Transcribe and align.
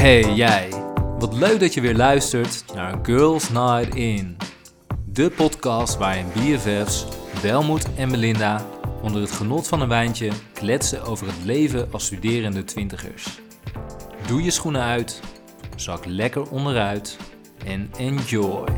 Hey 0.00 0.22
jij, 0.22 0.68
wat 1.18 1.34
leuk 1.34 1.60
dat 1.60 1.74
je 1.74 1.80
weer 1.80 1.96
luistert 1.96 2.64
naar 2.74 2.98
Girls 3.02 3.50
Night 3.50 3.94
In. 3.94 4.36
De 5.04 5.30
podcast 5.30 5.98
waarin 5.98 6.26
BFF's 6.34 7.06
Welmoed 7.42 7.94
en 7.96 8.10
Melinda 8.10 8.66
onder 9.02 9.20
het 9.20 9.30
genot 9.30 9.68
van 9.68 9.80
een 9.80 9.88
wijntje 9.88 10.30
kletsen 10.52 11.02
over 11.02 11.26
het 11.26 11.44
leven 11.44 11.88
als 11.92 12.04
studerende 12.04 12.64
twintigers. 12.64 13.40
Doe 14.26 14.42
je 14.42 14.50
schoenen 14.50 14.82
uit, 14.82 15.20
zak 15.76 16.04
lekker 16.04 16.50
onderuit 16.50 17.16
en 17.66 17.90
enjoy. 17.98 18.68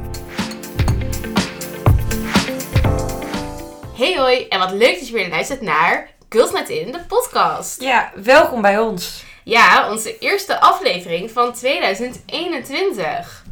Hey 3.94 4.16
hoi, 4.16 4.46
en 4.48 4.58
wat 4.58 4.72
leuk 4.72 4.98
dat 4.98 5.08
je 5.08 5.14
weer 5.14 5.28
luistert 5.28 5.60
naar 5.60 6.10
Girls 6.28 6.52
Night 6.52 6.68
In, 6.68 6.92
de 6.92 7.04
podcast. 7.08 7.80
Ja, 7.80 8.12
welkom 8.14 8.62
bij 8.62 8.78
ons. 8.78 9.30
Ja, 9.44 9.90
onze 9.90 10.18
eerste 10.18 10.60
aflevering 10.60 11.30
van 11.30 11.52
2021. 11.52 13.44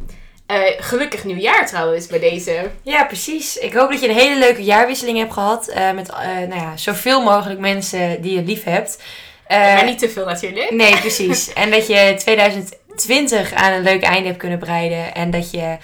Eh, 0.51 0.59
gelukkig 0.77 1.23
nieuwjaar 1.23 1.67
trouwens 1.67 2.07
bij 2.07 2.19
deze. 2.19 2.69
Ja, 2.81 3.05
precies. 3.05 3.57
Ik 3.57 3.73
hoop 3.73 3.89
dat 3.91 4.01
je 4.01 4.09
een 4.09 4.15
hele 4.15 4.39
leuke 4.39 4.63
jaarwisseling 4.63 5.17
hebt 5.17 5.33
gehad. 5.33 5.67
eh, 5.67 5.91
met 5.91 6.09
eh, 6.09 6.17
nou 6.27 6.55
ja, 6.55 6.77
zoveel 6.77 7.21
mogelijk 7.21 7.59
mensen 7.59 8.21
die 8.21 8.35
je 8.35 8.43
lief 8.43 8.63
hebt. 8.63 9.01
Maar 9.47 9.85
niet 9.85 9.99
te 9.99 10.09
veel 10.09 10.25
natuurlijk. 10.25 10.71
Nee, 10.71 10.97
precies. 11.05 11.53
en 11.53 11.71
dat 11.71 11.87
je 11.87 12.13
2020 12.17 13.53
aan 13.53 13.71
een 13.71 13.83
leuk 13.83 14.03
einde 14.03 14.27
hebt 14.27 14.39
kunnen 14.39 14.59
breiden. 14.59 15.13
En 15.13 15.31
dat 15.31 15.51
je 15.51 15.77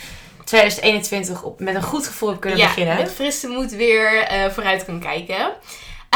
2021 0.43 1.43
op, 1.43 1.59
met 1.59 1.75
een 1.75 1.83
goed 1.83 2.07
gevoel 2.07 2.29
hebt 2.29 2.41
kunnen 2.41 2.59
ja, 2.59 2.67
beginnen. 2.67 2.95
met 2.95 3.11
frisse 3.13 3.47
moed 3.47 3.71
weer 3.71 4.27
vooruit 4.53 4.85
kunnen 4.85 5.01
kijken. 5.01 5.53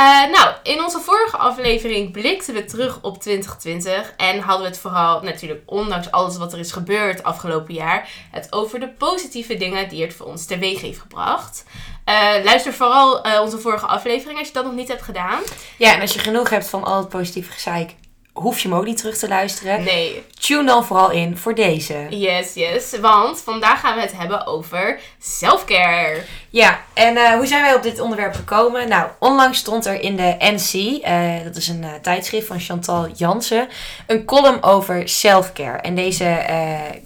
Eh, 0.01 0.31
nou, 0.31 0.53
in 0.63 0.83
onze 0.83 0.99
vorige 0.99 1.37
aflevering 1.37 2.11
blikten 2.11 2.53
we 2.53 2.65
terug 2.65 2.99
op 3.01 3.21
2020 3.21 4.13
en 4.17 4.39
hadden 4.39 4.61
we 4.61 4.71
het 4.71 4.79
vooral, 4.79 5.21
natuurlijk 5.21 5.61
ondanks 5.65 6.11
alles 6.11 6.37
wat 6.37 6.53
er 6.53 6.59
is 6.59 6.71
gebeurd 6.71 7.23
afgelopen 7.23 7.73
jaar, 7.73 8.09
het 8.31 8.47
over 8.53 8.79
de 8.79 8.87
positieve 8.89 9.57
dingen 9.57 9.89
die 9.89 10.01
het 10.01 10.13
voor 10.13 10.25
ons 10.25 10.45
teweeg 10.45 10.81
heeft 10.81 10.99
gebracht. 10.99 11.63
Eh, 12.05 12.33
luister 12.43 12.73
vooral 12.73 13.23
eh, 13.23 13.41
onze 13.41 13.57
vorige 13.59 13.85
aflevering 13.85 14.39
als 14.39 14.47
je 14.47 14.53
dat 14.53 14.63
nog 14.63 14.73
niet 14.73 14.87
hebt 14.87 15.01
gedaan. 15.01 15.39
Ja, 15.77 15.93
en 15.93 16.01
als 16.01 16.13
je 16.13 16.19
genoeg 16.19 16.49
hebt 16.49 16.67
van 16.67 16.83
al 16.83 16.97
het 16.97 17.09
positieve 17.09 17.51
gezeik, 17.51 17.93
hoef 18.33 18.59
je 18.59 18.67
hem 18.67 18.77
ook 18.77 18.85
niet 18.85 18.97
terug 18.97 19.17
te 19.17 19.27
luisteren. 19.27 19.83
Nee, 19.83 20.23
Tune 20.39 20.63
dan 20.63 20.85
vooral 20.85 21.11
in 21.11 21.37
voor 21.37 21.55
deze. 21.55 22.05
yes, 22.09 22.53
yes. 22.53 22.99
Want 22.99 23.39
vandaag 23.39 23.79
gaan 23.79 23.95
we 23.95 24.01
het 24.01 24.17
hebben 24.17 24.45
over 24.45 24.99
self-care. 25.19 26.21
Ja, 26.49 26.79
en 26.93 27.17
eh, 27.17 27.33
hoe 27.33 27.45
zijn 27.45 27.61
wij 27.61 27.75
op 27.75 27.83
dit 27.83 27.99
onderwerp 27.99 28.33
gekomen? 28.33 28.89
Nou, 28.89 29.09
onlangs 29.19 29.59
stond 29.59 29.85
er 29.85 30.01
in 30.01 30.15
de 30.15 30.35
NC, 30.39 31.01
eh, 31.03 31.43
dat 31.43 31.55
is 31.55 31.67
een 31.67 31.83
eh, 31.83 31.89
tijdschrift 32.01 32.47
van 32.47 32.59
Chantal 32.59 33.09
Jansen, 33.15 33.67
een 34.07 34.25
column 34.25 34.63
over 34.63 35.09
self-care. 35.09 35.77
En 35.77 35.95
deze 35.95 36.39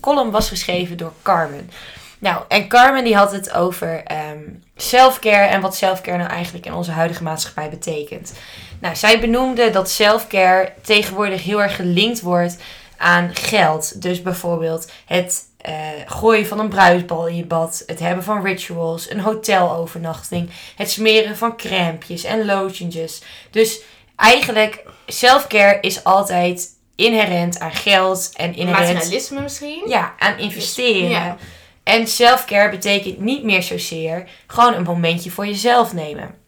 column 0.02 0.31
was 0.31 0.50
geschreven 0.50 0.98
door 0.98 1.14
Carmen. 1.22 1.70
Nou, 2.20 2.44
en 2.48 2.68
Carmen 2.68 3.03
die 3.03 3.16
had 3.16 3.31
het 3.31 3.53
over 3.53 4.03
ehm 4.03 4.40
self-care 4.76 5.46
en 5.46 5.62
wat 5.62 5.76
self-care 5.76 6.18
nou 6.18 6.30
eigenlijk 6.30 6.66
in 6.66 6.73
onze 6.73 6.92
huidige 6.92 7.23
maatschappij 7.23 7.70
betekent. 7.70 8.34
Nou, 8.80 8.95
zij 8.95 9.20
benoemde 9.20 9.70
dat 9.70 9.90
self-care 9.90 10.73
tegenwoordig 10.81 11.44
heel 11.44 11.62
erg 11.62 11.76
gelinkt 11.76 12.22
wordt 12.22 12.58
aan 12.98 13.36
geld. 13.36 14.02
Dus 14.02 14.22
bijvoorbeeld 14.22 14.92
het 15.06 15.44
eh, 15.58 15.73
gooien 16.06 16.48
van 16.48 16.59
een 16.59 16.70
bruisbal 16.70 17.28
in 17.28 17.36
je 17.36 17.46
bad, 17.46 17.84
het 17.86 18.00
hebben 18.00 18.23
van 18.23 18.44
rituals, 18.44 19.09
een 19.09 19.20
hotelovernachting, 19.20 20.50
het 20.76 20.92
smeren 20.92 21.38
van 21.38 21.58
crèmpjes 21.58 22.23
en 22.23 22.46
lotientjes. 22.46 23.22
Dus 23.52 23.81
eigenlijk, 24.16 24.84
self-care 25.08 25.78
is 25.81 26.03
altijd 26.03 26.70
inherent 26.96 27.59
aan 27.59 27.72
geld 27.72 28.31
en 28.36 28.56
inherent 28.56 28.94
Materialisme 28.94 29.42
misschien? 29.42 29.84
ja, 29.88 30.14
aan 30.19 30.38
investeren. 30.38 31.09
Ja. 31.09 31.38
En 31.84 32.08
self-care 32.08 32.69
betekent 32.69 33.19
niet 33.19 33.44
meer 33.44 33.64
zozeer 33.64 34.28
gewoon 34.47 34.74
een 34.74 34.84
momentje 34.84 35.31
voor 35.31 35.46
jezelf 35.46 35.94
nemen. 35.94 36.44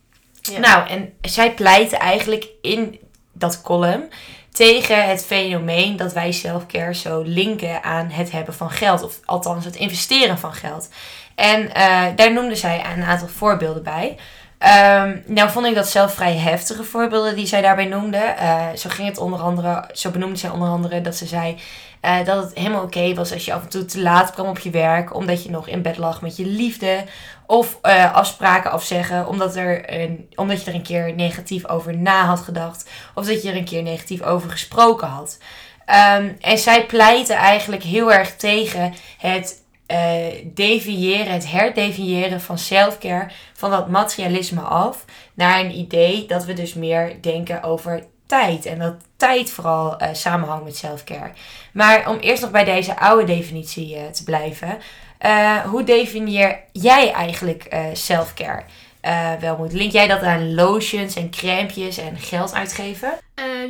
Nou, 0.51 0.89
en 0.89 1.13
zij 1.21 1.53
pleitte 1.53 1.97
eigenlijk 1.97 2.47
in 2.61 2.99
dat 3.31 3.61
column 3.61 4.09
tegen 4.51 5.09
het 5.09 5.25
fenomeen 5.25 5.97
dat 5.97 6.13
wij 6.13 6.31
self-care 6.31 6.93
zo 6.93 7.21
linken 7.21 7.83
aan 7.83 8.09
het 8.09 8.31
hebben 8.31 8.53
van 8.53 8.69
geld. 8.69 9.03
Of 9.03 9.19
althans 9.25 9.65
het 9.65 9.75
investeren 9.75 10.37
van 10.37 10.53
geld. 10.53 10.89
En 11.35 11.73
eh, 11.73 12.05
daar 12.15 12.33
noemde 12.33 12.55
zij 12.55 12.85
een 12.95 13.03
aantal 13.03 13.27
voorbeelden 13.27 13.83
bij. 13.83 14.17
Ehm, 14.57 15.17
nou 15.25 15.49
vond 15.49 15.65
ik 15.65 15.75
dat 15.75 15.89
zelf 15.89 16.13
vrij 16.13 16.37
heftige 16.37 16.83
voorbeelden 16.83 17.35
die 17.35 17.45
zij 17.45 17.61
daarbij 17.61 17.85
noemde. 17.85 18.17
Eh, 18.17 18.65
zo 18.75 18.89
ging 18.89 19.07
het 19.07 19.17
onder 19.17 19.39
andere, 19.39 19.89
zo 19.93 20.09
benoemde 20.09 20.37
zij 20.37 20.49
onder 20.49 20.67
andere 20.69 21.01
dat 21.01 21.15
ze 21.15 21.25
zei 21.25 21.57
eh, 22.01 22.25
dat 22.25 22.43
het 22.43 22.57
helemaal 22.57 22.83
oké 22.83 23.13
was 23.13 23.33
als 23.33 23.45
je 23.45 23.53
af 23.53 23.61
en 23.61 23.69
toe 23.69 23.85
te 23.85 24.01
laat 24.01 24.31
kwam 24.31 24.47
op 24.47 24.59
je 24.59 24.69
werk, 24.69 25.15
omdat 25.15 25.43
je 25.43 25.49
nog 25.49 25.67
in 25.67 25.81
bed 25.81 25.97
lag 25.97 26.21
met 26.21 26.37
je 26.37 26.45
liefde. 26.45 27.03
Of 27.47 27.77
eh, 27.81 28.13
afspraken 28.13 28.71
afzeggen 28.71 29.27
omdat, 29.27 29.55
er 29.55 29.93
een, 30.01 30.29
omdat 30.35 30.63
je 30.63 30.69
er 30.69 30.75
een 30.75 30.83
keer 30.83 31.13
negatief 31.13 31.67
over 31.67 31.97
na 31.97 32.25
had 32.25 32.39
gedacht. 32.39 32.89
Of 33.15 33.25
dat 33.25 33.43
je 33.43 33.49
er 33.49 33.55
een 33.55 33.65
keer 33.65 33.83
negatief 33.83 34.21
over 34.21 34.49
gesproken 34.49 35.07
had. 35.07 35.37
Ehm, 35.85 36.31
en 36.41 36.57
zij 36.57 36.85
pleitte 36.85 37.33
eigenlijk 37.33 37.83
heel 37.83 38.13
erg 38.13 38.35
tegen 38.35 38.93
het 39.17 39.65
eh, 39.85 40.25
deviëren, 40.43 41.33
het 41.33 41.51
herdefiniëren 41.51 42.41
van 42.41 42.57
selfcare 42.57 43.27
van 43.53 43.71
dat 43.71 43.89
materialisme 43.89 44.61
af 44.61 45.05
naar 45.33 45.59
een 45.59 45.77
idee 45.77 46.25
dat 46.25 46.45
we 46.45 46.53
dus 46.53 46.73
meer 46.73 47.21
denken 47.21 47.63
over 47.63 48.03
tijd. 48.25 48.65
En 48.65 48.79
dat 48.79 48.95
tijd 49.17 49.49
vooral 49.49 49.97
eh, 49.97 50.09
samenhangt 50.13 50.63
met 50.63 50.77
selfcare. 50.77 51.31
Maar 51.73 52.09
om 52.09 52.17
eerst 52.17 52.41
nog 52.41 52.51
bij 52.51 52.63
deze 52.63 52.99
oude 52.99 53.23
definitie 53.23 54.09
te 54.11 54.23
blijven. 54.23 54.77
Eh, 55.17 55.59
hoe 55.59 55.83
definieer 55.83 56.59
jij 56.71 57.11
eigenlijk 57.11 57.63
eh 57.63 57.85
selfcare? 57.93 58.63
Eh 59.01 59.33
Welmoed, 59.33 59.73
link 59.73 59.91
jij 59.91 60.07
dat 60.07 60.21
aan 60.21 60.53
lotions 60.53 61.15
en 61.15 61.29
crèmpjes 61.29 61.97
en 61.97 62.17
geld 62.17 62.53
uitgeven? 62.53 63.19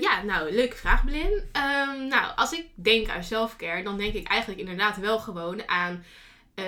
Ja, 0.01 0.23
nou, 0.23 0.51
leuke 0.51 0.75
vraag, 0.75 1.05
Blin. 1.05 1.43
Ehm, 1.51 2.07
nou, 2.07 2.31
als 2.35 2.51
ik 2.51 2.65
denk 2.75 3.09
aan 3.09 3.23
selfcare, 3.23 3.83
dan 3.83 3.97
denk 3.97 4.13
ik 4.13 4.27
eigenlijk 4.27 4.59
inderdaad 4.59 4.97
wel 4.97 5.19
gewoon 5.19 5.61
aan 5.67 6.03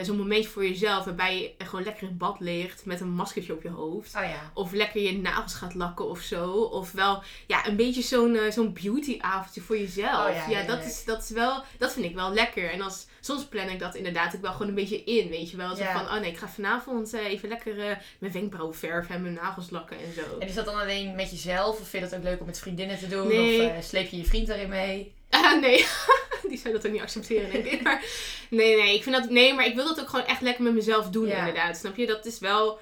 zo'n 0.02 0.18
momentje 0.18 0.50
voor 0.50 0.68
jezelf. 0.68 1.06
Waarbij 1.06 1.56
je 1.58 1.66
gewoon 1.66 1.86
lekker 1.86 2.08
in 2.08 2.18
bad 2.18 2.40
ligt 2.40 2.86
met 2.86 3.02
een 3.02 3.10
maskertje 3.10 3.54
op 3.54 3.64
je 3.64 3.70
hoofd. 3.70 4.16
Oh 4.16 4.24
ja. 4.24 4.52
Of 4.54 4.72
lekker 4.72 5.02
je 5.02 5.18
nagels 5.18 5.54
gaat 5.54 5.76
lakken 5.76 6.10
of 6.10 6.20
zo. 6.20 6.52
Of 6.52 6.92
wel, 6.92 7.24
ja, 7.48 7.68
een 7.68 7.76
beetje 7.76 8.02
zo'n 8.02 8.40
zo'n 8.50 8.74
beauty-avondje 8.74 9.62
voor 9.62 9.78
jezelf. 9.78 10.28
Oh 10.28 10.36
ja, 10.36 10.60
ja, 10.60 10.66
dat, 10.66 10.84
is, 10.84 11.06
dat 11.06 11.24
is 11.24 11.30
wel, 11.30 11.64
dat 11.78 11.94
vind 11.94 12.06
ik 12.06 12.16
wel 12.16 12.34
lekker. 12.34 12.72
En 12.72 12.82
als, 12.82 13.06
soms 13.20 13.46
plan 13.46 13.70
ik 13.70 13.80
dat 13.80 13.96
inderdaad 13.96 14.36
ook 14.36 14.42
wel 14.42 14.52
gewoon 14.52 14.68
een 14.68 14.76
beetje 14.76 15.04
in, 15.04 15.30
weet 15.30 15.52
je 15.52 15.58
wel. 15.58 15.76
Zo 15.76 15.84
van, 15.84 16.02
oh 16.02 16.20
nee, 16.20 16.32
ik 16.32 16.38
ga 16.38 16.48
vanavond 16.48 17.14
eh, 17.14 17.26
even 17.26 17.50
lekker 17.50 17.80
eh, 17.80 17.96
mijn 18.20 18.32
wenkbrauwen 18.32 18.76
verven 18.76 19.16
en 19.16 19.22
mijn 19.22 19.34
nagels 19.34 19.70
lakken 19.70 19.98
en 19.98 20.14
zo. 20.14 20.38
En 20.40 20.48
is 20.48 20.54
dat 20.54 20.66
dan 20.66 20.80
alleen 20.80 21.16
met 21.16 21.32
jezelf? 21.32 21.80
Of 21.80 21.88
vind 21.88 22.04
je 22.04 22.10
dat 22.10 22.20
ook 22.20 22.26
leuk 22.26 22.40
om 22.40 22.46
met 22.46 22.60
vriendinnen 22.60 22.98
te 22.98 23.08
doen? 23.08 23.28
Nee. 23.28 23.62
Of 23.62 23.72
eh, 23.72 23.82
sleep 23.82 24.10
je 24.10 24.18
je 24.18 24.26
vriend 24.26 24.50
erin 24.50 24.70
mee? 24.70 25.14
Ah, 25.30 25.62
nee. 25.62 25.86
Die 26.50 26.58
zou 26.58 26.74
dat 26.74 26.86
ook 26.86 26.92
niet 26.92 27.02
accepteren, 27.02 27.52
denk 27.52 27.66
ik. 27.66 27.82
Maar 27.82 28.04
nee, 28.50 28.76
nee. 28.76 28.96
Ik 28.96 29.04
vind 29.04 29.16
dat... 29.16 29.30
Nee, 29.30 29.54
maar 29.54 29.66
ik 29.66 29.76
wil 29.76 29.86
dat 29.86 30.00
ook 30.00 30.10
gewoon 30.10 30.26
echt 30.26 30.42
lekker 30.42 30.64
met 30.64 30.74
mezelf 30.74 31.10
doen, 31.10 31.28
inderdaad. 31.28 31.78
Snap 31.78 31.96
je? 31.96 32.06
Dat 32.06 32.26
is 32.26 32.40
wel... 32.40 32.80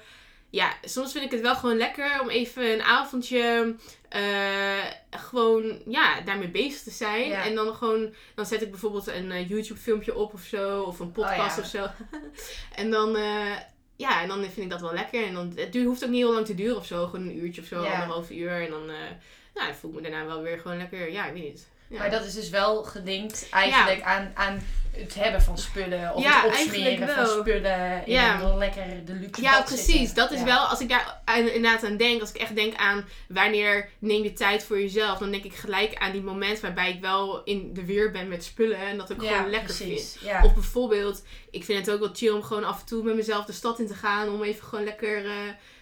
Ja, 0.50 0.72
soms 0.82 1.12
vind 1.12 1.24
ik 1.24 1.30
het 1.30 1.40
wel 1.40 1.54
gewoon 1.56 1.76
lekker 1.76 2.20
om 2.20 2.28
even 2.28 2.72
een 2.72 2.82
avondje... 2.82 3.74
eh, 4.08 4.84
gewoon, 5.10 5.82
ja, 5.86 6.20
daarmee 6.20 6.48
bezig 6.48 6.82
te 6.82 6.90
zijn. 6.90 7.28
Ja. 7.28 7.44
En 7.44 7.54
dan 7.54 7.74
gewoon... 7.74 8.14
Dan 8.34 8.46
zet 8.46 8.62
ik 8.62 8.70
bijvoorbeeld 8.70 9.06
een 9.06 9.30
eh, 9.30 9.48
YouTube 9.48 9.80
filmpje 9.80 10.14
op 10.14 10.32
of 10.34 10.42
zo. 10.42 10.82
Of 10.82 10.98
een 11.00 11.12
podcast 11.12 11.56
ja. 11.56 11.62
of 11.62 11.68
zo. 11.68 11.86
en 12.82 12.90
dan... 12.90 13.16
eh, 13.16 13.56
ja, 13.96 14.22
en 14.22 14.28
dan 14.28 14.40
vind 14.42 14.56
ik 14.56 14.70
dat 14.70 14.80
wel 14.80 14.92
lekker. 14.94 15.26
En 15.26 15.34
dan, 15.34 15.52
het 15.56 15.72
duurt- 15.72 15.86
hoeft 15.86 16.04
ook 16.04 16.10
niet 16.10 16.22
heel 16.22 16.32
lang 16.32 16.46
te 16.46 16.54
duren 16.54 16.76
of 16.76 16.86
zo. 16.86 17.04
Gewoon 17.06 17.26
een 17.28 17.38
uurtje 17.44 17.60
of 17.60 17.66
zo, 17.66 17.82
Ja. 17.82 17.92
anderhalf 17.92 18.30
uur. 18.30 18.50
En 18.64 18.70
dan, 18.70 18.86
nou, 18.86 19.66
dan 19.66 19.74
voel 19.74 19.90
ik 19.90 19.96
me 19.96 20.02
daarna 20.10 20.26
wel 20.26 20.42
weer 20.42 20.58
gewoon 20.58 20.76
lekker... 20.76 21.10
Ja, 21.12 21.26
ik 21.26 21.32
weet 21.32 21.42
niet. 21.42 21.68
Ja. 21.88 21.98
Maar 21.98 22.10
dat 22.10 22.24
is 22.24 22.34
dus 22.34 22.48
wel 22.48 22.82
gelinkt 22.82 23.46
eigenlijk 23.50 24.02
aan, 24.02 24.30
aan 24.34 24.62
het 24.90 25.14
hebben 25.14 25.42
van 25.42 25.58
spullen. 25.58 26.14
Of 26.14 26.22
Ja, 26.22 26.42
het 26.42 26.46
opsmeren 26.50 27.08
van 27.08 27.26
spullen 27.26 28.06
in 28.06 28.12
Ja. 28.12 28.40
een 28.40 28.58
lekker 28.58 29.04
de 29.04 29.12
luxe 29.12 29.42
Ja, 29.42 29.62
precies. 29.62 29.84
zitten. 29.96 30.14
Dat 30.14 30.30
is 30.32 30.42
wel, 30.42 30.58
als 30.58 30.80
ik 30.80 30.88
daar 30.88 31.20
inderdaad 31.36 31.84
aan 31.84 31.96
denk, 31.96 32.20
als 32.20 32.30
ik 32.30 32.36
echt 32.40 32.54
denk 32.54 32.74
aan 32.76 33.08
wanneer 33.28 33.88
neem 33.98 34.22
je 34.22 34.32
tijd 34.32 34.64
voor 34.64 34.80
jezelf, 34.80 35.18
dan 35.18 35.30
denk 35.30 35.44
ik 35.44 35.54
gelijk 35.54 35.94
aan 35.96 36.12
die 36.12 36.22
moment 36.22 36.60
waarbij 36.60 36.90
ik 36.90 37.00
wel 37.00 37.42
in 37.44 37.74
de 37.74 37.84
weer 37.84 38.10
ben 38.10 38.28
met 38.28 38.44
spullen 38.44 38.78
en 38.78 38.98
dat 38.98 39.10
ik 39.10 39.18
gewoon 39.18 39.50
lekker 39.50 39.74
precies. 39.76 40.16
vind. 40.18 40.44
Of 40.44 40.54
bijvoorbeeld, 40.54 41.22
ik 41.50 41.64
vind 41.64 41.86
het 41.86 41.94
ook 41.94 42.00
wel 42.00 42.10
chill 42.14 42.32
om 42.32 42.42
gewoon 42.42 42.64
af 42.64 42.80
en 42.80 42.86
toe 42.86 43.02
met 43.02 43.14
mezelf 43.14 43.44
de 43.44 43.52
stad 43.52 43.78
in 43.78 43.86
te 43.86 43.94
gaan, 43.94 44.28
om 44.28 44.42
even 44.42 44.64
gewoon 44.64 44.84
lekker 44.84 45.24
eh, 45.26 45.32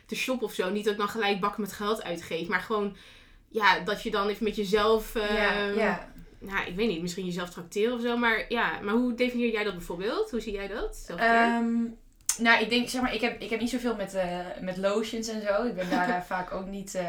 te 0.07 0.15
shoppen 0.15 0.47
of 0.47 0.55
zo. 0.55 0.71
Niet 0.71 0.85
dat 0.85 0.93
ik 0.93 0.99
dan 0.99 1.09
gelijk 1.09 1.41
bakken 1.41 1.61
met 1.61 1.73
geld 1.73 2.03
uitgeef, 2.03 2.49
maar 2.49 2.61
gewoon, 2.61 2.97
ja, 3.57 3.81
dat 3.81 4.03
je 4.03 4.11
dan 4.11 4.29
even 4.29 4.45
met 4.45 4.57
jezelf, 4.57 5.15
ja, 5.15 5.67
ja. 5.67 6.09
nou, 6.39 6.67
ik 6.67 6.77
weet 6.77 6.89
niet, 6.89 7.03
misschien 7.03 7.25
jezelf 7.25 7.51
trakteren 7.51 7.95
of 7.95 8.01
zo, 8.01 8.17
maar 8.17 8.45
ja, 8.49 8.81
maar 8.81 8.95
hoe 8.95 9.15
definieer 9.15 9.53
jij 9.53 9.65
dat 9.65 9.75
bijvoorbeeld? 9.75 10.31
Hoe 10.31 10.41
zie 10.41 10.53
jij 10.53 10.69
dat? 10.69 11.07
Ehm, 11.17 11.75
nou, 12.39 12.63
ik 12.63 12.71
denk, 12.71 12.89
zeg 12.89 13.03
maar, 13.03 13.15
ik 13.15 13.21
heb, 13.21 13.41
ik 13.41 13.51
heb 13.51 13.61
niet 13.61 13.71
zoveel 13.71 13.97
met, 13.97 14.15
eh, 14.15 14.39
met 14.61 14.77
lotions 14.77 15.29
en 15.29 15.43
zo. 15.43 15.67
Ik 15.67 15.75
ben 15.75 15.91
daar 15.91 16.25
vaak 16.35 16.53
ook 16.53 16.67
niet, 16.67 16.95
eh, 16.95 17.05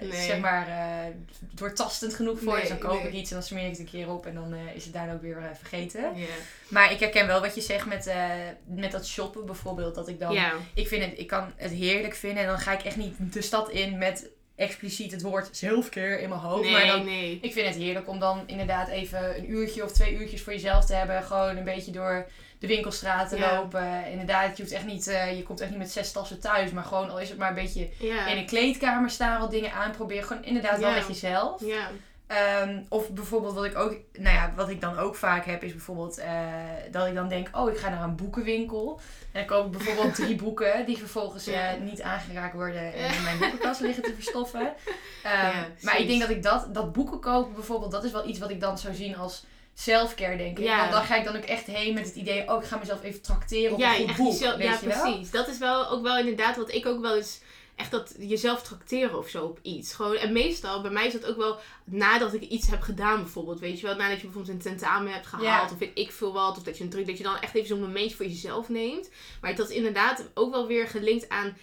Nee. 0.00 0.22
zeg 0.22 0.40
maar, 0.40 0.68
eh, 0.68 1.14
doortastend 1.40 2.14
genoeg 2.14 2.38
voor. 2.38 2.52
Nee, 2.52 2.60
dus 2.60 2.68
dan 2.68 2.78
koop 2.78 2.98
nee. 2.98 3.08
ik 3.08 3.12
iets 3.12 3.30
en 3.30 3.36
dan 3.36 3.46
smeer 3.46 3.64
ik 3.64 3.70
het 3.70 3.78
een 3.78 3.84
keer 3.84 4.10
op 4.10 4.26
en 4.26 4.34
dan 4.34 4.54
is 4.74 4.84
het 4.84 4.92
daarna 4.92 5.12
ook 5.12 5.22
weer 5.22 5.50
vergeten. 5.58 6.12
Maar 6.68 6.92
ik 6.92 7.00
herken 7.00 7.26
wel 7.26 7.40
wat 7.40 7.54
je 7.54 7.60
zegt 7.60 7.86
met, 7.86 8.12
met 8.64 8.92
dat 8.92 9.06
shoppen 9.06 9.46
bijvoorbeeld. 9.46 9.94
Dat 9.94 10.08
ik 10.08 10.20
dan, 10.20 10.36
ik, 10.74 10.88
vind 10.88 11.04
het, 11.04 11.18
ik 11.18 11.26
kan 11.26 11.52
het 11.56 11.72
heerlijk 11.72 12.14
vinden 12.14 12.42
en 12.42 12.48
dan 12.48 12.58
ga 12.58 12.72
ik 12.72 12.82
echt 12.82 12.96
niet 12.96 13.14
de 13.18 13.42
stad 13.42 13.70
in 13.70 13.98
met 13.98 14.30
expliciet 14.56 15.10
het 15.12 15.22
woord 15.22 15.48
zelfcare 15.52 16.20
in 16.20 16.28
mijn 16.28 16.40
hoofd. 16.40 16.70
maar 16.70 16.80
Nee, 16.80 16.90
dan 16.90 17.04
nee. 17.04 17.38
ik 17.42 17.52
vind 17.52 17.66
het 17.66 17.76
heerlijk 17.76 18.08
om 18.08 18.18
dan 18.18 18.42
inderdaad 18.46 18.88
even 18.88 19.36
een 19.38 19.50
uurtje 19.50 19.84
of 19.84 19.92
twee 19.92 20.14
uurtjes 20.16 20.42
voor 20.42 20.52
jezelf 20.52 20.84
te 20.84 20.94
hebben. 20.94 21.22
Gewoon 21.22 21.56
een 21.56 21.64
beetje 21.64 21.92
door 21.92 22.26
de 22.58 22.66
winkelstraat 22.66 23.28
te 23.28 23.36
Ja. 23.36 23.54
lopen. 23.56 24.06
Inderdaad, 24.10 24.56
je, 24.56 24.62
hoeft 24.62 24.74
echt 24.74 24.84
niet, 24.86 25.06
eh, 25.06 25.36
je 25.36 25.42
komt 25.42 25.60
echt 25.60 25.70
niet 25.70 25.78
met 25.78 25.90
zes 25.90 26.12
tassen 26.12 26.40
thuis. 26.40 26.70
Maar 26.70 26.84
gewoon 26.84 27.10
al 27.10 27.20
is 27.20 27.28
het 27.28 27.38
maar 27.38 27.48
een 27.48 27.54
beetje 27.54 27.88
Ja. 27.98 28.26
in 28.26 28.36
een 28.36 28.46
kleedkamer 28.46 29.10
staan, 29.10 29.40
wat 29.40 29.50
dingen 29.50 29.72
aanproberen. 29.72 30.24
Gewoon 30.24 30.44
inderdaad 30.44 30.78
wel 30.80 30.92
met 30.92 31.06
jezelf. 31.06 31.60
Ja. 31.64 31.90
Ehm, 32.26 32.82
of 32.88 33.10
bijvoorbeeld 33.10 33.54
wat 33.54 33.64
ik 33.64 33.78
ook, 33.78 33.96
nou 34.12 34.34
ja, 34.36 34.52
wat 34.56 34.68
ik 34.68 34.80
dan 34.80 34.98
ook 34.98 35.14
vaak 35.14 35.44
heb, 35.46 35.62
is 35.62 35.72
bijvoorbeeld 35.72 36.18
eh, 36.18 36.42
dat 36.90 37.06
ik 37.06 37.14
dan 37.14 37.28
denk, 37.28 37.48
oh, 37.52 37.70
ik 37.72 37.78
ga 37.78 37.88
naar 37.88 38.02
een 38.02 38.16
boekenwinkel. 38.16 39.00
En 39.32 39.46
dan 39.46 39.46
koop 39.46 39.66
ik 39.66 39.70
bijvoorbeeld 39.78 40.14
drie 40.24 40.34
boeken 40.36 40.86
die 40.86 40.98
vervolgens 40.98 41.46
eh, 41.46 41.60
niet 41.80 42.02
aangeraakt 42.02 42.54
worden 42.54 42.94
en 42.94 43.14
in 43.14 43.22
mijn 43.22 43.38
boekenkast 43.38 43.80
liggen 43.80 44.02
te 44.02 44.14
verstoffen. 44.14 44.60
Ehm, 45.22 45.32
Ja, 45.34 45.66
maar 45.80 45.98
ik 46.00 46.06
denk 46.06 46.20
dat 46.20 46.30
ik 46.30 46.42
dat, 46.42 46.74
dat 46.74 46.92
boeken 46.92 47.20
kopen 47.20 47.54
bijvoorbeeld, 47.54 47.90
dat 47.92 48.04
is 48.04 48.12
wel 48.12 48.28
iets 48.28 48.38
wat 48.38 48.50
ik 48.50 48.60
dan 48.60 48.78
zou 48.78 48.94
zien 48.94 49.16
als 49.16 49.44
selfcare, 49.74 50.36
denk 50.36 50.58
ik. 50.58 50.64
Ja. 50.64 50.78
Want 50.78 50.92
dan 50.92 51.02
ga 51.04 51.16
ik 51.16 51.24
dan 51.24 51.36
ook 51.36 51.44
echt 51.44 51.66
heen 51.66 51.94
met 51.94 52.06
het 52.06 52.14
idee, 52.14 52.50
oh, 52.50 52.62
ik 52.62 52.68
ga 52.68 52.76
mezelf 52.78 53.02
even 53.02 53.22
trakteren 53.22 53.72
op 53.72 53.78
ja, 53.78 53.98
een 53.98 54.08
goed 54.08 54.16
boek. 54.16 54.32
jezelf- 54.32 54.56
weet 54.56 54.66
ja, 54.66 54.78
je 54.80 54.86
wel? 54.86 55.02
precies. 55.02 55.30
Dat 55.30 55.48
is 55.48 55.58
wel 55.58 55.88
ook 55.88 56.02
wel 56.02 56.18
inderdaad 56.18 56.56
wat 56.56 56.72
ik 56.74 56.86
ook 56.86 57.00
wel 57.00 57.16
eens 57.16 57.40
echt 57.76 57.90
dat 57.90 58.14
jezelf 58.18 58.62
trakteren 58.62 59.18
of 59.18 59.28
zo 59.28 59.44
op 59.44 59.58
iets. 59.62 59.94
Gewoon, 59.94 60.16
en 60.16 60.32
meestal, 60.32 60.80
bij 60.82 60.90
mij 60.90 61.06
is 61.06 61.12
dat 61.12 61.24
ook 61.26 61.36
wel 61.36 61.58
nadat 61.84 62.34
ik 62.34 62.42
iets 62.42 62.66
heb 62.70 62.80
gedaan 62.82 63.22
bijvoorbeeld. 63.22 63.60
Weet 63.60 63.80
je 63.80 63.86
wel, 63.86 63.96
nadat 63.96 64.16
je 64.20 64.24
bijvoorbeeld 64.26 64.54
een 64.54 64.62
tentamen 64.62 65.12
hebt 65.12 65.26
gehaald 65.26 65.72
of 65.72 65.78
weet 65.78 65.98
ik 65.98 66.12
veel 66.12 66.32
wat. 66.32 66.56
Of 66.56 66.62
dat 66.62 66.78
je 66.78 66.84
een 66.84 66.90
druk, 66.90 67.06
dat 67.06 67.16
je 67.18 67.22
dan 67.24 67.40
echt 67.40 67.54
even 67.54 67.68
zo'n 67.68 67.80
momentje 67.80 68.16
voor 68.16 68.26
jezelf 68.26 68.68
neemt. 68.68 69.10
Maar 69.40 69.54
dat 69.54 69.70
is 69.70 69.76
inderdaad 69.76 70.24
ook 70.34 70.50
wel 70.52 70.66
weer 70.66 70.88
gelinkt 70.88 71.28
aan... 71.28 71.56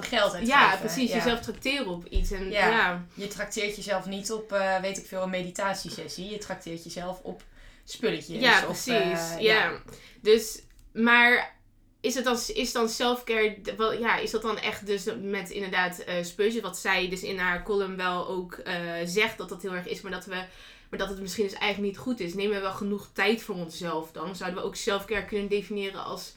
Geld 0.00 0.12
uitgeven, 0.34 0.46
Ja, 0.46 0.76
precies. 0.76 1.10
ja. 1.10 1.16
Jezelf 1.16 1.40
trakteren 1.40 1.86
op 1.86 2.06
iets. 2.06 2.30
En 2.30 2.50
Ja. 2.50 2.68
ja, 2.68 3.04
Je 3.14 3.26
trakteert 3.28 3.76
jezelf 3.76 4.06
niet 4.06 4.32
op, 4.32 4.52
eh, 4.52 4.80
weet 4.80 4.98
ik 4.98 5.06
veel, 5.06 5.22
een 5.22 5.30
meditatiesessie. 5.30 6.30
Je 6.30 6.38
trakteert 6.38 6.84
jezelf 6.84 7.20
op 7.22 7.42
spulletjes. 7.84 8.40
Ja, 8.40 8.58
of, 8.58 8.64
precies. 8.64 9.30
eh, 9.30 9.38
ja. 9.40 9.72
Dus, 10.20 10.62
maar 10.92 11.56
is 12.04 12.14
het 12.14 12.24
dan, 12.24 12.38
is 12.54 12.72
dan 12.72 12.88
self-care, 12.88 13.56
ja, 13.98 14.16
is 14.16 14.30
dat 14.30 14.42
dan 14.42 14.58
echt 14.58 14.86
dus 14.86 15.04
met 15.20 15.50
inderdaad 15.50 16.04
spulletjes, 16.22 16.62
wat 16.62 16.78
zij 16.78 17.08
dus 17.08 17.22
in 17.22 17.38
haar 17.38 17.62
column 17.62 17.96
wel 17.96 18.28
ook 18.28 18.52
eh, 18.54 18.74
zegt 19.04 19.38
dat 19.38 19.48
dat 19.48 19.62
heel 19.62 19.74
erg 19.74 19.86
is, 19.86 20.00
maar 20.00 20.12
dat 20.12 20.24
we, 20.24 20.44
maar 20.90 20.98
dat 20.98 21.08
het 21.08 21.20
misschien 21.20 21.44
dus 21.44 21.52
eigenlijk 21.52 21.92
niet 21.92 22.02
goed 22.02 22.20
is. 22.20 22.34
Nemen 22.34 22.54
we 22.54 22.60
wel 22.60 22.72
genoeg 22.72 23.08
tijd 23.12 23.42
voor 23.42 23.54
onszelf 23.54 24.12
dan? 24.12 24.36
Zouden 24.36 24.60
we 24.60 24.66
ook 24.66 24.76
self-care 24.76 25.24
kunnen 25.24 25.48
definiëren 25.48 26.04
als 26.04 26.34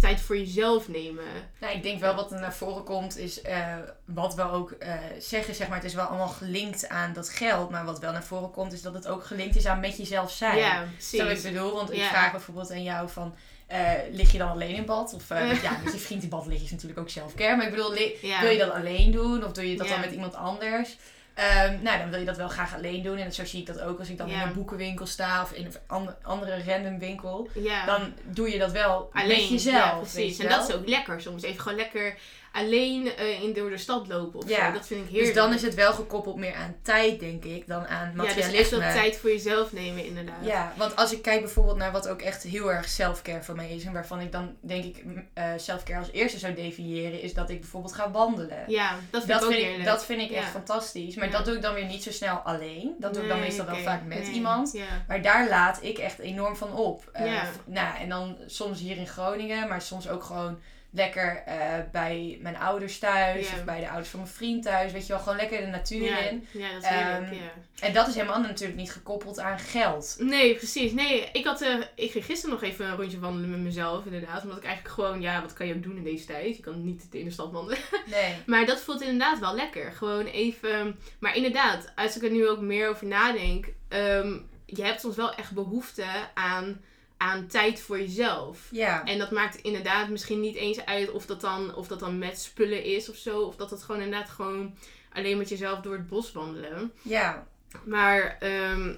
tijd 0.00 0.20
voor 0.20 0.36
jezelf 0.38 0.88
nemen? 0.88 1.24
Nou, 1.60 1.74
ik 1.74 1.82
denk 1.82 2.00
wel 2.00 2.14
wat 2.14 2.32
er 2.32 2.40
naar 2.40 2.54
voren 2.54 2.84
komt 2.84 3.16
is 3.16 3.42
eh, 3.42 3.76
wat 4.04 4.34
we 4.34 4.42
ook 4.50 4.70
eh, 4.70 4.94
zeggen, 5.18 5.54
zeg 5.54 5.68
maar, 5.68 5.76
het 5.76 5.86
is 5.86 5.94
wel 5.94 6.04
allemaal 6.04 6.28
gelinkt 6.28 6.88
aan 6.88 7.12
dat 7.12 7.28
geld. 7.28 7.70
Maar 7.70 7.84
wat 7.84 7.98
wel 7.98 8.12
naar 8.12 8.24
voren 8.24 8.50
komt 8.50 8.72
is 8.72 8.82
dat 8.82 8.94
het 8.94 9.06
ook 9.08 9.24
gelinkt 9.24 9.56
is 9.56 9.66
aan 9.66 9.80
met 9.80 9.96
jezelf 9.96 10.30
zijn. 10.30 10.56
Ja, 10.58 10.84
Stel 10.98 11.20
ik 11.20 11.26
precies. 11.26 11.50
bedoel, 11.52 11.72
want 11.74 11.90
ik 11.90 11.96
Ja. 11.96 12.08
vraag 12.08 12.30
bijvoorbeeld 12.30 12.70
aan 12.70 12.82
jou 12.82 13.08
van, 13.08 13.34
eh, 13.66 13.90
lig 14.10 14.32
je 14.32 14.38
dan 14.38 14.50
alleen 14.50 14.74
in 14.74 14.84
bad? 14.84 15.14
Of 15.14 15.28
ja, 15.62 15.78
met 15.84 15.92
je 15.92 15.98
vriend 15.98 16.22
in 16.22 16.28
bad 16.28 16.46
liggen 16.46 16.64
is 16.64 16.70
natuurlijk 16.70 17.00
ook 17.00 17.08
self-care. 17.10 17.56
Maar 17.56 17.64
ik 17.66 17.70
bedoel, 17.74 17.94
Ja. 18.22 18.40
wil 18.40 18.50
je 18.50 18.58
dat 18.58 18.70
alleen 18.72 19.10
doen? 19.10 19.44
Of 19.44 19.52
doe 19.52 19.70
je 19.70 19.76
dat 19.76 19.86
Ja. 19.86 19.92
dan 19.92 20.00
met 20.00 20.12
iemand 20.12 20.34
anders? 20.34 20.96
Ehm, 21.38 21.82
nou, 21.82 21.98
dan 21.98 22.10
wil 22.10 22.18
je 22.18 22.24
dat 22.24 22.36
wel 22.36 22.48
graag 22.48 22.74
alleen 22.74 23.02
doen. 23.02 23.16
En 23.18 23.32
zo 23.32 23.44
zie 23.44 23.60
ik 23.60 23.66
dat 23.66 23.80
ook 23.80 23.98
als 23.98 24.08
ik 24.08 24.18
dan 24.18 24.28
in 24.28 24.40
een 24.40 24.52
boekenwinkel 24.54 25.06
sta 25.06 25.42
of 25.42 25.52
in 25.52 25.64
een 25.66 25.74
an- 25.86 26.14
andere 26.22 26.62
random 26.66 26.98
winkel. 26.98 27.48
Dan 27.86 28.12
doe 28.24 28.50
je 28.52 28.58
dat 28.58 28.72
wel 28.72 29.10
Alleen, 29.12 29.28
met 29.28 29.48
jezelf. 29.48 29.74
ja, 29.76 29.96
precies. 29.96 30.38
En 30.38 30.48
dat 30.48 30.68
is 30.68 30.74
ook 30.74 30.88
lekker 30.88 31.20
soms. 31.20 31.42
Even 31.42 31.60
gewoon 31.60 31.78
lekker 31.78 32.16
alleen 32.52 33.16
eh, 33.16 33.42
in, 33.42 33.52
door 33.52 33.70
de 33.70 33.76
stad 33.78 34.08
lopen 34.08 34.38
of 34.40 34.48
Ja. 34.48 34.66
zo. 34.66 34.72
Dat 34.72 34.86
vind 34.86 35.00
ik 35.00 35.06
heerlijk. 35.10 35.34
Dus 35.34 35.42
dan 35.42 35.54
is 35.54 35.62
het 35.62 35.74
wel 35.74 35.92
gekoppeld 35.92 36.36
meer 36.36 36.54
aan 36.54 36.76
tijd, 36.82 37.20
denk 37.20 37.44
ik, 37.44 37.66
dan 37.66 37.86
aan 37.86 38.06
Ja, 38.06 38.12
dus 38.12 38.14
materialisme. 38.34 38.58
echt 38.58 38.70
wel 38.70 38.80
tijd 39.02 39.16
voor 39.16 39.30
jezelf 39.30 39.72
nemen, 39.72 40.04
inderdaad. 40.04 40.34
Ja, 40.44 40.72
want 40.76 40.96
als 40.96 41.12
ik 41.12 41.22
kijk 41.22 41.40
bijvoorbeeld 41.40 41.76
naar 41.76 41.92
wat 41.92 42.08
ook 42.08 42.20
echt 42.22 42.42
heel 42.42 42.72
erg 42.72 42.88
self-care 42.88 43.42
voor 43.42 43.54
mij 43.56 43.70
is. 43.70 43.84
En 43.84 43.92
waarvan 43.92 44.20
ik 44.20 44.32
dan 44.32 44.56
denk 44.60 44.84
ik 44.84 45.04
eh 45.34 45.44
self-care 45.56 45.98
als 45.98 46.10
eerste 46.12 46.38
zou 46.38 46.54
definiëren. 46.54 47.20
Is 47.22 47.34
dat 47.34 47.50
ik 47.50 47.60
bijvoorbeeld 47.60 47.94
ga 47.94 48.10
wandelen. 48.10 48.64
Ja, 48.66 48.94
dat 49.10 49.24
vind 49.24 49.32
dat, 49.40 49.42
ik 49.42 49.48
ook 49.48 49.54
vind 49.64 49.78
ik, 49.78 49.84
dat 49.84 50.04
vind 50.04 50.20
ik 50.20 50.30
echt 50.30 50.50
fantastisch. 50.50 51.14
Maar 51.16 51.26
Ja. 51.26 51.32
dat 51.32 51.44
doe 51.44 51.54
ik 51.56 51.62
dan 51.62 51.74
weer 51.74 51.86
niet 51.86 52.02
zo 52.02 52.10
snel 52.12 52.36
alleen. 52.36 52.94
Dat 52.98 53.14
doe 53.14 53.22
ik 53.22 53.28
dan 53.28 53.40
meestal 53.40 53.66
wel 53.66 53.76
vaak 53.76 54.04
met 54.04 54.18
Nee. 54.22 54.30
iemand. 54.32 54.72
Ja. 54.72 54.84
Maar 55.08 55.22
daar 55.22 55.48
laat 55.48 55.78
ik 55.82 55.98
echt 55.98 56.18
enorm 56.18 56.56
van 56.56 56.72
op. 56.74 57.08
Eh, 57.12 57.42
nou, 57.64 57.96
en 57.98 58.08
dan 58.08 58.36
soms 58.46 58.80
hier 58.80 58.96
in 58.96 59.06
Groningen, 59.06 59.68
maar 59.68 59.82
soms 59.82 60.08
ook 60.08 60.22
gewoon 60.24 60.58
lekker 60.98 61.42
eh, 61.46 61.56
bij 61.92 62.38
mijn 62.40 62.56
ouders 62.56 62.98
thuis. 62.98 63.46
Of 63.46 63.64
bij 63.64 63.80
de 63.80 63.86
ouders 63.88 64.08
van 64.08 64.20
mijn 64.20 64.32
vriend 64.32 64.62
thuis. 64.62 64.92
Weet 64.92 65.06
je 65.06 65.12
wel, 65.12 65.22
gewoon 65.22 65.36
lekker 65.38 65.60
de 65.60 65.66
natuur 65.66 66.30
in. 66.30 66.46
ja, 66.52 66.72
dat 66.72 66.82
is 66.82 66.88
heerlijk, 66.88 67.24
Ehm, 67.30 67.34
ja. 67.34 67.50
En 67.80 67.92
dat 67.92 68.08
is 68.08 68.14
helemaal 68.14 68.40
natuurlijk 68.40 68.78
niet 68.78 68.92
gekoppeld 68.92 69.38
aan 69.38 69.58
geld. 69.58 70.16
Nee, 70.18 70.54
precies. 70.54 70.92
Nee, 70.92 71.28
ik, 71.32 71.44
had, 71.44 71.60
eh, 71.60 71.74
ik 71.94 72.10
ging 72.10 72.24
gisteren 72.24 72.54
nog 72.60 72.62
even 72.70 72.86
een 72.86 72.96
rondje 72.96 73.18
wandelen 73.18 73.50
met 73.50 73.58
mezelf, 73.60 74.04
inderdaad. 74.04 74.42
Omdat 74.42 74.58
ik 74.58 74.64
eigenlijk 74.64 74.94
gewoon, 74.94 75.20
ja, 75.20 75.40
wat 75.40 75.52
kan 75.52 75.66
je 75.66 75.74
ook 75.74 75.82
doen 75.82 75.96
in 75.96 76.04
deze 76.04 76.24
tijd? 76.26 76.56
Je 76.56 76.62
kan 76.62 76.84
niet 76.84 77.06
in 77.10 77.24
de 77.24 77.30
stad 77.30 77.52
wandelen. 77.52 77.78
Nee. 78.06 78.34
Maar 78.46 78.66
dat 78.66 78.80
voelt 78.80 79.00
inderdaad 79.02 79.38
wel 79.38 79.54
lekker. 79.54 79.92
Gewoon 79.92 80.26
even. 80.26 80.98
Maar 81.18 81.36
inderdaad, 81.36 81.92
als 81.96 82.16
ik 82.16 82.22
er 82.22 82.30
nu 82.30 82.48
ook 82.48 82.60
meer 82.60 82.88
over 82.88 83.06
nadenk. 83.06 83.66
ehm, 83.88 84.36
je 84.66 84.82
hebt 84.84 85.00
soms 85.00 85.16
wel 85.16 85.34
echt 85.34 85.52
behoefte 85.52 86.04
aan, 86.34 86.80
aan 87.18 87.46
tijd 87.46 87.80
voor 87.80 87.98
jezelf. 87.98 88.68
Ja. 88.70 89.04
En 89.04 89.18
dat 89.18 89.30
maakt 89.30 89.56
inderdaad 89.56 90.08
misschien 90.08 90.40
niet 90.40 90.56
eens 90.56 90.84
uit 90.84 91.10
of 91.10 91.26
dat 91.26 91.40
dan, 91.40 91.74
of 91.74 91.86
dat 91.86 92.00
dan 92.00 92.18
met 92.18 92.40
spullen 92.40 92.84
is 92.84 93.08
of 93.08 93.16
zo. 93.16 93.40
Of 93.40 93.56
dat 93.56 93.70
het 93.70 93.82
gewoon 93.82 94.02
inderdaad 94.02 94.30
gewoon 94.30 94.74
alleen 95.12 95.38
met 95.38 95.48
jezelf 95.48 95.80
door 95.80 95.92
het 95.92 96.08
bos 96.08 96.32
wandelen. 96.32 96.92
Ja. 97.02 97.46
Maar 97.84 98.36
ehm, 98.40 98.94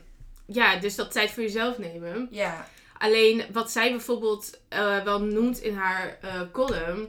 ja, 0.47 0.77
dus 0.77 0.95
dat 0.95 1.13
tijd 1.13 1.31
voor 1.31 1.43
jezelf 1.43 1.79
nemen. 1.79 2.29
Ja. 2.31 2.69
Alleen 2.99 3.45
wat 3.53 3.71
zij 3.71 3.91
bijvoorbeeld 3.91 4.61
eh, 4.69 5.05
wel 5.05 5.21
noemt 5.21 5.61
in 5.61 5.75
haar 5.75 6.19
eh, 6.21 6.41
column, 6.53 7.09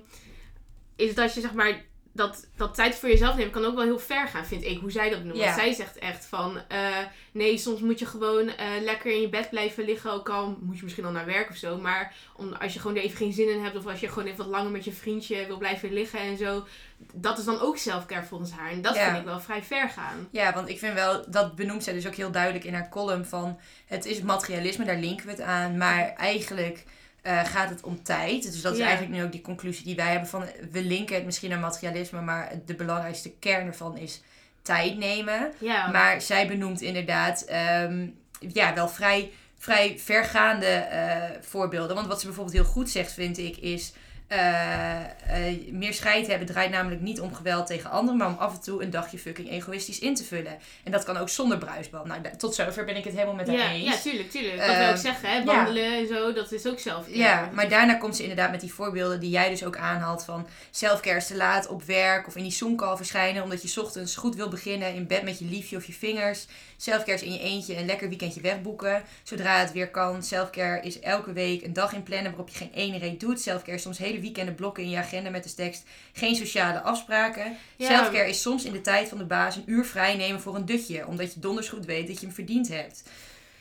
is 0.96 1.16
dat 1.16 1.34
je 1.34 1.42
zeg 1.42 1.54
maar 1.54 1.82
dat, 2.14 2.48
dat 2.56 2.76
tijd 2.76 2.96
voor 2.96 3.10
jezelf 3.10 3.36
nemen 3.36 3.52
kan 3.52 3.66
ook 3.66 3.76
wel 3.76 3.84
heel 3.84 4.00
ver 4.00 4.28
gaan, 4.28 4.46
vind 4.46 4.64
ik, 4.64 4.80
hoe 4.80 4.92
zij 4.92 5.10
dat 5.10 5.24
noemt. 5.24 5.38
Zij 5.38 5.74
zegt 5.74 5.98
echt 5.98 6.26
van, 6.26 6.62
eh, 6.68 6.98
nee, 7.32 7.58
soms 7.58 7.80
moet 7.80 8.00
je 8.00 8.06
gewoon 8.06 8.48
eh, 8.50 8.68
lekker 8.82 9.12
in 9.12 9.22
je 9.22 9.30
bed 9.30 9.50
blijven 9.50 9.84
liggen, 9.84 10.12
ook 10.12 10.30
al 10.30 10.58
moet 10.62 10.78
je 10.78 10.84
misschien 10.84 11.06
al 11.06 11.12
naar 11.12 11.26
werk 11.26 11.50
of 11.50 11.56
zo. 11.56 11.78
Maar 11.78 12.14
om, 12.36 12.54
als 12.54 12.74
je 12.74 12.80
gewoon 12.80 12.96
er 12.96 13.04
even 13.04 13.18
geen 13.18 13.34
zin 13.34 13.50
in 13.50 13.64
hebt, 13.64 13.76
of 13.76 13.88
als 13.88 14.00
je 14.00 14.08
gewoon 14.08 14.26
even 14.26 14.38
wat 14.38 14.48
langer 14.48 14.72
met 14.72 14.84
je 14.84 14.92
vriendje 14.92 15.46
wil 15.48 15.58
blijven 15.58 15.94
liggen 15.94 16.20
en 16.20 16.38
zo, 16.38 16.66
dat 17.14 17.38
is 17.38 17.46
dan 17.46 17.60
ook 17.60 17.78
selfcare 17.78 18.26
volgens 18.26 18.52
haar. 18.52 18.72
En 18.72 18.82
dat 18.82 18.98
vind 18.98 19.18
ik 19.18 19.24
wel 19.24 19.40
vrij 19.40 19.64
ver 19.64 19.90
gaan. 19.90 20.28
Ja, 20.32 20.54
want 20.54 20.70
ik 20.70 20.80
vind 20.80 20.94
wel, 20.94 21.24
dat 21.28 21.56
benoemt 21.56 21.84
zij 21.84 21.94
dus 21.94 22.08
ook 22.08 22.16
heel 22.16 22.32
duidelijk 22.32 22.64
in 22.64 22.74
haar 22.74 22.90
column 22.90 23.26
van 23.26 23.60
het 23.86 24.06
is 24.06 24.22
materialisme, 24.22 24.86
daar 24.86 25.00
linken 25.00 25.26
we 25.26 25.32
het 25.32 25.42
aan, 25.42 25.78
maar 25.78 26.14
eigenlijk 26.14 26.86
eh, 27.22 27.46
gaat 27.46 27.70
het 27.70 27.84
om 27.84 28.04
tijd. 28.04 28.44
Dus 28.44 28.62
dat 28.62 28.74
is 28.74 28.80
Ja. 28.80 28.86
eigenlijk 28.86 29.16
nu 29.16 29.24
ook 29.24 29.32
die 29.32 29.42
conclusie 29.42 29.86
die 29.86 29.96
wij 29.96 30.12
hebben 30.12 30.30
van 30.30 30.46
we 30.72 30.84
linken 30.84 31.16
het 31.16 31.26
misschien 31.26 31.54
aan 31.54 31.60
materialisme, 31.60 32.22
maar 32.22 32.52
de 32.66 32.76
belangrijkste 32.76 33.32
kern 33.40 33.68
ervan 33.68 33.98
is 33.98 34.22
tijd 34.62 34.98
nemen. 34.98 35.52
Ja, 35.58 35.88
Maar 35.88 36.22
zij 36.22 36.48
benoemt 36.48 36.82
inderdaad 36.82 37.42
ehm, 37.46 38.08
ja, 38.54 38.74
wel 38.74 38.90
vrij, 38.90 39.32
vrij 39.58 40.00
vergaande 40.00 40.66
eh, 40.66 41.30
voorbeelden. 41.42 41.96
Want 41.96 42.08
wat 42.08 42.20
ze 42.20 42.26
bijvoorbeeld 42.26 42.56
heel 42.56 42.66
goed 42.66 42.90
zegt, 42.90 43.14
vind 43.14 43.38
ik, 43.38 43.58
is... 43.58 43.94
eh, 44.32 45.00
eh, 45.48 45.58
meer 45.72 45.94
scheid 45.94 46.28
hebben 46.28 46.48
draait 46.48 46.72
namelijk 46.72 47.02
niet 47.02 47.20
om 47.20 47.34
geweld 47.34 47.68
tegen 47.68 47.90
anderen, 47.90 48.18
maar 48.18 48.28
om 48.28 48.36
af 48.38 48.54
en 48.54 48.62
toe 48.62 48.84
een 48.84 48.90
dagje 48.90 49.20
fucking 49.20 49.50
egoïstisch 49.50 50.00
in 50.00 50.16
te 50.16 50.24
vullen. 50.24 50.58
En 50.84 50.92
dat 50.92 51.04
kan 51.04 51.18
ook 51.18 51.30
zonder 51.30 51.58
bruisband. 51.58 52.06
Nou, 52.06 52.22
tot 52.38 52.56
zover 52.56 52.86
ben 52.86 52.96
ik 52.96 53.04
het 53.04 53.14
helemaal 53.14 53.34
met 53.36 53.48
haar 53.48 53.58
ja, 53.58 53.70
eens. 53.72 53.84
ja, 53.84 53.98
tuurlijk, 54.10 54.32
tuurlijk. 54.32 54.58
Dat 54.58 54.66
wil 54.66 54.76
ik 54.76 54.82
Ehm, 54.92 54.98
zeggen, 54.98 55.30
hè, 55.30 55.38
ja. 55.38 55.44
wandelen 55.44 55.98
en 55.98 56.08
zo, 56.08 56.34
dat 56.34 56.52
is 56.52 56.68
ook 56.68 56.80
selfcare. 56.80 57.18
Ja, 57.18 57.50
maar 57.54 57.70
daarna 57.70 57.94
komt 57.94 58.16
ze 58.16 58.22
inderdaad 58.22 58.52
met 58.52 58.62
die 58.62 58.74
voorbeelden 58.74 59.20
die 59.20 59.30
jij 59.30 59.50
dus 59.50 59.64
ook 59.66 59.78
aanhaalt 59.78 60.24
van 60.24 60.48
selfcare 60.72 61.18
is 61.18 61.28
te 61.28 61.36
laat 61.36 61.68
op 61.68 61.84
werk 61.84 62.28
of 62.28 62.36
in 62.36 62.44
die 62.44 62.52
Zoom-call 62.52 62.96
verschijnen 62.98 63.44
omdat 63.44 63.62
je 63.62 63.68
's 63.68 63.78
ochtends 63.78 64.16
goed 64.16 64.36
wil 64.36 64.50
beginnen 64.50 64.94
in 64.94 65.08
bed 65.08 65.24
met 65.24 65.40
je 65.40 65.46
liefje 65.46 65.78
of 65.78 65.86
je 65.86 65.94
vingers. 65.94 66.46
Selfcare 66.82 67.14
is 67.18 67.24
in 67.24 67.34
je 67.34 67.40
eentje 67.40 67.78
een 67.78 67.86
lekker 67.86 68.08
weekendje 68.10 68.42
wegboeken 68.42 69.04
zodra 69.24 69.60
het 69.60 69.72
weer 69.72 69.90
kan. 69.90 70.24
Selfcare 70.24 70.82
is 70.86 71.00
elke 71.00 71.34
week 71.34 71.64
een 71.64 71.74
dag 71.74 71.94
in 71.94 72.04
plannen 72.04 72.32
waarop 72.32 72.50
je 72.50 72.58
geen 72.58 72.72
ene 72.74 72.98
reet 72.98 73.20
doet. 73.20 73.42
Selfcare 73.42 73.76
is 73.78 73.82
soms 73.82 73.98
hele 73.98 74.20
weekenden 74.20 74.56
blokken 74.56 74.84
in 74.84 74.90
je 74.90 74.98
agenda 74.98 75.30
met 75.30 75.44
de 75.44 75.54
tekst 75.54 75.84
geen 76.14 76.36
sociale 76.36 76.82
afspraken. 76.82 77.58
Ja. 77.76 77.88
Selfcare 77.88 78.30
is 78.30 78.42
soms 78.42 78.64
in 78.66 78.72
de 78.72 78.82
tijd 78.82 79.10
van 79.10 79.18
de 79.18 79.24
baas 79.26 79.56
een 79.56 79.64
uur 79.66 79.86
vrij 79.86 80.16
nemen 80.16 80.42
voor 80.42 80.56
een 80.56 80.66
dutje 80.66 81.08
omdat 81.08 81.34
je 81.34 81.40
donders 81.40 81.70
goed 81.70 81.86
weet 81.86 82.08
dat 82.08 82.20
je 82.20 82.26
hem 82.26 82.36
verdiend 82.36 82.68
hebt. 82.68 83.04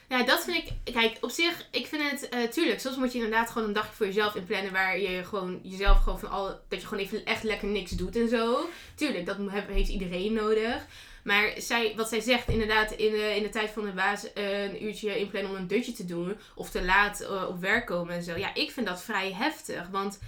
Ja, 0.09 0.23
dat 0.25 0.45
vind 0.45 0.57
ik. 0.57 0.93
Kijk, 0.95 1.17
op 1.21 1.31
zich, 1.31 1.69
ik 1.71 1.87
vind 1.87 2.11
het. 2.11 2.29
eh, 2.29 2.43
tuurlijk, 2.43 2.81
soms 2.81 2.97
moet 2.97 3.13
je 3.13 3.19
inderdaad 3.19 3.51
gewoon 3.51 3.69
een 3.69 3.75
dagje 3.75 3.95
voor 3.95 4.07
jezelf 4.07 4.35
inplannen. 4.35 4.73
Waar 4.73 4.99
je 5.01 5.25
gewoon 5.25 5.61
jezelf 5.63 5.99
gewoon 6.03 6.19
van 6.21 6.31
al. 6.31 6.47
Dat 6.69 6.81
je 6.81 6.87
gewoon 6.87 7.05
even 7.05 7.25
echt 7.25 7.43
lekker 7.43 7.69
niks 7.69 7.91
doet 7.91 8.17
en 8.17 8.29
zo. 8.29 8.69
Tuurlijk, 8.95 9.27
dat 9.27 9.37
he- 9.51 9.73
heeft 9.73 9.89
iedereen 9.89 10.33
nodig. 10.33 10.87
Maar 11.31 11.53
zij, 11.57 11.93
wat 11.97 12.09
zij 12.09 12.21
zegt, 12.21 12.49
inderdaad, 12.49 12.91
in 12.91 13.13
de, 13.13 13.37
in 13.37 13.43
de 13.43 13.49
tijd 13.49 13.71
van 13.71 13.85
de 13.85 13.93
baas 13.93 14.33
eh, 14.33 14.63
een 14.63 14.85
uurtje 14.85 15.19
inplannen 15.19 15.51
om 15.51 15.57
een 15.57 15.67
dutje 15.67 15.93
te 15.93 16.05
doen. 16.05 16.37
Of 16.55 16.71
te 16.71 16.85
laat 16.85 17.21
eh, 17.21 17.49
op 17.49 17.61
werk 17.61 17.87
komen 17.87 18.15
en 18.15 18.23
zo. 18.23 18.37
Ja, 18.37 18.55
ik 18.55 18.71
vind 18.71 18.87
dat 18.87 19.03
vrij 19.03 19.33
heftig. 19.33 19.89
Want 19.91 20.19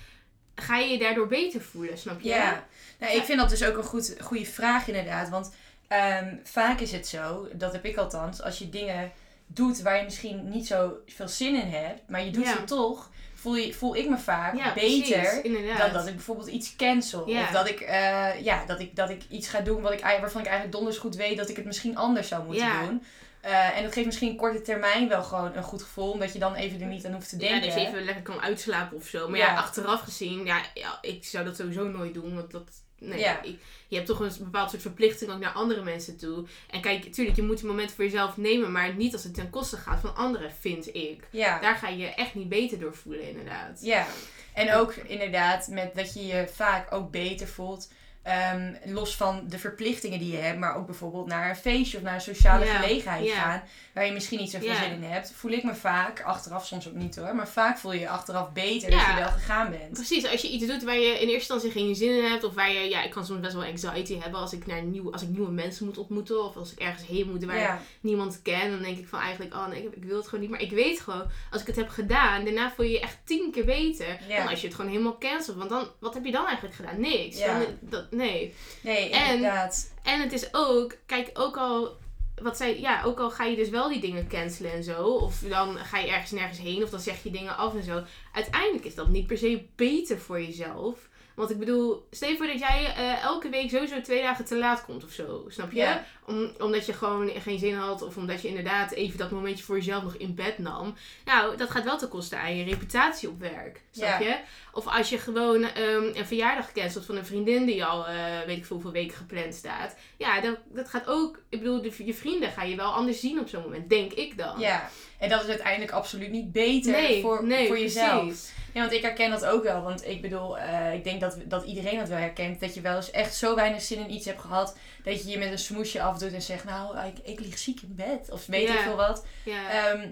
ga 0.54 0.76
je 0.78 0.88
je 0.92 0.98
daardoor 0.98 1.26
beter 1.26 1.60
voelen, 1.60 1.98
snap 1.98 2.20
je? 2.20 2.28
Ja, 2.28 2.66
nou, 2.98 3.16
ik 3.16 3.22
vind 3.22 3.38
dat 3.38 3.50
dus 3.50 3.64
ook 3.64 3.76
een 3.76 3.82
goed, 3.84 4.16
goede 4.20 4.44
vraag 4.46 4.86
inderdaad. 4.88 5.28
Want 5.28 5.52
ehm, 5.88 6.36
vaak 6.44 6.80
is 6.80 6.92
het 6.92 7.06
zo, 7.08 7.48
dat 7.52 7.72
heb 7.72 7.84
ik 7.84 7.96
althans, 7.96 8.42
als 8.42 8.58
je 8.58 8.68
dingen 8.68 9.12
doet 9.46 9.80
waar 9.82 9.96
je 9.96 10.04
misschien 10.04 10.48
niet 10.48 10.66
zo 10.66 10.92
veel 11.06 11.28
zin 11.28 11.54
in 11.54 11.68
hebt, 11.70 12.00
maar 12.08 12.24
je 12.24 12.30
doet 12.30 12.44
Ja. 12.44 12.52
ze 12.56 12.64
toch, 12.64 13.10
voel, 13.42 13.56
je, 13.56 13.72
voel 13.74 13.96
ik 13.96 14.08
me 14.08 14.18
vaak 14.18 14.56
Ja, 14.56 14.72
beter 14.74 15.40
precies, 15.40 15.78
dan 15.78 15.92
dat 15.92 16.06
ik 16.06 16.14
bijvoorbeeld 16.14 16.48
iets 16.48 16.76
cancel. 16.76 17.28
Ja. 17.28 17.42
Of 17.42 17.50
dat 17.50 17.68
ik, 17.68 17.80
eh, 17.80 18.40
ja, 18.40 18.64
dat, 18.66 18.80
ik, 18.80 18.96
dat 18.96 19.10
ik 19.10 19.22
iets 19.28 19.48
ga 19.48 19.60
doen 19.60 19.82
wat 19.82 19.92
ik, 19.92 20.00
waarvan 20.00 20.40
ik 20.40 20.46
eigenlijk 20.46 20.76
donders 20.76 20.98
goed 20.98 21.16
weet 21.16 21.36
dat 21.36 21.48
ik 21.48 21.56
het 21.56 21.64
misschien 21.64 21.96
anders 21.96 22.28
zou 22.28 22.44
moeten 22.44 22.70
doen. 22.86 23.04
Eh, 23.42 23.76
en 23.76 23.82
dat 23.82 23.92
geeft 23.92 24.06
misschien 24.06 24.36
korte 24.36 24.62
termijn 24.62 25.08
wel 25.08 25.22
gewoon 25.22 25.56
een 25.56 25.62
goed 25.62 25.82
gevoel, 25.82 26.10
omdat 26.10 26.32
je 26.32 26.38
dan 26.38 26.54
even 26.54 26.80
er 26.80 26.86
niet 26.86 27.06
aan 27.06 27.12
hoeft 27.12 27.28
te 27.28 27.36
Ja, 27.40 27.48
denken. 27.48 27.68
dat 27.68 27.80
je 27.80 27.86
even 27.86 28.04
lekker 28.04 28.22
kan 28.22 28.40
uitslapen 28.40 28.96
of 28.96 29.06
zo. 29.06 29.28
Maar 29.28 29.38
Ja. 29.38 29.46
ja, 29.46 29.56
achteraf 29.56 30.00
gezien, 30.00 30.44
ja, 30.44 30.60
ja, 30.74 30.98
ik 31.00 31.24
zou 31.24 31.44
dat 31.44 31.56
sowieso 31.56 31.84
nooit 31.88 32.14
doen. 32.14 32.34
Want 32.34 32.50
dat, 32.50 32.70
nee, 32.98 33.18
Ja. 33.18 33.42
ik- 33.42 33.58
je 33.88 33.96
hebt 33.96 34.08
toch 34.08 34.20
een 34.20 34.32
bepaald 34.38 34.70
soort 34.70 34.82
verplichting 34.82 35.30
ook 35.30 35.38
naar 35.38 35.52
andere 35.52 35.82
mensen 35.82 36.16
toe. 36.18 36.46
En 36.70 36.80
kijk, 36.80 37.04
natuurlijk, 37.04 37.36
je 37.36 37.42
moet 37.42 37.58
die 37.58 37.66
moment 37.66 37.92
voor 37.92 38.04
jezelf 38.04 38.36
nemen, 38.36 38.72
maar 38.72 38.94
niet 38.94 39.12
als 39.12 39.24
het 39.24 39.34
ten 39.34 39.50
koste 39.50 39.76
gaat 39.76 40.00
van 40.00 40.16
anderen, 40.16 40.52
vind 40.60 40.94
ik. 40.94 41.28
ja. 41.30 41.58
Daar 41.60 41.76
ga 41.76 41.88
je 41.88 41.96
je 41.96 42.06
echt 42.14 42.34
niet 42.34 42.48
beter 42.48 42.78
door 42.78 42.94
voelen, 42.94 43.28
inderdaad. 43.28 43.78
Ja, 43.82 44.06
en 44.54 44.72
ook 44.74 44.92
inderdaad 44.94 45.68
met 45.68 45.94
dat 45.94 46.14
je 46.14 46.26
je 46.26 46.48
vaak 46.52 46.92
ook 46.94 47.10
beter 47.10 47.46
voelt. 47.48 47.88
Ehm, 48.22 48.74
los 48.84 49.16
van 49.16 49.44
de 49.48 49.58
verplichtingen 49.58 50.18
die 50.18 50.32
je 50.32 50.38
hebt, 50.38 50.58
maar 50.58 50.76
ook 50.76 50.86
bijvoorbeeld 50.86 51.26
naar 51.26 51.48
een 51.48 51.56
feestje 51.56 51.96
of 51.96 52.02
naar 52.02 52.14
een 52.14 52.20
sociale 52.20 52.64
gelegenheid 52.64 53.30
gaan. 53.30 53.62
Waar 53.92 54.06
je 54.06 54.12
misschien 54.12 54.38
niet 54.38 54.50
zoveel 54.50 54.74
zin 54.74 54.92
in 54.92 55.02
hebt. 55.02 55.32
Voel 55.34 55.50
ik 55.50 55.62
me 55.64 55.74
vaak, 55.74 56.22
achteraf 56.22 56.66
soms 56.66 56.88
ook 56.88 56.94
niet 56.94 57.16
hoor, 57.16 57.34
maar 57.34 57.48
vaak 57.48 57.78
voel 57.78 57.92
je 57.92 58.00
je 58.00 58.08
achteraf 58.08 58.52
beter 58.52 58.90
dat 58.90 59.00
je 59.00 59.14
wel 59.18 59.28
gegaan 59.30 59.70
bent. 59.70 59.92
Precies, 59.92 60.30
als 60.30 60.40
je 60.42 60.48
iets 60.48 60.66
doet 60.66 60.82
waar 60.82 60.98
je 60.98 61.20
in 61.20 61.28
eerste 61.28 61.52
instantie 61.52 61.70
geen 61.70 61.94
zin 61.94 62.16
in 62.16 62.30
hebt, 62.30 62.44
of 62.44 62.54
waar 62.54 62.70
je, 62.70 62.88
ja, 62.88 63.02
ik 63.02 63.10
kan 63.10 63.24
soms 63.26 63.40
best 63.40 63.54
wel 63.54 63.64
anxiety 63.64 64.18
hebben 64.18 64.40
als 64.40 64.52
ik, 64.52 64.66
naar 64.66 64.82
nieuw, 64.82 65.12
als 65.12 65.22
ik 65.22 65.28
nieuwe 65.28 65.50
mensen 65.50 65.86
moet 65.86 65.98
ontmoeten, 65.98 66.44
of 66.44 66.56
als 66.56 66.72
ik 66.72 66.78
ergens 66.78 67.06
heen 67.06 67.30
moet 67.30 67.44
waar 67.44 67.80
niemand 68.00 68.42
ken, 68.42 68.70
dan 68.70 68.82
denk 68.82 68.98
ik 68.98 69.08
van 69.08 69.20
eigenlijk, 69.20 69.54
oh 69.54 69.66
nee, 69.66 69.88
ik 69.94 70.04
wil 70.04 70.16
het 70.16 70.24
gewoon 70.28 70.40
niet. 70.40 70.50
Maar 70.50 70.60
ik 70.60 70.70
weet 70.70 71.00
gewoon, 71.00 71.24
als 71.50 71.60
ik 71.60 71.66
het 71.66 71.76
heb 71.76 71.88
gedaan, 71.88 72.44
daarna 72.44 72.70
voel 72.70 72.86
je 72.86 72.92
je 72.92 73.00
echt 73.00 73.18
tien 73.24 73.50
keer 73.52 73.64
beter 73.64 74.18
dan 74.28 74.48
als 74.48 74.60
je 74.60 74.66
het 74.66 74.76
gewoon 74.76 74.90
helemaal 74.90 75.18
cancelt. 75.18 75.56
Want 75.56 75.70
dan, 75.70 75.88
wat 75.98 76.14
heb 76.14 76.24
je 76.24 76.32
dan 76.32 76.46
eigenlijk 76.46 76.74
gedaan? 76.76 77.00
Niks. 77.00 77.38
Dan, 77.38 77.64
dat, 77.80 78.11
nee. 78.12 78.54
nee, 78.82 79.10
En- 79.10 79.34
inderdaad. 79.34 79.92
En 80.02 80.20
het 80.20 80.32
is 80.32 80.48
ook, 80.54 80.94
kijk, 81.06 81.30
ook 81.34 81.56
al, 81.56 81.96
wat 82.42 82.56
zij, 82.56 82.80
ja, 82.80 83.02
ook 83.02 83.18
al 83.20 83.30
ga 83.30 83.44
je 83.44 83.56
dus 83.56 83.68
wel 83.68 83.88
die 83.88 84.00
dingen 84.00 84.28
cancelen 84.28 84.72
en 84.72 84.84
zo, 84.84 85.02
of 85.04 85.38
dan 85.38 85.76
ga 85.78 85.98
je 85.98 86.10
ergens 86.10 86.30
nergens 86.30 86.58
heen, 86.58 86.82
of 86.82 86.90
dan 86.90 87.00
zeg 87.00 87.22
je 87.22 87.30
dingen 87.30 87.56
af 87.56 87.74
en 87.74 87.82
zo. 87.82 88.02
Uiteindelijk 88.32 88.84
is 88.84 88.94
dat 88.94 89.08
niet 89.08 89.26
per 89.26 89.38
se 89.38 89.66
beter 89.76 90.18
voor 90.18 90.40
jezelf. 90.42 91.08
Want 91.34 91.50
ik 91.50 91.58
bedoel, 91.58 92.06
stel 92.10 92.36
voor 92.36 92.46
dat 92.46 92.58
jij 92.58 92.94
eh, 92.96 93.22
elke 93.22 93.48
week 93.48 93.70
sowieso 93.70 94.00
twee 94.00 94.22
dagen 94.22 94.44
te 94.44 94.58
laat 94.58 94.84
komt 94.84 95.04
of 95.04 95.12
zo, 95.12 95.44
snap 95.48 95.72
je? 95.72 95.98
Om, 96.26 96.52
omdat 96.58 96.86
je 96.86 96.92
gewoon 96.92 97.28
geen 97.28 97.58
zin 97.58 97.74
had, 97.74 98.02
of 98.02 98.16
omdat 98.16 98.42
je 98.42 98.48
inderdaad 98.48 98.92
even 98.92 99.18
dat 99.18 99.30
momentje 99.30 99.64
voor 99.64 99.76
jezelf 99.76 100.02
nog 100.02 100.14
in 100.14 100.34
bed 100.34 100.58
nam. 100.58 100.94
Nou, 101.24 101.56
dat 101.56 101.70
gaat 101.70 101.84
wel 101.84 101.98
ten 101.98 102.08
koste 102.08 102.36
aan 102.36 102.56
je 102.56 102.64
reputatie 102.64 103.28
op 103.28 103.40
werk, 103.40 103.82
snap 103.90 104.20
je? 104.20 104.38
Of 104.72 104.86
als 104.86 105.08
je 105.08 105.18
gewoon 105.18 105.64
ehm, 105.64 106.04
een 106.14 106.26
verjaardag 106.26 106.72
cancelt 106.72 107.04
van 107.04 107.16
een 107.16 107.26
vriendin 107.26 107.66
die 107.66 107.84
al, 107.84 108.06
eh, 108.06 108.40
weet 108.46 108.56
ik 108.56 108.66
veel 108.66 108.76
hoeveel 108.76 108.92
weken 108.92 109.16
gepland 109.16 109.54
staat. 109.54 109.96
Ja, 110.16 110.40
dat, 110.40 110.58
dat 110.64 110.88
gaat 110.88 111.06
ook, 111.06 111.42
ik 111.48 111.58
bedoel, 111.58 111.82
de, 111.82 112.04
je 112.04 112.14
vrienden 112.14 112.50
ga 112.50 112.62
je 112.62 112.76
wel 112.76 112.92
anders 112.92 113.20
zien 113.20 113.40
op 113.40 113.48
zo'n 113.48 113.62
moment, 113.62 113.88
denk 113.88 114.12
ik 114.12 114.38
dan. 114.38 114.60
Ja, 114.60 114.90
en 115.22 115.28
dat 115.28 115.42
is 115.42 115.48
uiteindelijk 115.48 115.92
absoluut 115.92 116.30
niet 116.30 116.52
beter 116.52 116.92
nee, 116.92 117.20
voor, 117.22 117.46
nee, 117.46 117.66
voor 117.66 117.78
jezelf. 117.78 118.24
precies. 118.24 118.52
Ja, 118.72 118.80
want 118.80 118.92
ik 118.92 119.02
herken 119.02 119.30
dat 119.30 119.46
ook 119.46 119.62
wel. 119.62 119.82
Want 119.82 120.08
ik 120.08 120.20
bedoel, 120.20 120.58
eh, 120.58 120.94
ik 120.94 121.04
denk 121.04 121.20
dat, 121.20 121.36
dat 121.44 121.64
iedereen 121.64 121.98
dat 121.98 122.08
wel 122.08 122.18
herkent. 122.18 122.60
Dat 122.60 122.74
je 122.74 122.80
wel 122.80 122.96
eens 122.96 123.10
echt 123.10 123.34
zo 123.34 123.54
weinig 123.54 123.82
zin 123.82 123.98
in 123.98 124.12
iets 124.12 124.26
hebt 124.26 124.40
gehad. 124.40 124.76
Dat 125.04 125.22
je 125.22 125.30
je 125.30 125.38
met 125.38 125.50
een 125.50 125.58
smoesje 125.58 126.02
afdoet 126.02 126.32
en 126.32 126.42
zegt, 126.42 126.64
nou, 126.64 126.98
ik, 126.98 127.18
ik 127.22 127.40
lig 127.40 127.58
ziek 127.58 127.80
in 127.80 127.94
bed. 127.94 128.30
Of 128.30 128.46
weet 128.46 128.68
ik 128.68 128.78
veel 128.78 128.96
wat. 128.96 129.24
Ehm, 129.44 130.08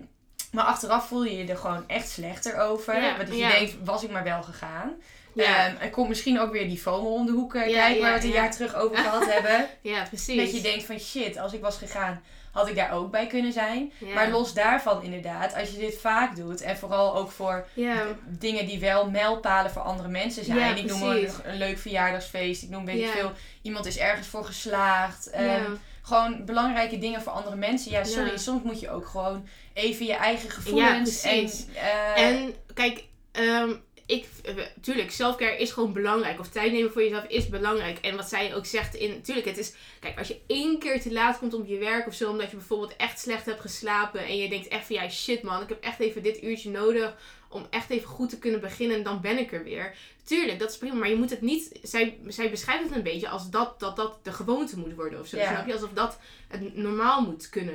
maar 0.53 0.65
achteraf 0.65 1.09
voel 1.09 1.25
je 1.25 1.37
je 1.37 1.47
er 1.47 1.57
gewoon 1.57 1.85
echt 1.87 2.09
slechter 2.09 2.59
over. 2.59 3.01
Want 3.01 3.19
dat 3.29 3.39
je 3.39 3.49
denkt, 3.49 3.77
was 3.85 4.03
ik 4.03 4.11
maar 4.11 4.25
wel 4.25 4.43
gegaan. 4.43 4.93
ja. 5.35 5.79
Ehm, 5.79 5.91
komt 5.91 6.09
misschien 6.09 6.41
ook 6.41 6.53
weer 6.53 6.69
die 6.69 6.79
FOMO 6.79 7.15
om 7.15 7.27
de 7.27 7.33
hoek 7.33 7.55
eh, 7.55 7.69
Ja, 7.69 7.85
kijken. 7.85 8.03
waar 8.03 8.11
we 8.11 8.17
het 8.17 8.25
een 8.25 8.31
ja. 8.31 8.43
jaar 8.43 8.51
terug 8.51 8.75
over 8.75 8.97
gehad 8.97 9.33
hebben. 9.33 9.69
ja, 9.93 10.03
precies. 10.03 10.37
Dat 10.37 10.55
je 10.55 10.61
denkt 10.61 10.85
van, 10.85 10.99
shit, 10.99 11.39
als 11.39 11.53
ik 11.53 11.61
was 11.61 11.77
gegaan, 11.77 12.23
had 12.53 12.69
ik 12.69 12.75
daar 12.75 12.93
ook 12.93 13.11
bij 13.11 13.27
kunnen 13.27 13.53
zijn. 13.53 13.93
ja. 13.99 14.15
Maar 14.15 14.31
los 14.31 14.55
daarvan 14.55 15.03
inderdaad, 15.03 15.55
als 15.55 15.71
je 15.71 15.79
dit 15.79 15.99
vaak 16.01 16.37
doet. 16.37 16.61
En 16.61 16.77
vooral 16.77 17.17
ook 17.17 17.31
voor 17.31 17.67
Ja, 17.75 18.03
dingen 18.27 18.67
die 18.67 18.81
wel 18.81 19.11
mijlpalen 19.11 19.71
voor 19.71 19.83
andere 19.83 20.09
mensen 20.09 20.45
zijn. 20.45 20.59
Ja, 20.59 20.75
ik 20.75 20.85
noem 20.85 21.03
een, 21.03 21.31
leuk 21.45 21.79
verjaardagsfeest. 21.79 22.63
Ik 22.63 22.69
noem 22.71 22.85
weet 22.85 23.01
ik 23.03 23.11
veel. 23.11 23.33
Iemand 23.63 23.87
is 23.87 23.99
ergens 23.99 24.27
voor 24.27 24.45
geslaagd. 24.45 25.31
Ehm. 25.31 25.71
Gewoon 26.03 26.45
belangrijke 26.45 26.99
dingen 26.99 27.23
voor 27.23 27.33
andere 27.33 27.57
mensen. 27.57 27.91
Ja, 27.91 28.05
sorry. 28.05 28.37
Soms 28.37 28.63
moet 28.63 28.81
je 28.81 28.91
ook 28.91 29.07
gewoon 29.07 29.49
even 29.73 30.07
je 30.07 30.15
eigen 30.15 30.51
gevoelens. 30.51 31.23
En, 31.23 31.51
eh, 31.75 32.23
En 32.27 32.55
kijk, 32.75 33.05
ehm, 33.33 33.71
ik, 34.11 34.27
eh, 34.45 34.55
tuurlijk, 34.81 35.11
selfcare 35.11 35.57
is 35.57 35.71
gewoon 35.71 35.93
belangrijk. 35.93 36.41
Of 36.41 36.49
tijd 36.49 36.73
nemen 36.73 36.93
voor 36.93 37.03
jezelf 37.03 37.25
is 37.25 37.49
belangrijk. 37.49 37.99
En 37.99 38.17
wat 38.17 38.29
zij 38.29 38.55
ook 38.55 38.67
zegt 38.67 38.95
in, 38.95 39.23
tuurlijk, 39.23 39.47
het 39.47 39.59
is, 39.59 39.75
kijk, 40.01 40.19
als 40.19 40.29
je 40.29 40.41
één 40.47 40.79
keer 40.79 41.01
te 41.01 41.13
laat 41.13 41.39
komt 41.39 41.55
op 41.55 41.67
je 41.67 41.79
werk 41.79 42.07
of 42.07 42.15
zo, 42.15 42.31
omdat 42.31 42.51
je 42.51 42.57
bijvoorbeeld 42.57 42.97
echt 42.97 43.19
slecht 43.19 43.47
hebt 43.47 43.61
geslapen 43.61 44.25
en 44.25 44.37
je 44.37 44.49
denkt 44.49 44.69
echt 44.69 44.87
van, 44.87 44.97
ja, 44.97 45.09
shit 45.09 45.43
man, 45.43 45.63
ik 45.63 45.69
heb 45.69 45.83
echt 45.83 46.01
even 46.01 46.23
dit 46.23 46.43
uurtje 46.43 46.71
nodig 46.71 47.17
om 47.49 47.67
echt 47.71 47.91
even 47.91 48.09
goed 48.09 48.29
te 48.29 48.39
kunnen 48.39 48.61
beginnen 48.61 48.97
en 48.97 49.03
dan 49.03 49.21
ben 49.21 49.39
ik 49.39 49.53
er 49.53 49.65
weer. 49.65 49.95
Tuurlijk, 50.25 50.59
dat 50.59 50.71
is 50.71 50.79
prima, 50.79 50.95
maar 50.95 51.09
je 51.09 51.17
moet 51.17 51.31
het 51.31 51.41
niet, 51.41 51.79
zij, 51.83 52.19
zij 52.27 52.51
beschrijft 52.51 52.83
het 52.83 52.97
een 52.97 53.03
beetje 53.03 53.29
als 53.29 53.51
dat, 53.51 53.81
dat 53.81 53.97
dat 53.97 54.19
de 54.23 54.33
gewoonte 54.33 54.79
moet 54.79 54.95
worden 54.95 55.21
of 55.21 55.27
zo. 55.27 55.37
Ja. 55.37 55.53
Snap 55.53 55.67
je? 55.67 55.73
Alsof 55.73 55.93
dat 55.93 56.19
het 56.51 56.77
normaal 56.77 57.23
moet 57.23 57.49
kunnen. 57.49 57.75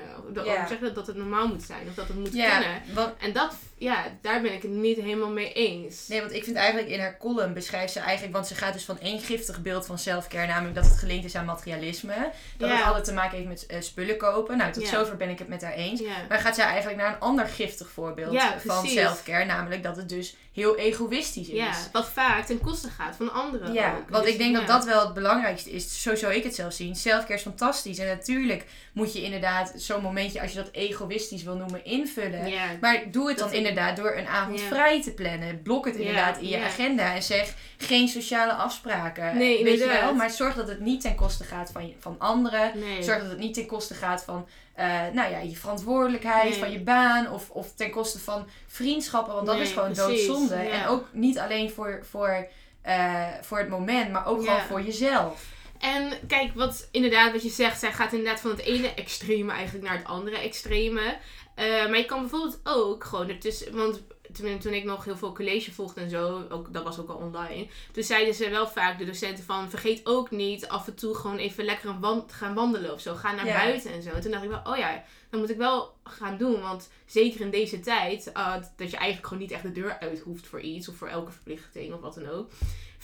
Zeg 0.67 0.79
dat, 0.79 0.96
dat 0.96 1.08
het 1.08 1.15
normaal 1.15 1.48
moet 1.48 1.63
zijn 1.63 1.88
of 1.88 1.94
dat 1.94 2.08
het 2.08 2.17
moet 2.17 2.29
kunnen. 2.29 2.82
want, 2.94 3.13
En 3.17 3.34
dat, 3.34 3.55
ja, 3.77 4.05
daar 4.22 4.41
ben 4.41 4.53
ik 4.53 4.62
het 4.62 4.72
niet 4.72 4.98
helemaal 4.98 5.29
mee 5.29 5.53
eens. 5.53 6.08
nee, 6.08 6.20
want 6.20 6.34
ik 6.34 6.44
vind 6.44 6.55
eigenlijk 6.55 6.89
in 6.89 7.00
haar 7.00 7.17
column 7.17 7.53
beschrijft 7.53 7.94
ze 7.94 8.00
eigenlijk... 8.00 8.34
Want 8.34 8.48
ze 8.48 8.55
gaat 8.55 8.74
dus 8.74 8.86
van 8.86 9.00
één 9.00 9.20
giftig 9.20 9.62
beeld 9.62 9.86
van 9.86 10.00
selfcare. 10.00 10.48
Namelijk 10.48 10.75
dat 10.75 10.86
het 10.86 10.98
gelinkt 10.98 11.25
is 11.25 11.36
aan 11.36 11.46
materialisme. 11.46 12.32
Dat 12.58 12.70
het 12.70 12.84
altijd 12.84 13.05
te 13.05 13.13
maken 13.13 13.38
heeft 13.38 13.50
met 13.50 13.65
eh, 13.65 13.82
spullen 13.82 14.17
kopen. 14.17 14.58
Nou, 14.58 14.72
tot 14.72 14.88
zover 14.88 15.17
ben 15.17 15.29
ik 15.29 15.39
het 15.39 15.48
met 15.48 15.62
haar 15.62 15.74
eens. 15.74 16.01
Maar 16.29 16.39
gaat 16.39 16.55
zij 16.55 16.65
eigenlijk 16.65 16.98
naar 16.98 17.13
een 17.13 17.20
ander 17.20 17.46
giftig 17.48 17.89
voorbeeld 17.89 18.41
van 18.65 18.88
selfcare. 18.88 19.46
Namelijk 19.46 19.84
dat 19.84 19.98
het 19.98 20.10
dus 20.10 20.36
heel 20.55 20.77
egoïstisch 20.77 21.48
is. 21.48 21.58
ja, 21.58 21.74
wat 21.91 22.10
vaak 22.10 22.46
ten 22.46 22.60
koste 22.60 22.89
gaat 22.89 23.15
van 23.15 23.34
anderen. 23.34 23.74
Ja, 23.74 23.96
ook. 23.96 24.10
want 24.10 24.24
Dus, 24.24 24.34
ik 24.34 24.39
denk 24.39 24.55
dat 24.55 24.67
dat 24.67 24.86
wel 24.86 25.00
het 25.00 25.13
belangrijkste 25.13 25.72
is. 25.72 26.01
Zo 26.01 26.15
zou 26.15 26.34
ik 26.34 26.44
het 26.44 26.55
zelf 26.55 26.74
zien. 26.74 26.96
Selfcare 26.96 27.34
is 27.34 27.41
fantastisch. 27.41 27.98
En 27.98 28.08
natuurlijk 28.08 28.65
moet 28.94 29.14
je 29.14 29.22
inderdaad 29.24 29.74
zo'n 29.76 30.02
momentje, 30.02 30.42
als 30.42 30.52
je 30.52 30.58
dat 30.58 30.70
egoïstisch 30.72 31.44
wil 31.44 31.56
noemen, 31.56 31.86
invullen. 31.86 32.52
Maar 32.82 33.04
doe 33.12 33.28
het 33.28 33.38
Dat 33.38 33.48
dan 33.50 33.58
inderdaad 33.58 33.96
door 33.98 34.16
een 34.16 34.28
avond 34.28 34.62
vrij 34.62 35.02
te 35.02 35.14
plannen. 35.14 35.62
Blok 35.62 35.86
het 35.86 35.96
inderdaad 35.96 36.38
in 36.38 36.48
je 36.48 36.60
agenda. 36.64 37.14
En 37.16 37.24
zeg 37.24 37.54
geen 37.78 38.08
sociale 38.08 38.54
afspraken. 38.54 39.38
Nee, 39.38 39.64
Weet 39.64 39.80
je 39.80 39.88
wel? 39.88 40.14
Maar 40.14 40.30
zorg 40.30 40.56
dat 40.56 40.68
het 40.68 40.80
niet 40.80 41.02
ten 41.02 41.16
koste 41.16 41.44
gaat 41.44 41.72
van, 41.72 41.94
van 42.00 42.16
anderen. 42.20 42.72
nee. 42.80 43.04
Zorg 43.04 43.20
dat 43.22 43.30
het 43.30 43.40
niet 43.40 43.54
ten 43.54 43.66
koste 43.66 43.94
gaat 43.94 44.24
van 44.24 44.48
eh, 44.74 44.86
nou 45.14 45.32
ja, 45.32 45.40
je 45.40 45.56
verantwoordelijkheid, 45.56 46.50
Nee. 46.50 46.60
van 46.60 46.72
je 46.72 46.80
baan 46.80 47.32
of, 47.32 47.50
of 47.50 47.74
ten 47.76 47.90
koste 47.92 48.20
van 48.20 48.48
vriendschappen. 48.68 49.34
Want 49.34 49.46
dat 49.46 49.56
Nee, 49.56 49.64
is 49.66 49.72
gewoon 49.72 49.92
precies, 49.92 50.28
doodzonde. 50.28 50.56
ja. 50.64 50.70
En 50.70 50.88
ook 50.88 51.08
niet 51.12 51.40
alleen 51.40 51.70
voor, 51.72 52.00
voor, 52.10 52.48
eh, 52.82 53.24
voor 53.42 53.58
het 53.58 53.70
moment, 53.70 54.12
maar 54.12 54.26
ook 54.28 54.44
Ja. 54.44 54.46
gewoon 54.54 54.68
voor 54.68 54.82
jezelf. 54.82 55.46
En 55.94 56.27
kijk, 56.27 56.54
wat 56.54 56.88
inderdaad, 56.92 57.32
wat 57.32 57.44
je 57.44 57.50
zegt, 57.50 57.80
zij 57.80 57.92
gaat 57.94 58.13
inderdaad 58.13 58.39
van 58.39 58.51
het 58.51 58.60
ene 58.60 58.94
extreme 58.94 59.51
eigenlijk 59.51 59.86
naar 59.88 59.98
het 59.98 60.08
andere 60.08 60.38
extreme. 60.38 61.18
Eh, 61.56 61.65
maar 61.65 61.98
je 61.98 62.06
kan 62.06 62.20
bijvoorbeeld 62.20 62.60
ook 62.63 63.04
gewoon 63.04 63.30
ertussen, 63.30 63.75
want 63.75 64.04
toen, 64.34 64.60
toen 64.60 64.74
ik 64.74 64.84
nog 64.84 65.06
heel 65.06 65.18
veel 65.18 65.34
college 65.34 65.72
volgde 65.74 66.01
en 66.01 66.10
zo, 66.10 66.46
ook, 66.50 66.74
dat 66.74 66.84
was 66.84 67.00
ook 67.00 67.10
al 67.10 67.15
online. 67.15 67.68
Toen 67.92 68.04
zeiden 68.04 68.34
ze 68.34 68.50
wel 68.50 68.68
vaak, 68.68 68.98
de 68.98 69.06
docenten, 69.06 69.44
van 69.44 69.70
vergeet 69.70 70.01
ook 70.04 70.32
niet 70.32 70.68
af 70.68 70.88
en 70.88 70.96
toe 70.96 71.15
gewoon 71.15 71.38
even 71.38 71.65
lekker 71.65 71.89
een 71.89 72.00
wand, 72.00 72.34
gaan 72.34 72.54
wandelen 72.54 72.94
of 72.94 73.01
zo. 73.01 73.15
Ga 73.15 73.32
naar 73.32 73.46
Ja. 73.46 73.58
buiten 73.58 73.92
en 73.92 74.01
zo. 74.01 74.10
En 74.10 74.22
toen 74.22 74.32
dacht 74.32 74.44
ik 74.44 74.50
wel, 74.50 74.62
oh 74.63 74.77
ja, 74.77 75.04
dat 75.30 75.39
moet 75.39 75.50
ik 75.50 75.58
wel 75.58 75.98
gaan 76.04 76.38
doen. 76.38 76.62
Want 76.62 76.89
zeker 77.06 77.42
in 77.42 77.50
deze 77.50 77.80
tijd, 77.80 78.30
ah, 78.34 78.63
dat 78.75 78.92
je 78.92 78.98
eigenlijk 78.98 79.27
gewoon 79.27 79.44
niet 79.44 79.51
echt 79.51 79.63
de 79.63 79.72
deur 79.72 80.00
uit 80.00 80.20
hoeft 80.20 80.48
voor 80.48 80.62
iets 80.62 80.89
of 80.89 80.96
voor 80.96 81.08
elke 81.08 81.32
verplichting 81.32 81.94
of 81.94 82.00
wat 82.00 82.13
dan 82.13 82.30
ook. 82.30 82.50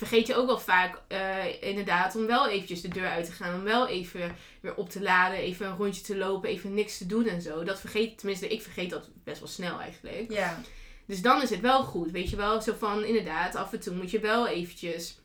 Vergeet 0.06 0.26
je 0.26 0.34
ook 0.34 0.46
wel 0.46 0.58
vaak 0.58 1.00
eh, 1.08 1.62
inderdaad 1.62 2.16
om 2.16 2.26
wel 2.26 2.48
eventjes 2.48 2.80
de 2.80 2.88
deur 2.88 3.08
uit 3.08 3.26
te 3.26 3.32
gaan. 3.32 3.54
Om 3.54 3.62
wel 3.62 3.88
even 3.88 4.36
weer 4.60 4.74
op 4.74 4.90
te 4.90 5.02
laden, 5.02 5.38
even 5.38 5.66
een 5.66 5.76
rondje 5.76 6.02
te 6.02 6.16
lopen, 6.16 6.48
even 6.48 6.74
niks 6.74 6.98
te 6.98 7.06
doen 7.06 7.26
en 7.26 7.42
zo. 7.42 7.64
Dat 7.64 7.80
vergeet, 7.80 8.18
tenminste 8.18 8.48
ik 8.48 8.62
vergeet 8.62 8.90
dat 8.90 9.08
best 9.24 9.38
wel 9.38 9.48
snel 9.48 9.80
eigenlijk. 9.80 10.32
Ja. 10.32 10.60
Dus 11.06 11.22
dan 11.22 11.42
is 11.42 11.50
het 11.50 11.60
wel 11.60 11.82
goed, 11.82 12.10
weet 12.10 12.30
je 12.30 12.36
wel. 12.36 12.60
Zo 12.60 12.74
van, 12.78 13.04
inderdaad, 13.04 13.54
af 13.54 13.72
en 13.72 13.80
toe 13.80 13.94
moet 13.94 14.10
je 14.10 14.20
wel 14.20 14.48
eventjes 14.48 15.18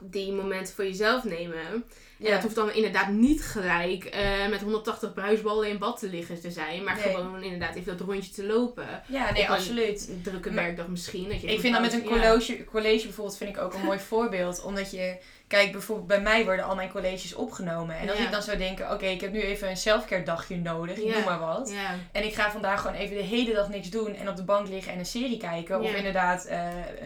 die 0.00 0.32
momenten 0.32 0.74
voor 0.74 0.84
jezelf 0.84 1.24
nemen. 1.24 1.58
En 1.66 1.84
Ja. 2.18 2.30
dat 2.30 2.42
hoeft 2.42 2.54
dan 2.54 2.72
inderdaad 2.72 3.08
niet 3.08 3.42
gelijk 3.44 4.04
eh, 4.04 4.48
met 4.48 4.60
180 4.60 5.12
bruisballen 5.14 5.68
in 5.68 5.78
bad 5.78 5.98
te 5.98 6.08
liggen 6.08 6.40
te 6.40 6.50
zijn. 6.50 6.84
Maar 6.84 6.94
Nee. 6.94 7.14
gewoon 7.14 7.42
inderdaad 7.42 7.74
even 7.74 7.96
dat 7.98 8.06
rondje 8.06 8.32
te 8.32 8.44
lopen. 8.46 9.02
ja, 9.08 9.32
nee, 9.32 9.42
een 9.42 9.48
absoluut. 9.48 10.10
drukke 10.22 10.50
werkdag 10.50 10.86
misschien. 10.88 11.28
Dat 11.28 11.40
je 11.40 11.46
Ik 11.52 11.60
vind 11.60 11.72
dat 11.72 11.82
met 11.82 11.92
een 11.92 12.04
college, 12.04 12.64
college 12.64 13.02
bijvoorbeeld 13.04 13.36
vind 13.36 13.50
ik 13.56 13.62
ook 13.62 13.74
een 13.74 13.84
mooi 13.84 13.98
voorbeeld. 14.12 14.62
Omdat 14.62 14.90
je, 14.90 15.16
kijk 15.54 15.72
bijvoorbeeld 15.72 16.06
bij 16.08 16.20
mij 16.20 16.44
worden 16.44 16.64
al 16.64 16.74
mijn 16.74 16.90
colleges 16.90 17.34
opgenomen. 17.34 17.96
En 17.98 18.08
als 18.08 18.18
Ja. 18.18 18.24
ik 18.24 18.30
dan 18.30 18.42
zou 18.42 18.56
denken, 18.56 18.90
oké 18.92 19.06
ik 19.06 19.20
heb 19.20 19.32
nu 19.32 19.40
even 19.42 19.68
een 19.70 19.76
selfcare 19.76 20.22
dagje 20.22 20.56
nodig, 20.56 20.96
ik 20.96 21.04
Ja. 21.04 21.14
noem 21.14 21.24
maar 21.24 21.38
wat. 21.38 21.70
Ja, 21.74 21.94
En 22.12 22.24
ik 22.24 22.34
ga 22.34 22.50
vandaag 22.50 22.80
gewoon 22.80 22.96
even 22.96 23.16
de 23.16 23.22
hele 23.22 23.52
dag 23.54 23.68
niks 23.68 23.90
doen 23.90 24.14
en 24.14 24.28
op 24.28 24.36
de 24.36 24.44
bank 24.44 24.68
liggen 24.68 24.92
en 24.92 24.98
een 24.98 25.06
serie 25.06 25.36
kijken. 25.36 25.80
Of 25.80 25.94
inderdaad 25.94 26.44
eh, 26.44 26.58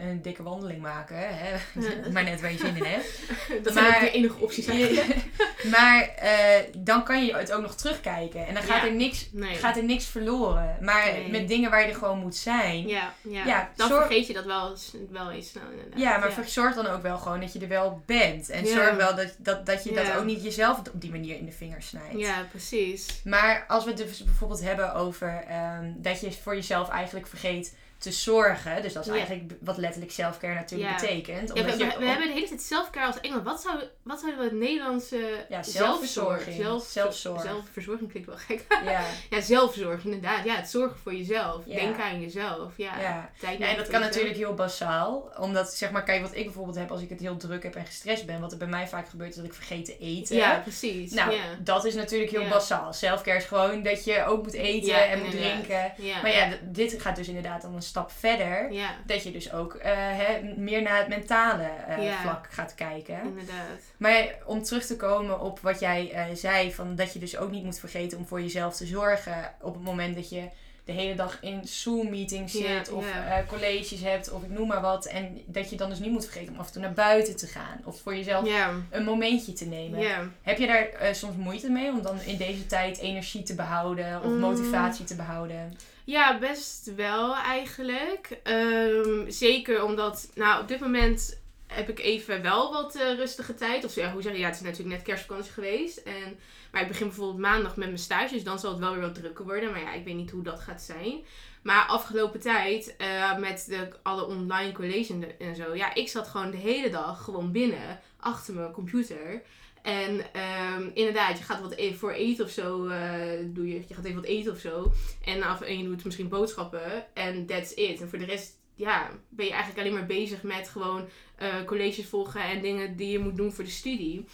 een 0.09 0.21
dikke 0.21 0.43
wandeling 0.43 0.81
maken. 0.81 1.17
Hè? 1.19 1.55
Maar 2.13 2.23
net 2.23 2.41
waar 2.41 2.51
je 2.51 2.57
zin 2.57 2.75
in 2.75 2.83
hebt. 2.83 3.19
dat 3.63 3.73
zijn 3.73 3.85
Maar- 3.85 3.95
ook 3.95 4.01
de 4.01 4.11
enige 4.11 4.39
opties 4.39 4.65
eigenlijk. 4.67 5.15
maar 5.75 6.01
eh, 6.15 6.63
dan 6.77 7.03
kan 7.03 7.25
je 7.25 7.35
het 7.35 7.51
ook 7.51 7.61
nog 7.61 7.75
terugkijken. 7.75 8.47
En 8.47 8.53
dan 8.53 8.63
gaat, 8.63 8.83
er, 8.83 8.93
niks, 8.95 9.29
Nee. 9.31 9.55
gaat 9.55 9.77
er 9.77 9.83
niks 9.83 10.05
verloren. 10.05 10.77
Maar 10.81 11.05
Nee. 11.11 11.29
met 11.29 11.47
dingen 11.47 11.69
waar 11.69 11.81
je 11.81 11.87
er 11.87 11.95
gewoon 11.95 12.19
moet 12.19 12.35
zijn. 12.35 12.87
Ja, 12.87 13.13
ja. 13.21 13.45
Ja, 13.45 13.69
dan 13.75 13.87
zorg- 13.87 14.05
vergeet 14.05 14.27
je 14.27 14.33
dat 14.33 14.45
wel, 14.45 14.75
wel 15.09 15.31
eens 15.31 15.49
snel 15.49 15.63
inderdaad. 15.71 15.99
Ja, 15.99 16.17
maar 16.17 16.31
zorg 16.45 16.75
dan 16.75 16.87
ook 16.87 17.01
wel 17.01 17.17
gewoon 17.17 17.39
dat 17.39 17.53
je 17.53 17.59
er 17.59 17.67
wel 17.67 18.01
bent. 18.05 18.38
En 18.47 18.67
zorg 18.67 18.95
wel 18.95 19.15
dat, 19.15 19.35
dat, 19.37 19.65
dat 19.65 19.83
je 19.83 19.93
dat 19.93 20.15
ook 20.15 20.25
niet 20.25 20.43
jezelf 20.43 20.77
op 20.77 20.91
die 20.93 21.11
manier 21.11 21.35
in 21.35 21.45
de 21.45 21.51
vingers 21.51 21.87
snijdt. 21.87 22.19
Ja, 22.19 22.45
precies. 22.49 23.21
Maar 23.23 23.65
als 23.67 23.83
we 23.83 23.89
het 23.89 23.99
dus 23.99 24.23
bijvoorbeeld 24.23 24.61
hebben 24.61 24.93
over 24.93 25.43
ehm, 25.47 25.91
dat 25.95 26.21
je 26.21 26.31
voor 26.31 26.55
jezelf 26.55 26.89
eigenlijk 26.89 27.27
vergeet 27.27 27.75
te 27.99 28.11
zorgen. 28.11 28.81
Dus 28.81 28.93
dat 28.93 29.05
is 29.05 29.11
Ja. 29.11 29.17
eigenlijk 29.17 29.51
wat 29.61 29.77
letterlijk 29.77 30.11
selfcare 30.11 30.53
natuurlijk 30.53 30.89
Ja. 30.89 30.95
betekent. 31.07 31.51
Ja, 31.53 31.63
we, 31.65 32.05
hebben 32.05 32.27
de 32.27 32.33
hele 32.33 32.47
tijd 32.47 32.61
zelfcare 32.61 33.05
als 33.07 33.19
Engels. 33.21 33.43
Wat 33.43 33.61
zou, 33.61 33.79
wat 34.03 34.19
zouden 34.19 34.39
we 34.39 34.45
het 34.45 34.53
Nederlandse 34.59 35.45
Ja, 35.49 35.63
zelfzorg... 35.63 35.73
zelfverzorging. 36.09 36.55
Zelf, 36.61 36.85
Zelfzorg. 36.85 37.41
Zelfverzorging 37.41 38.09
klinkt 38.09 38.27
wel 38.29 38.37
gek. 38.37 38.65
ja. 38.83 39.01
Ja, 39.29 39.41
zelfzorg 39.41 40.03
inderdaad. 40.05 40.45
Ja, 40.45 40.55
het 40.55 40.69
zorgen 40.69 40.97
voor 40.99 41.13
jezelf. 41.15 41.63
Denken 41.63 42.03
aan 42.03 42.21
jezelf. 42.21 42.73
Ja, 42.77 42.99
Ja. 42.99 43.29
Tijd 43.39 43.59
en 43.59 43.77
dat 43.77 43.87
kan 43.87 44.01
natuurlijk 44.01 44.35
heel 44.37 44.53
basaal. 44.53 45.31
Omdat, 45.39 45.73
zeg 45.73 45.91
maar, 45.91 46.03
kijk 46.03 46.21
wat 46.21 46.35
ik 46.35 46.43
bijvoorbeeld 46.43 46.77
heb 46.77 46.91
als 46.91 47.01
ik 47.01 47.09
het 47.09 47.19
heel 47.19 47.37
druk 47.37 47.63
heb 47.63 47.75
en 47.75 47.85
gestrest 47.85 48.25
ben. 48.25 48.39
Wat 48.41 48.51
er 48.51 48.57
bij 48.57 48.67
mij 48.67 48.87
vaak 48.87 49.09
gebeurt 49.09 49.29
is 49.29 49.35
dat 49.35 49.45
ik 49.45 49.53
vergeet 49.53 49.85
te 49.85 49.97
eten. 49.97 50.35
Ja, 50.35 50.59
precies. 50.59 51.11
Nou, 51.11 51.33
dat 51.59 51.85
is 51.85 51.93
natuurlijk 51.95 52.31
heel 52.31 52.47
basaal. 52.47 52.93
Selfcare 52.93 53.37
is 53.37 53.45
gewoon 53.45 53.83
dat 53.83 54.03
je 54.03 54.23
ook 54.25 54.43
moet 54.43 54.53
eten 54.53 55.09
en 55.09 55.19
moet 55.19 55.33
inderdaad. 55.33 55.65
drinken. 55.95 56.21
Maar 56.21 56.31
ja, 56.31 56.49
dit 56.63 57.01
gaat 57.01 57.15
dus 57.15 57.27
inderdaad 57.27 57.61
dan 57.61 57.75
een 57.75 57.81
stap 57.89 58.11
verder. 58.11 58.71
ja, 58.71 58.95
Dat 59.05 59.23
je 59.23 59.31
dus 59.31 59.53
ook 59.53 59.73
eh, 59.73 60.17
meer 60.55 60.81
naar 60.81 60.97
het 60.97 61.07
mentale 61.07 61.69
eh, 61.87 62.03
Ja. 62.03 62.21
vlak 62.21 62.47
gaat 62.51 62.75
kijken. 62.75 63.19
inderdaad. 63.23 63.79
Maar 63.97 64.27
om 64.45 64.63
terug 64.63 64.85
te 64.85 64.95
komen 64.95 65.39
op 65.39 65.59
wat 65.59 65.79
jij 65.79 66.11
eh, 66.11 66.25
zei, 66.33 66.73
van 66.73 66.95
dat 66.95 67.13
je 67.13 67.19
dus 67.19 67.37
ook 67.37 67.51
niet 67.51 67.63
moet 67.63 67.79
vergeten 67.79 68.17
om 68.17 68.27
voor 68.27 68.41
jezelf 68.41 68.75
te 68.75 68.85
zorgen 68.85 69.53
op 69.61 69.73
het 69.73 69.83
moment 69.83 70.15
dat 70.15 70.29
je 70.29 70.49
de 70.89 70.95
hele 71.01 71.15
dag 71.15 71.37
in 71.41 71.67
Zoom-meetings 71.67 72.53
Ja, 72.53 72.59
zit 72.77 72.91
of 72.91 73.05
ja. 73.13 73.25
eh, 73.37 73.47
colleges 73.47 74.01
hebt 74.01 74.31
of 74.31 74.43
ik 74.43 74.49
noem 74.49 74.67
maar 74.67 74.81
wat. 74.81 75.05
En 75.05 75.41
dat 75.45 75.69
je 75.69 75.75
dan 75.75 75.89
dus 75.89 75.99
niet 75.99 76.11
moet 76.11 76.23
vergeten 76.25 76.53
om 76.53 76.59
af 76.59 76.65
en 76.67 76.71
toe 76.73 76.81
naar 76.81 76.93
buiten 76.93 77.35
te 77.37 77.47
gaan 77.47 77.81
of 77.83 78.01
voor 78.01 78.15
jezelf 78.15 78.47
Ja, 78.47 78.71
een 78.89 79.03
momentje 79.03 79.53
te 79.53 79.65
nemen. 79.65 80.31
Heb 80.41 80.57
je 80.57 80.67
daar 80.67 80.87
eh, 80.87 81.13
soms 81.13 81.35
moeite 81.35 81.69
mee 81.69 81.89
om 81.91 82.01
dan 82.01 82.21
in 82.21 82.37
deze 82.37 82.65
tijd 82.65 82.97
energie 82.97 83.43
te 83.43 83.55
behouden 83.55 84.17
of 84.23 84.29
Mm. 84.29 84.39
motivatie 84.39 85.05
te 85.05 85.15
behouden? 85.15 85.77
Ja, 86.03 86.37
best 86.39 86.91
wel 86.95 87.35
eigenlijk. 87.35 88.39
Ehm, 88.43 89.29
zeker 89.29 89.83
omdat, 89.83 90.29
nou, 90.35 90.61
op 90.61 90.67
dit 90.67 90.79
moment 90.79 91.37
heb 91.67 91.89
ik 91.89 91.99
even 91.99 92.41
wel 92.41 92.71
wat 92.73 92.95
eh, 92.95 93.13
rustige 93.15 93.53
tijd. 93.55 93.85
Of 93.85 93.95
ja, 93.95 94.11
hoe 94.11 94.21
zeg 94.21 94.31
je, 94.33 94.39
ja, 94.39 94.45
het 94.45 94.55
is 94.55 94.61
natuurlijk 94.61 94.95
net 94.95 95.01
kerstvakantie 95.05 95.51
geweest. 95.51 95.97
En, 95.97 96.39
maar 96.71 96.81
ik 96.81 96.87
begin 96.87 97.07
bijvoorbeeld 97.07 97.39
maandag 97.39 97.75
met 97.75 97.87
mijn 97.87 97.99
stage, 97.99 98.33
dus 98.33 98.43
dan 98.43 98.59
zal 98.59 98.71
het 98.71 98.79
wel 98.79 98.91
weer 98.91 99.01
wat 99.01 99.15
drukker 99.15 99.45
worden. 99.45 99.71
Maar 99.71 99.81
ja, 99.81 99.93
ik 99.93 100.05
weet 100.05 100.15
niet 100.15 100.31
hoe 100.31 100.43
dat 100.43 100.59
gaat 100.59 100.81
zijn. 100.81 101.23
Maar 101.61 101.85
afgelopen 101.85 102.39
tijd, 102.39 102.95
eh, 102.97 103.37
met 103.37 103.65
de, 103.67 103.87
alle 104.03 104.25
online 104.25 104.71
colleges 104.71 105.09
en, 105.39 105.55
zo, 105.55 105.75
ja, 105.75 105.93
ik 105.93 106.09
zat 106.09 106.27
gewoon 106.27 106.51
de 106.51 106.57
hele 106.57 106.89
dag 106.89 107.23
gewoon 107.23 107.51
binnen, 107.51 107.99
achter 108.17 108.53
mijn 108.53 108.71
computer. 108.71 109.41
En 109.81 110.33
ehm, 110.33 110.89
inderdaad, 110.93 111.37
je 111.37 111.43
gaat 111.43 111.61
wat 111.61 111.73
e- 111.75 111.93
voor 111.93 112.11
eten 112.11 112.45
of 112.45 112.51
zo, 112.51 112.87
eh, 112.87 113.21
doe 113.45 113.67
je, 113.67 113.83
je 113.87 113.93
gaat 113.93 114.05
even 114.05 114.21
wat 114.21 114.29
eten 114.29 114.51
of 114.51 114.59
zo. 114.59 114.91
En, 115.25 115.43
af, 115.43 115.61
en 115.61 115.77
je 115.77 115.83
doet 115.83 116.05
misschien 116.05 116.29
boodschappen. 116.29 117.05
En 117.13 117.45
that's 117.45 117.71
it. 117.71 118.01
En 118.01 118.09
voor 118.09 118.19
de 118.19 118.25
rest 118.25 118.57
ja, 118.75 119.09
ben 119.29 119.45
je 119.45 119.51
eigenlijk 119.51 119.81
alleen 119.81 119.97
maar 119.97 120.05
bezig 120.05 120.43
met 120.43 120.69
gewoon 120.69 121.07
eh, 121.35 121.63
colleges 121.65 122.05
volgen 122.05 122.41
en 122.41 122.61
dingen 122.61 122.95
die 122.95 123.09
je 123.11 123.19
moet 123.19 123.37
doen 123.37 123.51
voor 123.51 123.63
de 123.63 123.69
studie. 123.69 124.25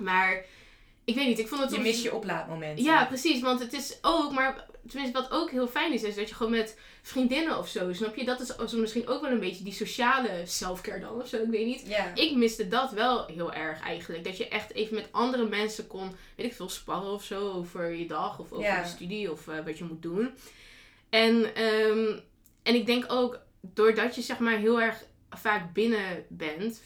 Maar 0.00 0.44
ik 1.04 1.14
weet 1.14 1.26
niet, 1.26 1.38
ik 1.38 1.48
vond 1.48 1.60
het 1.60 1.70
Je 1.70 1.76
soms- 1.76 1.88
mist 1.88 2.02
je 2.02 2.14
oplaadmomenten. 2.14 2.84
ja, 2.84 3.04
precies. 3.04 3.40
Want 3.40 3.60
het 3.60 3.72
is 3.72 3.98
ook, 4.02 4.32
maar 4.32 4.66
tenminste 4.88 5.20
wat 5.20 5.30
ook 5.30 5.50
heel 5.50 5.68
fijn 5.68 5.92
is, 5.92 6.02
is 6.02 6.14
dat 6.14 6.28
je 6.28 6.34
gewoon 6.34 6.52
met 6.52 6.78
vriendinnen 7.02 7.58
of 7.58 7.68
zo, 7.68 7.92
snap 7.92 8.16
je? 8.16 8.24
Dat 8.24 8.40
is 8.40 8.56
also 8.58 8.78
misschien 8.78 9.08
ook 9.08 9.20
wel 9.22 9.30
een 9.30 9.40
beetje 9.40 9.64
die 9.64 9.72
sociale 9.72 10.42
selfcare 10.44 11.00
dan 11.00 11.20
of 11.22 11.28
zo, 11.28 11.36
ik 11.36 11.50
weet 11.50 11.66
niet. 11.66 11.96
Ik 12.14 12.36
miste 12.36 12.68
dat 12.68 12.92
wel 12.92 13.26
heel 13.26 13.52
erg 13.52 13.80
eigenlijk. 13.82 14.24
Dat 14.24 14.36
je 14.36 14.48
echt 14.48 14.72
even 14.74 14.94
met 14.94 15.08
andere 15.10 15.48
mensen 15.48 15.86
kon, 15.86 16.16
weet 16.36 16.46
ik 16.46 16.54
veel, 16.54 16.68
sparren 16.68 17.12
of 17.12 17.24
zo 17.24 17.50
over 17.52 17.94
je 17.94 18.06
dag 18.06 18.38
of 18.38 18.52
over 18.52 18.64
Ja. 18.64 18.82
de 18.82 18.88
studie 18.88 19.32
of 19.32 19.48
eh, 19.48 19.54
wat 19.64 19.78
je 19.78 19.84
moet 19.84 20.02
doen. 20.02 20.30
En, 21.10 21.54
ehm, 21.54 22.18
en 22.62 22.74
ik 22.74 22.86
denk 22.86 23.04
ook, 23.12 23.38
doordat 23.60 24.14
je 24.14 24.22
zeg 24.22 24.38
maar 24.38 24.56
heel 24.58 24.80
erg 24.80 25.04
vaak 25.30 25.72
binnen 25.72 26.24
bent, 26.28 26.82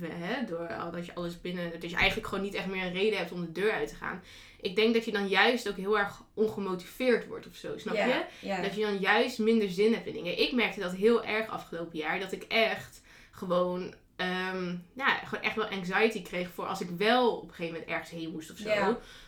hè, 0.00 0.44
door 0.44 0.74
al 0.74 0.90
dat 0.90 1.06
je 1.06 1.14
alles 1.14 1.40
binnen, 1.40 1.80
dat 1.80 1.90
je 1.90 1.96
eigenlijk 1.96 2.28
gewoon 2.28 2.44
niet 2.44 2.54
echt 2.54 2.66
meer 2.66 2.84
een 2.84 2.92
reden 2.92 3.18
hebt 3.18 3.32
om 3.32 3.40
de 3.40 3.52
deur 3.52 3.72
uit 3.72 3.88
te 3.88 3.94
gaan. 3.94 4.22
Ik 4.60 4.76
denk 4.76 4.94
dat 4.94 5.04
je 5.04 5.12
dan 5.12 5.28
juist 5.28 5.68
ook 5.68 5.76
heel 5.76 5.98
erg 5.98 6.22
ongemotiveerd 6.34 7.26
wordt 7.26 7.46
of 7.46 7.54
zo, 7.54 7.78
snap 7.78 7.94
je? 7.94 8.24
Dat 8.62 8.74
je 8.74 8.80
dan 8.80 8.98
juist 8.98 9.38
minder 9.38 9.70
zin 9.70 9.92
hebt 9.92 10.06
in 10.06 10.12
dingen. 10.12 10.38
Ik 10.40 10.52
merkte 10.52 10.80
dat 10.80 10.92
heel 10.94 11.24
erg 11.24 11.48
afgelopen 11.48 11.98
jaar. 11.98 12.20
Dat 12.20 12.32
ik 12.32 12.42
echt 12.42 13.02
gewoon, 13.30 13.94
ehm, 14.16 14.74
ja, 14.96 15.14
gewoon 15.24 15.44
echt 15.44 15.56
wel 15.56 15.66
anxiety 15.68 16.22
kreeg 16.22 16.50
voor 16.54 16.66
als 16.66 16.80
ik 16.80 16.88
wel 16.98 17.36
op 17.36 17.42
een 17.42 17.48
gegeven 17.54 17.72
moment 17.72 17.90
ergens 17.90 18.10
heen 18.10 18.30
moest 18.30 18.50
of 18.50 18.58
zo. 18.58 18.68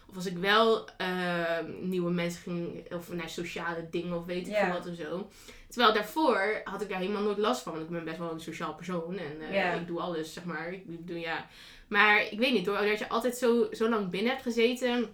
Of 0.08 0.16
als 0.16 0.26
ik 0.26 0.36
wel 0.38 0.88
ehm, 0.96 1.64
nieuwe 1.80 2.10
mensen 2.10 2.42
ging, 2.42 2.92
of 2.92 3.12
naar 3.12 3.28
sociale 3.28 3.86
dingen 3.90 4.16
of 4.16 4.24
weet 4.24 4.46
ik 4.48 4.54
veel 4.56 4.72
wat 4.72 4.86
of 4.88 4.96
zo. 4.96 5.28
Terwijl 5.68 5.92
daarvoor 5.92 6.60
had 6.64 6.82
ik 6.82 6.88
daar 6.88 6.98
helemaal 6.98 7.22
nooit 7.22 7.38
last 7.38 7.62
van. 7.62 7.72
Want 7.72 7.84
ik 7.84 7.90
ben 7.90 8.04
best 8.04 8.18
wel 8.18 8.32
een 8.32 8.40
sociaal 8.40 8.74
persoon 8.74 9.18
en 9.18 9.40
eh, 9.50 9.74
ik 9.74 9.86
doe 9.86 10.00
alles, 10.00 10.32
zeg 10.32 10.44
maar. 10.44 10.72
Ik 10.72 11.06
doe, 11.06 11.18
ja. 11.18 11.46
Maar 11.88 12.22
ik 12.30 12.38
weet 12.38 12.52
niet, 12.52 12.64
doordat 12.64 12.98
je 12.98 13.08
altijd 13.08 13.36
zo, 13.36 13.68
zo 13.72 13.88
lang 13.88 14.10
binnen 14.10 14.30
hebt 14.30 14.42
gezeten, 14.42 15.08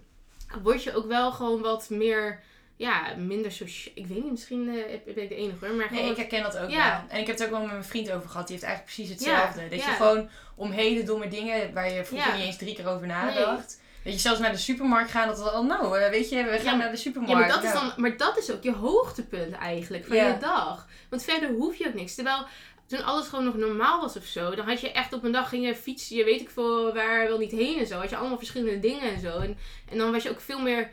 word 0.63 0.83
je 0.83 0.95
ook 0.97 1.07
wel 1.07 1.33
gewoon 1.33 1.61
wat 1.61 1.91
meer, 1.91 2.43
ja, 2.77 3.15
minder 3.17 3.53
sociaal. 3.53 3.93
Ik 3.97 4.07
weet 4.07 4.23
niet, 4.23 4.31
misschien 4.31 4.69
eh, 4.69 5.15
ben 5.15 5.23
ik 5.23 5.29
de 5.29 5.35
enige 5.35 5.67
hoor, 5.67 5.75
maar 5.75 5.93
Nee, 5.93 6.11
ik 6.11 6.17
herken 6.17 6.43
dat 6.43 6.59
ook 6.59 6.71
Ja. 6.71 6.91
wel. 6.91 7.11
En 7.11 7.21
ik 7.21 7.27
heb 7.27 7.37
het 7.39 7.45
ook 7.45 7.51
wel 7.53 7.61
met 7.61 7.71
mijn 7.71 7.85
vriend 7.85 8.11
over 8.11 8.29
gehad. 8.29 8.47
Die 8.47 8.57
heeft 8.57 8.69
eigenlijk 8.69 8.97
precies 8.97 9.15
hetzelfde. 9.15 9.69
dat 9.69 9.79
ja. 9.81 9.91
je 9.91 9.97
gewoon 9.97 10.29
om 10.57 10.71
hele 10.71 11.03
domme 11.03 11.29
dingen 11.29 11.73
waar 11.75 11.93
je 11.93 12.05
vroeger 12.05 12.29
Ja. 12.31 12.37
niet 12.37 12.47
eens 12.47 12.57
drie 12.59 12.75
keer 12.75 12.89
over 12.89 13.07
nadacht. 13.07 13.83
Dat 14.05 14.13
je 14.13 14.19
zelfs 14.19 14.41
naar 14.41 14.53
de 14.53 14.59
supermarkt 14.59 15.11
gaat. 15.11 15.27
Dat 15.27 15.39
we 15.43 15.51
al, 15.51 15.65
nou, 15.65 15.99
eh, 15.99 16.11
weet 16.11 16.29
je, 16.29 16.45
we 16.45 16.51
gaan 16.51 16.65
Ja, 16.65 16.75
naar 16.77 16.91
de 16.91 16.97
supermarkt. 16.97 17.33
Ja, 17.33 17.39
maar 17.39 17.49
dat, 17.55 17.65
is 17.65 17.73
dan, 17.73 17.93
maar 17.97 18.17
dat 18.17 18.39
is 18.39 18.51
ook 18.53 18.63
je 18.63 18.73
hoogtepunt 18.73 19.53
eigenlijk 19.55 20.05
van 20.07 20.17
Ja. 20.17 20.27
je 20.27 20.39
dag. 20.39 20.87
Want 21.11 21.25
verder 21.25 21.49
hoef 21.51 21.77
je 21.77 21.87
ook 21.87 21.95
niks. 21.95 22.15
Terwijl 22.15 22.47
toen 22.87 23.05
alles 23.05 23.29
gewoon 23.29 23.45
nog 23.45 23.57
normaal 23.57 24.01
was 24.01 24.17
of 24.17 24.25
zo, 24.25 24.55
dan 24.55 24.67
had 24.69 24.81
je 24.81 24.93
echt 24.93 25.13
op 25.13 25.25
een 25.25 25.33
dag 25.33 25.49
ging 25.49 25.67
je 25.67 25.75
fietsen, 25.75 26.17
je 26.17 26.25
weet 26.25 26.41
ik 26.41 26.51
veel 26.51 26.95
waar 26.95 27.27
wel 27.29 27.39
niet 27.39 27.51
heen 27.53 27.79
en 27.79 27.87
zo. 27.87 27.99
Had 27.99 28.11
je 28.11 28.17
allemaal 28.17 28.39
verschillende 28.39 28.79
dingen 28.81 29.15
en 29.15 29.21
zo. 29.21 29.39
En, 29.39 29.59
en 29.91 29.99
dan 29.99 30.13
was 30.13 30.23
je 30.23 30.31
ook 30.31 30.41
veel 30.41 30.61
meer, 30.61 30.91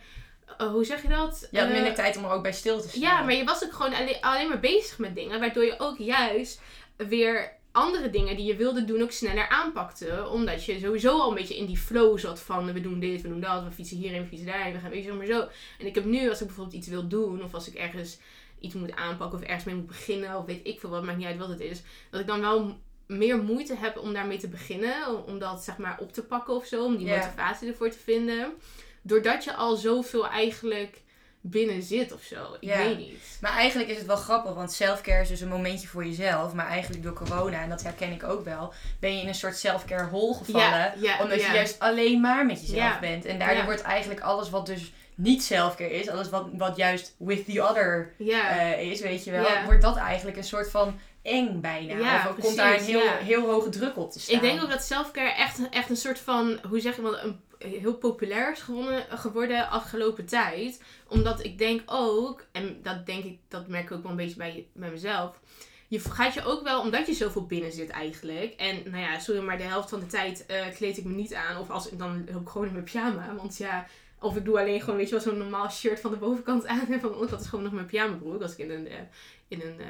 eh, 0.57 0.67
hoe 0.67 0.85
zeg 0.85 1.01
je 1.01 1.07
dat? 1.07 1.47
Je 1.51 1.59
had 1.59 1.67
Eh, 1.67 1.73
minder 1.73 1.93
tijd 1.93 2.17
om 2.17 2.23
er 2.25 2.31
ook 2.31 2.41
bij 2.43 2.53
stil 2.53 2.81
te 2.81 2.87
staan. 2.89 3.01
Ja, 3.01 3.21
maar 3.21 3.33
je 3.33 3.43
was 3.43 3.63
ook 3.63 3.73
gewoon 3.73 3.93
alleen, 3.93 4.17
alleen 4.21 4.47
maar 4.47 4.59
bezig 4.59 4.97
met 4.97 5.15
dingen. 5.15 5.39
Waardoor 5.39 5.65
je 5.65 5.79
ook 5.79 5.97
juist 5.97 6.61
weer 6.97 7.51
andere 7.71 8.09
dingen 8.09 8.35
die 8.35 8.45
je 8.45 8.55
wilde 8.55 8.85
doen 8.85 9.01
ook 9.01 9.11
sneller 9.11 9.47
aanpakte. 9.47 10.27
Omdat 10.29 10.65
je 10.65 10.79
sowieso 10.79 11.19
al 11.19 11.29
een 11.29 11.35
beetje 11.35 11.57
in 11.57 11.65
die 11.65 11.77
flow 11.77 12.19
zat 12.19 12.39
van 12.39 12.73
we 12.73 12.81
doen 12.81 12.99
dit, 12.99 13.21
we 13.21 13.27
doen 13.27 13.39
dat, 13.39 13.63
we 13.63 13.71
fietsen 13.71 13.97
hierheen, 13.97 14.21
we 14.21 14.27
fietsen 14.27 14.47
daarheen, 14.47 14.73
we 14.73 14.79
gaan 14.79 14.89
weet 14.89 15.03
je, 15.03 15.13
maar 15.13 15.25
zo. 15.25 15.47
En 15.79 15.85
ik 15.85 15.95
heb 15.95 16.05
nu, 16.05 16.29
als 16.29 16.39
ik 16.41 16.47
bijvoorbeeld 16.47 16.75
iets 16.75 16.87
wil 16.87 17.07
doen 17.07 17.43
of 17.43 17.53
als 17.53 17.67
ik 17.67 17.73
ergens 17.73 18.19
iets 18.59 18.73
moet 18.73 18.95
aanpakken 18.95 19.39
of 19.39 19.45
ergens 19.45 19.63
mee 19.63 19.75
moet 19.75 19.87
beginnen 19.87 20.37
of 20.37 20.45
weet 20.45 20.67
ik 20.67 20.79
veel 20.79 20.89
wat, 20.89 21.03
maakt 21.03 21.17
niet 21.17 21.27
uit 21.27 21.37
wat 21.37 21.49
het 21.49 21.59
is. 21.59 21.81
Dat 22.09 22.21
ik 22.21 22.27
dan 22.27 22.41
wel 22.41 22.79
meer 23.07 23.37
moeite 23.37 23.75
heb 23.75 23.97
om 23.97 24.13
daarmee 24.13 24.37
te 24.37 24.47
beginnen. 24.47 25.25
Om, 25.27 25.39
dat 25.39 25.63
zeg 25.63 25.77
maar 25.77 25.97
op 25.99 26.13
te 26.13 26.23
pakken 26.23 26.53
of 26.53 26.65
zo. 26.65 26.85
Om 26.85 26.97
die 26.97 27.07
motivatie 27.07 27.67
ervoor 27.67 27.89
te 27.89 27.97
vinden. 27.97 28.53
Doordat 29.01 29.43
je 29.43 29.53
al 29.53 29.75
zoveel 29.75 30.27
eigenlijk 30.27 31.01
binnen 31.41 31.81
zit 31.83 32.13
of 32.13 32.21
zo. 32.23 32.35
Ik 32.59 32.69
Ja. 32.69 32.77
weet 32.77 32.97
niet. 32.97 33.37
Maar 33.41 33.51
eigenlijk 33.51 33.89
is 33.89 33.97
het 33.97 34.05
wel 34.05 34.15
grappig, 34.15 34.53
want 34.53 34.71
selfcare 34.71 35.21
is 35.21 35.27
dus 35.27 35.41
een 35.41 35.47
momentje 35.47 35.87
voor 35.87 36.05
jezelf. 36.05 36.53
Maar 36.53 36.67
eigenlijk 36.67 37.03
door 37.03 37.13
corona, 37.13 37.61
en 37.61 37.69
dat 37.69 37.83
herken 37.83 38.11
ik 38.11 38.23
ook 38.23 38.43
wel, 38.43 38.73
ben 38.99 39.15
je 39.15 39.21
in 39.21 39.27
een 39.27 39.35
soort 39.35 39.57
selfcare 39.57 40.07
hol 40.07 40.33
gevallen. 40.33 40.69
Ja, 40.69 40.93
ja, 40.97 41.19
omdat 41.21 41.41
je 41.41 41.51
juist 41.51 41.79
alleen 41.79 42.21
maar 42.21 42.45
met 42.45 42.67
jezelf 42.67 42.99
bent. 42.99 43.25
En 43.25 43.39
daardoor 43.39 43.65
wordt 43.65 43.81
eigenlijk 43.81 44.21
alles 44.21 44.49
wat 44.49 44.65
dus 44.65 44.91
niet 45.15 45.43
selfcare 45.43 45.91
is, 45.93 46.09
alles 46.09 46.29
wat, 46.29 46.47
wat 46.53 46.75
juist 46.75 47.15
with 47.17 47.45
the 47.45 47.69
other 47.69 48.13
eh, 48.19 48.81
is, 48.81 49.01
weet 49.01 49.23
je 49.23 49.31
wel, 49.31 49.47
wordt 49.65 49.81
dat 49.81 49.97
eigenlijk 49.97 50.37
een 50.37 50.43
soort 50.43 50.71
van 50.71 50.99
eng 51.21 51.61
bijna. 51.61 51.97
Ja, 51.97 52.29
of 52.29 52.35
komt 52.39 52.55
daar 52.55 52.73
een 52.73 52.83
heel, 52.83 53.03
ja. 53.03 53.17
heel 53.17 53.49
hoge 53.49 53.69
druk 53.69 53.97
op 53.97 54.11
te 54.11 54.19
staan. 54.19 54.35
Ik 54.35 54.41
denk 54.41 54.61
ook 54.61 54.69
dat 54.69 54.83
selfcare 54.83 55.33
echt, 55.33 55.59
echt 55.69 55.89
een 55.89 55.97
soort 55.97 56.19
van, 56.19 56.59
hoe 56.69 56.79
zeg 56.79 56.95
je 56.95 57.01
wel, 57.01 57.19
een, 57.19 57.39
heel 57.61 57.93
populair 57.93 58.51
is 58.51 58.61
gewonnen, 58.61 59.05
geworden 59.09 59.69
afgelopen 59.69 60.25
tijd. 60.25 60.83
Omdat 61.07 61.43
ik 61.43 61.57
denk 61.57 61.81
ook, 61.85 62.45
en 62.51 62.79
dat 62.83 63.05
denk 63.05 63.23
ik, 63.23 63.39
dat 63.47 63.67
merk 63.67 63.83
ik 63.83 63.91
ook 63.91 64.01
wel 64.01 64.11
een 64.11 64.17
beetje 64.17 64.35
bij, 64.35 64.67
bij 64.73 64.91
mezelf. 64.91 65.39
Je 65.87 65.99
gaat 65.99 66.33
je 66.33 66.45
ook 66.45 66.63
wel, 66.63 66.81
omdat 66.81 67.07
je 67.07 67.13
zoveel 67.13 67.45
binnen 67.45 67.71
zit 67.71 67.89
eigenlijk. 67.89 68.53
En 68.53 68.91
nou 68.91 69.03
ja, 69.03 69.19
sorry, 69.19 69.41
maar 69.41 69.57
de 69.57 69.63
helft 69.63 69.89
van 69.89 69.99
de 69.99 70.05
tijd 70.05 70.45
eh, 70.45 70.67
kleed 70.75 70.97
ik 70.97 71.03
me 71.03 71.13
niet 71.13 71.33
aan. 71.33 71.57
Of 71.57 71.69
als, 71.69 71.89
dan 71.89 72.25
loop 72.31 72.41
ik 72.41 72.49
gewoon 72.49 72.67
in 72.67 72.73
mijn 72.73 72.83
pyjama. 72.83 73.35
Want 73.35 73.57
ja, 73.57 73.87
of 74.19 74.35
ik 74.35 74.45
doe 74.45 74.59
alleen 74.59 74.79
gewoon, 74.79 74.95
weet 74.95 75.09
je 75.09 75.15
wel, 75.15 75.23
zo'n 75.23 75.37
normaal 75.37 75.69
shirt 75.69 75.99
van 75.99 76.11
de 76.11 76.17
bovenkant 76.17 76.67
aan. 76.67 76.87
En 76.91 76.99
van 76.99 77.09
de 77.09 77.15
onderkant 77.15 77.41
is 77.41 77.47
gewoon 77.47 77.63
nog 77.63 77.73
mijn 77.73 77.85
pyjama 77.85 78.15
broek. 78.15 78.41
Als 78.41 78.51
ik 78.51 78.57
in 78.57 78.71
een, 78.71 78.87
eh, 78.87 78.99
in 79.47 79.61
een 79.61 79.79
eh, 79.79 79.87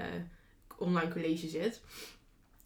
online 0.78 1.12
college 1.12 1.48
zit. 1.48 1.82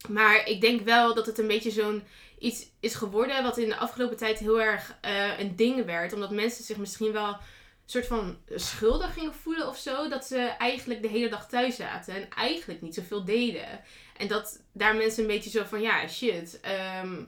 Maar 0.08 0.48
ik 0.48 0.62
denk 0.62 0.82
wel 0.82 1.14
dat 1.14 1.26
het 1.26 1.38
een 1.38 1.48
beetje 1.48 1.72
zo'n 1.72 2.04
iets 2.40 2.66
is 2.80 2.96
geworden 2.96 3.44
wat 3.44 3.58
in 3.58 3.70
de 3.70 3.78
afgelopen 3.78 4.18
tijd 4.18 4.40
heel 4.40 4.62
erg 4.62 4.98
eh, 5.02 5.40
een 5.40 5.56
ding 5.56 5.86
werd. 5.86 6.14
Omdat 6.14 6.32
mensen 6.32 6.64
zich 6.64 6.78
misschien 6.78 7.12
wel 7.12 7.28
een 7.28 7.38
soort 7.86 8.08
van 8.08 8.38
schuldig 8.56 9.14
gingen 9.14 9.34
voelen 9.34 9.68
of 9.68 9.78
zo. 9.78 10.08
Dat 10.08 10.26
ze 10.26 10.38
eigenlijk 10.38 11.02
de 11.02 11.08
hele 11.08 11.30
dag 11.30 11.48
thuis 11.48 11.76
zaten 11.76 12.16
en 12.16 12.30
eigenlijk 12.30 12.82
niet 12.82 12.96
zoveel 12.96 13.26
deden. 13.26 13.82
En 14.18 14.28
dat 14.28 14.64
daar 14.72 14.96
mensen 14.96 15.22
een 15.22 15.30
beetje 15.30 15.50
zo 15.50 15.64
van, 15.64 15.82
ja, 15.82 16.08
shit. 16.08 16.60
ehm, 16.62 17.24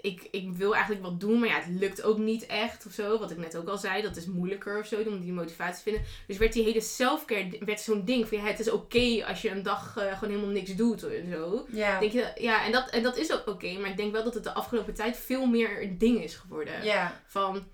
ik, 0.00 0.28
ik 0.30 0.52
wil 0.52 0.72
eigenlijk 0.74 1.04
wat 1.04 1.20
doen, 1.20 1.38
maar 1.38 1.48
ja, 1.48 1.54
het 1.54 1.80
lukt 1.80 2.02
ook 2.02 2.18
niet 2.18 2.46
echt 2.46 2.86
of 2.86 2.92
zo. 2.92 3.18
Wat 3.18 3.30
ik 3.30 3.36
net 3.36 3.56
ook 3.56 3.68
al 3.68 3.78
zei, 3.78 4.02
dat 4.02 4.16
is 4.16 4.26
moeilijker 4.26 4.78
of 4.78 4.86
zo 4.86 5.00
om 5.06 5.20
die 5.20 5.32
motivatie 5.32 5.76
te 5.76 5.82
vinden. 5.82 6.02
Dus 6.26 6.38
werd 6.38 6.52
die 6.52 6.64
hele 6.64 6.80
selfcare 6.80 7.58
werd 7.64 7.80
zo'n 7.80 8.04
ding 8.04 8.28
van, 8.28 8.38
ja, 8.38 8.44
het 8.44 8.60
is 8.60 8.70
oké 8.70 9.24
als 9.26 9.42
je 9.42 9.50
een 9.50 9.62
dag 9.62 9.96
eh, 9.96 10.18
gewoon 10.18 10.34
helemaal 10.34 10.54
niks 10.54 10.74
doet 10.74 11.02
en 11.02 11.30
zo. 11.30 11.66
Ja. 11.72 11.98
Denk 12.00 12.12
je, 12.12 12.32
ja, 12.34 12.64
en 12.64 12.72
dat, 12.72 12.90
en 12.90 13.02
dat 13.02 13.16
is 13.16 13.32
ook 13.32 13.48
oké, 13.48 13.78
maar 13.78 13.90
ik 13.90 13.96
denk 13.96 14.12
wel 14.12 14.24
dat 14.24 14.34
het 14.34 14.44
de 14.44 14.52
afgelopen 14.52 14.94
tijd 14.94 15.16
veel 15.16 15.46
meer 15.46 15.82
een 15.82 15.98
ding 15.98 16.22
is 16.22 16.34
geworden. 16.34 16.84
ja, 16.84 17.20
Van, 17.26 17.66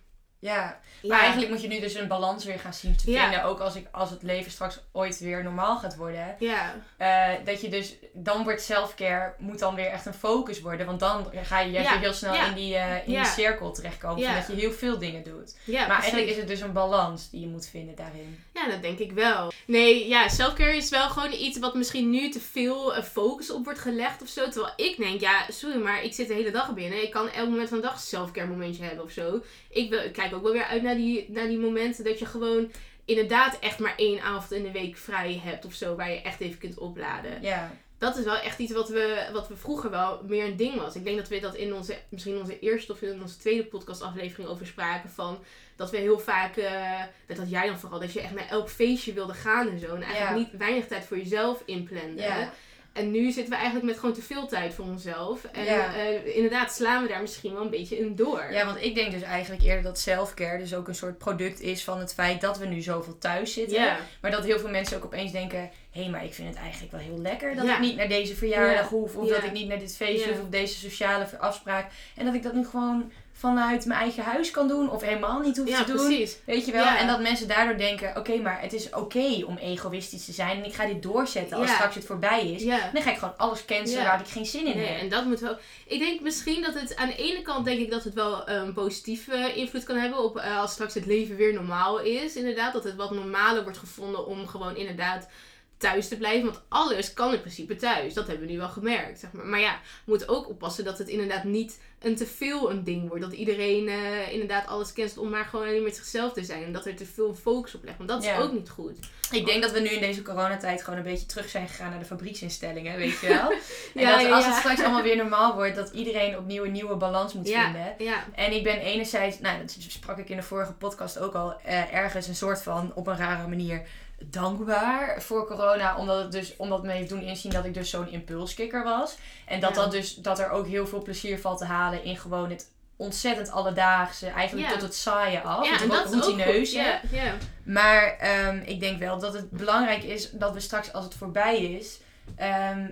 ja. 0.47 0.79
ja, 1.01 1.09
Maar 1.09 1.21
eigenlijk 1.21 1.51
moet 1.51 1.63
je 1.63 1.69
nu 1.69 1.81
dus 1.81 1.95
een 1.95 2.09
balans 2.09 2.45
weer 2.45 2.59
gaan 2.59 2.75
zien 2.75 2.97
te 2.97 3.11
Ja. 3.11 3.23
vinden. 3.23 3.45
Ook 3.45 3.61
als, 3.61 3.75
ik, 3.75 3.87
als 3.91 4.11
het 4.11 4.23
leven 4.23 4.51
straks 4.51 4.79
ooit 4.93 5.19
weer 5.19 5.43
normaal 5.43 5.77
gaat 5.79 5.97
worden. 5.97 6.37
ja, 6.39 6.75
Eh, 6.97 7.29
dat 7.45 7.61
je 7.61 7.69
dus, 7.69 7.95
dan 8.13 8.45
wordt 8.45 8.63
selfcare, 8.63 9.35
moet 9.39 9.59
dan 9.59 9.75
weer 9.75 9.87
echt 9.87 10.07
een 10.07 10.15
focus 10.15 10.61
worden. 10.61 10.87
Want 10.87 11.01
dan 11.01 11.27
ga 11.43 11.61
je 11.61 11.73
Ja, 11.73 11.99
heel 11.99 12.13
snel 12.13 12.35
in, 12.35 12.55
die, 12.55 12.75
eh, 12.77 13.09
in 13.09 13.15
die 13.15 13.25
cirkel 13.25 13.73
terechtkomen. 13.73 14.19
Ja. 14.23 14.35
Dat 14.35 14.47
je 14.47 14.53
heel 14.55 14.73
veel 14.73 14.99
dingen 14.99 15.23
doet. 15.23 15.55
maar 15.65 15.75
precies. 15.87 15.89
eigenlijk 15.89 16.27
is 16.29 16.37
het 16.37 16.49
dus 16.49 16.61
een 16.61 16.73
balans 16.73 17.31
die 17.31 17.41
je 17.41 17.47
moet 17.49 17.67
vinden 17.69 17.95
daarin. 17.95 18.45
Ja, 18.55 18.69
dat 18.69 18.83
denk 18.83 18.99
ik 18.99 19.13
wel. 19.13 19.53
Nee, 19.67 20.09
ja, 20.09 20.29
selfcare 20.29 20.77
is 20.77 20.89
wel 20.91 21.09
gewoon 21.09 21.33
iets 21.33 21.59
wat 21.59 21.75
misschien 21.75 22.11
nu 22.11 22.29
te 22.31 22.41
veel 22.41 22.95
eh, 22.95 23.03
focus 23.03 23.51
op 23.51 23.65
wordt 23.65 23.79
gelegd 23.79 24.23
of 24.23 24.29
zo. 24.29 24.49
Terwijl 24.49 24.73
ik 24.77 24.97
denk, 24.97 25.21
ja, 25.21 25.45
sorry, 25.49 25.77
maar 25.83 26.03
ik 26.03 26.15
zit 26.15 26.29
de 26.29 26.35
hele 26.35 26.51
dag 26.51 26.75
binnen. 26.75 27.03
Ik 27.03 27.11
kan 27.11 27.29
elk 27.31 27.49
moment 27.49 27.69
van 27.69 27.79
de 27.79 27.85
dag 27.85 27.93
een 27.95 27.99
selfcare 28.01 28.47
momentje 28.47 28.85
hebben 28.85 29.05
of 29.05 29.11
zo. 29.11 29.43
Ik, 29.71 29.91
wil, 29.91 30.01
ik 30.03 30.13
kijk 30.13 30.31
ook 30.37 30.43
wel 30.43 30.53
weer 30.53 30.65
uit 30.65 30.83
naar 30.83 30.95
die, 30.95 31.27
naar 31.29 31.47
die 31.47 31.59
momenten 31.59 32.05
dat 32.05 32.19
je 32.19 32.27
gewoon 32.27 32.71
inderdaad 33.05 33.59
echt 33.59 33.79
maar 33.79 33.95
één 33.97 34.21
avond 34.23 34.53
in 34.53 34.63
de 34.63 34.71
week 34.71 34.97
vrij 34.97 35.41
hebt 35.45 35.65
of 35.65 35.73
zo. 35.73 35.97
Waar 35.97 36.11
je 36.11 36.23
echt 36.23 36.41
even 36.41 36.59
kunt 36.59 36.79
opladen. 36.79 37.43
Ja, 37.43 37.71
dat 37.99 38.17
is 38.19 38.25
wel 38.25 38.37
echt 38.37 38.59
iets 38.59 38.73
wat 38.73 38.89
we, 38.89 39.29
wat 39.33 39.49
we 39.49 39.57
vroeger 39.57 39.91
wel 39.91 40.21
meer 40.27 40.45
een 40.45 40.57
ding 40.57 40.75
was. 40.81 40.95
Ik 40.97 41.05
denk 41.05 41.17
dat 41.17 41.29
we 41.29 41.41
dat 41.41 41.55
in 41.55 41.75
onze, 41.75 41.97
misschien 42.09 42.39
onze 42.39 42.59
eerste 42.59 42.93
of 42.93 43.03
in 43.03 43.23
onze 43.23 43.39
tweede 43.39 43.65
podcastaflevering 43.65 44.49
over 44.49 44.67
spraken. 44.67 45.11
Van 45.11 45.39
dat 45.77 45.91
we 45.91 45.97
heel 45.97 46.19
vaak, 46.19 46.57
eh, 46.57 47.01
dat 47.27 47.37
had 47.37 47.51
jij 47.51 47.67
dan 47.67 47.79
vooral, 47.79 48.01
dat 48.01 48.13
je 48.13 48.21
echt 48.21 48.35
naar 48.35 48.49
elk 48.49 48.69
feestje 48.71 49.13
wilde 49.13 49.35
gaan 49.35 49.69
en 49.69 49.79
zo. 49.79 49.87
En 49.87 50.03
eigenlijk 50.03 50.31
Ja. 50.31 50.37
niet 50.37 50.51
weinig 50.59 50.87
tijd 50.87 51.05
voor 51.05 51.17
jezelf 51.19 51.63
inplande. 51.67 52.23
Ja. 52.23 52.53
En 52.97 53.11
nu 53.11 53.31
zitten 53.31 53.53
we 53.53 53.57
eigenlijk 53.59 53.87
met 53.87 53.99
gewoon 53.99 54.15
te 54.15 54.23
veel 54.23 54.47
tijd 54.47 54.75
voor 54.75 54.85
onszelf. 54.85 55.45
En 55.45 55.65
Ja. 55.65 55.95
eh, 55.95 56.37
inderdaad 56.37 56.73
slaan 56.75 57.03
we 57.03 57.09
daar 57.09 57.21
misschien 57.21 57.53
wel 57.53 57.63
een 57.63 57.71
beetje 57.71 57.99
in 57.99 58.15
door. 58.17 58.47
ja, 58.51 58.65
want 58.67 58.83
ik 58.83 58.95
denk 58.95 59.13
dus 59.13 59.23
eigenlijk 59.23 59.63
eerder 59.63 59.83
dat 59.83 59.99
selfcare 59.99 60.59
dus 60.59 60.75
ook 60.75 60.89
een 60.89 60.95
soort 60.95 61.19
product 61.19 61.61
is 61.61 61.85
van 61.85 61.99
het 61.99 62.15
feit 62.15 62.41
dat 62.41 62.59
we 62.59 62.67
nu 62.67 62.81
zoveel 62.81 63.19
thuis 63.19 63.53
zitten. 63.53 63.81
Ja. 63.83 63.99
Maar 64.21 64.31
dat 64.31 64.45
heel 64.45 64.59
veel 64.59 64.71
mensen 64.71 64.97
ook 64.97 65.05
opeens 65.05 65.33
denken: 65.33 65.59
hé, 65.91 66.01
hey, 66.03 66.11
maar 66.11 66.25
ik 66.25 66.35
vind 66.35 66.49
het 66.49 66.59
eigenlijk 66.59 66.93
wel 66.93 67.01
heel 67.01 67.19
lekker 67.19 67.55
dat 67.57 67.67
Ja. 67.67 67.75
ik 67.75 67.81
niet 67.81 67.97
naar 67.97 68.09
deze 68.09 68.35
verjaardag 68.37 68.83
Ja. 68.91 68.97
hoef. 68.97 69.17
Of 69.17 69.29
dat 69.29 69.45
ik 69.45 69.53
niet 69.53 69.69
naar 69.69 69.79
dit 69.79 69.97
feestje 69.97 70.31
hoef. 70.31 70.41
Of 70.41 70.49
deze 70.49 70.75
sociale 70.79 71.27
afspraak. 71.39 71.91
En 72.17 72.25
dat 72.25 72.35
ik 72.35 72.43
dat 72.43 72.55
nu 72.55 72.67
gewoon 72.67 73.13
vanuit 73.39 73.85
mijn 73.87 74.01
eigen 74.01 74.23
huis 74.25 74.51
kan 74.51 74.69
doen. 74.69 74.91
Of 74.91 75.03
helemaal 75.03 75.41
niet 75.41 75.57
hoef 75.57 75.69
Ja, 75.69 75.85
te 75.85 75.93
doen. 75.93 76.07
precies. 76.07 76.37
Weet 76.45 76.67
je 76.67 76.73
wel? 76.73 76.85
Ja. 76.85 76.99
En 76.99 77.07
dat 77.07 77.21
mensen 77.21 77.49
daardoor 77.49 77.77
denken: 77.77 78.17
oké, 78.17 78.37
maar 78.37 78.61
het 78.61 78.73
is 78.73 78.91
oké 78.91 79.45
om 79.47 79.57
egoïstisch 79.57 80.25
te 80.25 80.33
zijn. 80.33 80.57
En 80.59 80.65
ik 80.65 80.75
ga 80.75 80.87
dit 80.87 81.03
doorzetten 81.03 81.57
als 81.57 81.69
Ja. 81.69 81.75
straks 81.75 81.95
het 81.95 82.05
voorbij 82.05 82.51
is. 82.51 82.65
Dan 82.93 83.03
ga 83.03 83.11
ik 83.11 83.19
gewoon 83.19 83.35
alles 83.37 83.65
cancelen 83.65 84.05
waar 84.05 84.21
ik 84.21 84.27
geen 84.27 84.47
zin 84.47 84.67
in 84.67 84.77
Nee, 84.77 84.87
heb. 84.87 85.01
en 85.01 85.09
dat 85.09 85.25
moet 85.25 85.41
wel. 85.41 85.57
Ik 85.87 85.99
denk 85.99 86.21
misschien 86.21 86.63
dat 86.63 86.75
het 86.75 86.97
aan 86.97 87.09
de 87.09 87.17
ene 87.17 87.43
kant 87.43 87.65
denk 87.65 87.81
ik 87.81 87.91
dat 87.91 88.05
het 88.05 88.15
wel 88.15 88.49
een 88.49 88.73
positieve 88.73 89.53
invloed 89.55 89.85
kan 89.85 89.97
hebben 89.97 90.19
op 90.25 90.39
eh, 90.39 90.61
als 90.61 90.73
straks 90.73 90.95
het 90.95 91.07
leven 91.07 91.37
weer 91.37 91.53
normaal 91.53 92.01
is. 92.01 92.37
Inderdaad, 92.37 92.73
dat 92.73 92.85
het 92.85 92.95
wat 92.97 93.11
normaler 93.11 93.63
wordt 93.63 93.79
gevonden 93.79 94.27
om 94.27 94.47
gewoon 94.47 94.77
inderdaad 94.77 95.29
thuis 95.79 96.09
te 96.09 96.17
blijven. 96.17 96.45
Want 96.45 96.63
alles 96.69 97.13
kan 97.13 97.33
in 97.33 97.41
principe 97.41 97.77
thuis. 97.77 98.15
Dat 98.15 98.27
hebben 98.27 98.47
we 98.47 98.53
nu 98.53 98.59
wel 98.59 98.69
gemerkt. 98.69 99.21
Zeg 99.21 99.33
maar. 99.33 99.47
maar 99.47 99.61
ja, 99.61 99.81
we 99.85 100.11
moeten 100.11 100.29
ook 100.29 100.49
oppassen 100.49 100.85
dat 100.85 100.99
het 100.99 101.09
inderdaad 101.09 101.45
niet 101.45 101.79
een 102.01 102.17
te 102.17 102.27
veel 102.27 102.71
een 102.71 102.85
ding 102.85 103.09
wordt. 103.09 103.23
Dat 103.23 103.33
iedereen 103.33 103.89
eh, 103.89 104.33
inderdaad 104.33 104.67
alles 104.67 104.93
cancelt 104.93 105.19
om 105.25 105.31
maar 105.31 105.45
gewoon 105.45 105.67
alleen 105.67 105.83
met 105.83 105.97
zichzelf 105.97 106.33
te 106.33 106.45
zijn. 106.45 106.65
En 106.65 106.73
dat 106.73 106.87
er 106.87 106.97
te 106.97 107.07
veel 107.07 107.35
focus 107.35 107.75
op 107.75 107.85
legt. 107.85 107.97
Want 107.97 108.09
dat 108.09 108.23
is 108.23 108.29
Ja. 108.29 108.39
ook 108.39 108.53
niet 108.53 108.69
goed. 108.69 108.99
Ik 109.31 109.47
denk 109.47 109.63
dat 109.63 109.73
we 109.73 109.81
nu 109.81 109.89
in 109.89 110.01
deze 110.01 110.23
coronatijd 110.23 110.83
gewoon 110.83 110.99
een 110.99 111.05
beetje 111.05 111.27
terug 111.27 111.49
zijn 111.49 111.69
gegaan 111.69 111.91
naar 111.91 111.99
de 111.99 112.05
fabrieksinstellingen, 112.05 112.97
weet 112.97 113.19
je 113.19 113.29
wel. 113.29 113.51
en 113.95 114.01
Ja, 114.01 114.19
dat 114.19 114.33
als 114.33 114.45
ja. 114.45 114.51
het 114.51 114.59
straks 114.59 114.81
allemaal 114.81 115.03
weer 115.03 115.17
normaal 115.27 115.55
wordt, 115.55 115.77
dat 115.77 115.91
iedereen 115.93 116.39
opnieuw 116.39 116.65
een 116.65 116.73
nieuwe 116.73 116.97
balans 116.97 117.33
moet 117.35 117.49
vinden. 117.51 117.97
En 118.35 118.53
ik 118.53 118.63
ben 118.63 118.79
enerzijds, 118.79 119.41
nou 119.41 119.59
dat 119.61 119.77
sprak 119.79 120.19
ik 120.19 120.29
in 120.29 120.37
de 120.37 120.43
vorige 120.43 120.73
podcast 120.73 121.19
ook 121.19 121.35
al, 121.35 121.61
eh, 121.61 121.95
ergens 121.95 122.29
een 122.29 122.35
soort 122.35 122.63
van 122.63 122.93
op 122.95 123.07
een 123.07 123.17
rare 123.17 123.49
manier 123.49 123.83
dankbaar 124.19 125.23
voor 125.23 125.47
corona. 125.47 125.97
Omdat 125.97 126.23
het 126.23 126.33
dus, 126.33 126.57
omdat 126.57 126.79
het 126.79 126.87
me 126.87 126.93
heeft 126.93 127.09
doen 127.09 127.23
inzien 127.23 127.51
dat 127.51 127.65
ik 127.65 127.75
dus 127.75 127.91
zo'n 127.91 128.09
impulskikker 128.09 128.85
was. 128.85 129.17
En 129.47 129.61
dat, 129.61 129.75
Ja. 129.75 129.83
dat, 129.83 129.91
dus, 129.91 130.15
dat 130.15 130.39
er 130.39 130.51
ook 130.51 130.67
heel 130.67 130.87
veel 130.87 131.03
plezier 131.03 131.39
valt 131.41 131.59
te 131.59 131.65
halen 131.65 132.05
in 132.05 132.17
gewoon 132.17 132.51
het 132.51 132.71
ontzettend 132.97 133.51
alledaagse, 133.51 134.27
eigenlijk 134.27 134.67
Ja. 134.69 134.73
tot 134.73 134.83
het 134.83 134.95
saaie 134.95 135.41
af. 135.41 135.65
Ja, 135.67 135.73
het 135.73 135.83
en 135.83 135.89
dat 135.89 136.13
routineus. 136.13 136.69
goed. 136.69 136.71
Ja, 136.81 137.01
ja. 137.11 137.33
Maar 137.63 138.17
ehm, 138.19 138.57
ik 138.65 138.81
denk 138.81 138.99
wel 138.99 139.19
dat 139.19 139.33
het 139.33 139.51
belangrijk 139.51 140.03
is 140.03 140.31
dat 140.31 140.53
we 140.53 140.61
straks, 140.61 140.93
als 140.93 141.05
het 141.05 141.15
voorbij 141.15 141.59
is, 141.63 142.01
ehm, 142.37 142.87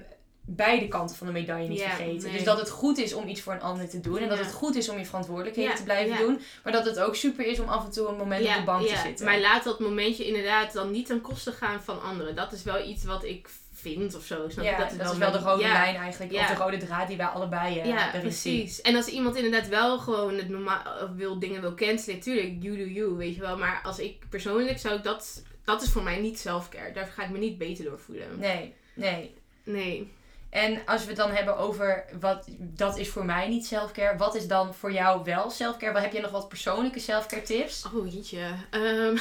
beide 0.46 0.88
kanten 0.88 1.16
van 1.16 1.26
de 1.26 1.33
medaille 1.33 1.68
niet 1.68 1.78
Ja, 1.78 1.88
vergeten. 1.88 2.22
nee. 2.22 2.33
Dus 2.33 2.44
dat 2.44 2.59
het 2.59 2.70
goed 2.70 2.98
is 2.98 3.14
om 3.14 3.28
iets 3.28 3.40
voor 3.40 3.52
een 3.52 3.61
ander 3.61 3.88
te 3.88 4.00
doen. 4.00 4.18
En 4.18 4.28
dat 4.28 4.38
Ja. 4.38 4.44
het 4.44 4.52
goed 4.52 4.76
is 4.76 4.88
om 4.88 4.98
je 4.98 5.04
verantwoordelijkheden 5.07 5.70
Ja, 5.70 5.76
te 5.76 5.83
blijven 5.83 6.12
ja. 6.14 6.18
doen. 6.20 6.40
Maar 6.64 6.72
dat 6.72 6.85
het 6.85 6.98
ook 7.00 7.14
super 7.14 7.46
is 7.46 7.61
om 7.61 7.68
af 7.68 7.85
en 7.85 7.90
toe 7.90 8.09
een 8.09 8.16
moment 8.16 8.46
op 8.46 8.54
de 8.54 8.62
bank 8.64 8.87
te 8.87 8.96
zitten. 8.96 9.24
Maar 9.26 9.40
laat 9.40 9.64
dat 9.64 9.80
momentje 9.80 10.26
inderdaad 10.26 10.72
dan 10.72 10.90
niet 10.90 11.07
ten 11.07 11.20
koste 11.20 11.52
gaan 11.52 11.83
van 11.83 12.02
anderen. 12.02 12.35
Dat 12.35 12.52
is 12.52 12.62
wel 12.62 12.88
iets 12.88 13.04
wat 13.04 13.24
ik 13.24 13.48
vind 13.72 14.14
of 14.14 14.24
zo. 14.24 14.48
Snap 14.48 14.64
ja, 14.64 14.78
dat, 14.78 14.92
is 14.92 15.11
is 15.12 15.18
wel 15.18 15.33
de 15.33 15.38
rode 15.38 15.62
ja. 15.62 15.72
lijn 15.72 15.96
eigenlijk. 15.96 16.33
Ja. 16.33 16.40
Of 16.50 16.57
de 16.57 16.62
rode 16.62 16.76
draad 16.76 17.09
die 17.09 17.16
wij 17.16 17.26
allebei 17.26 17.78
eh, 17.78 17.87
Ja, 17.87 18.09
erin 18.14 18.33
zien. 18.33 18.52
precies. 18.61 18.80
En 18.80 18.96
als 18.96 19.07
iemand 19.07 19.37
inderdaad 19.37 19.68
wel 19.68 19.98
gewoon 19.98 20.37
het 20.37 20.48
normaal 20.48 20.83
wil 21.16 21.38
dingen 21.38 21.61
wil 21.61 21.74
cancelen, 21.74 22.20
tuurlijk, 22.20 22.52
you 22.61 22.76
do 22.76 22.85
you, 22.85 23.11
weet 23.16 23.35
je 23.35 23.40
wel. 23.40 23.57
Maar 23.59 23.80
als 23.85 23.98
ik 23.98 24.24
persoonlijk 24.30 24.78
zou 24.78 24.94
ik 24.96 25.02
dat, 25.02 25.42
dat 25.64 25.83
is 25.83 25.90
voor 25.90 26.02
mij 26.02 26.18
niet 26.20 26.38
selfcare. 26.38 26.92
Daar 26.92 27.07
ga 27.07 27.22
ik 27.24 27.30
me 27.30 27.38
niet 27.38 27.59
beter 27.59 27.85
door 27.85 27.98
voelen. 27.98 28.38
Nee, 28.38 28.74
nee. 28.94 29.35
Nee. 29.64 30.12
En 30.54 30.82
als 30.86 31.02
we 31.02 31.08
het 31.08 31.16
dan 31.16 31.30
hebben 31.30 31.56
over 31.56 32.04
wat 32.20 32.48
dat 32.58 32.98
is 32.98 33.08
voor 33.08 33.24
mij 33.24 33.48
niet 33.48 33.66
selfcare, 33.66 34.16
wat 34.16 34.34
is 34.34 34.46
dan 34.46 34.74
voor 34.74 34.92
jou 34.92 35.24
wel 35.24 35.50
selfcare? 35.50 35.92
Wat 35.92 36.02
heb 36.02 36.12
je 36.12 36.20
nog 36.20 36.30
wat 36.30 36.48
persoonlijke 36.48 36.98
selfcare 36.98 37.42
tips? 37.42 37.86
Oh, 37.94 38.12
jeetje. 38.12 38.54
Ehm, 38.70 39.16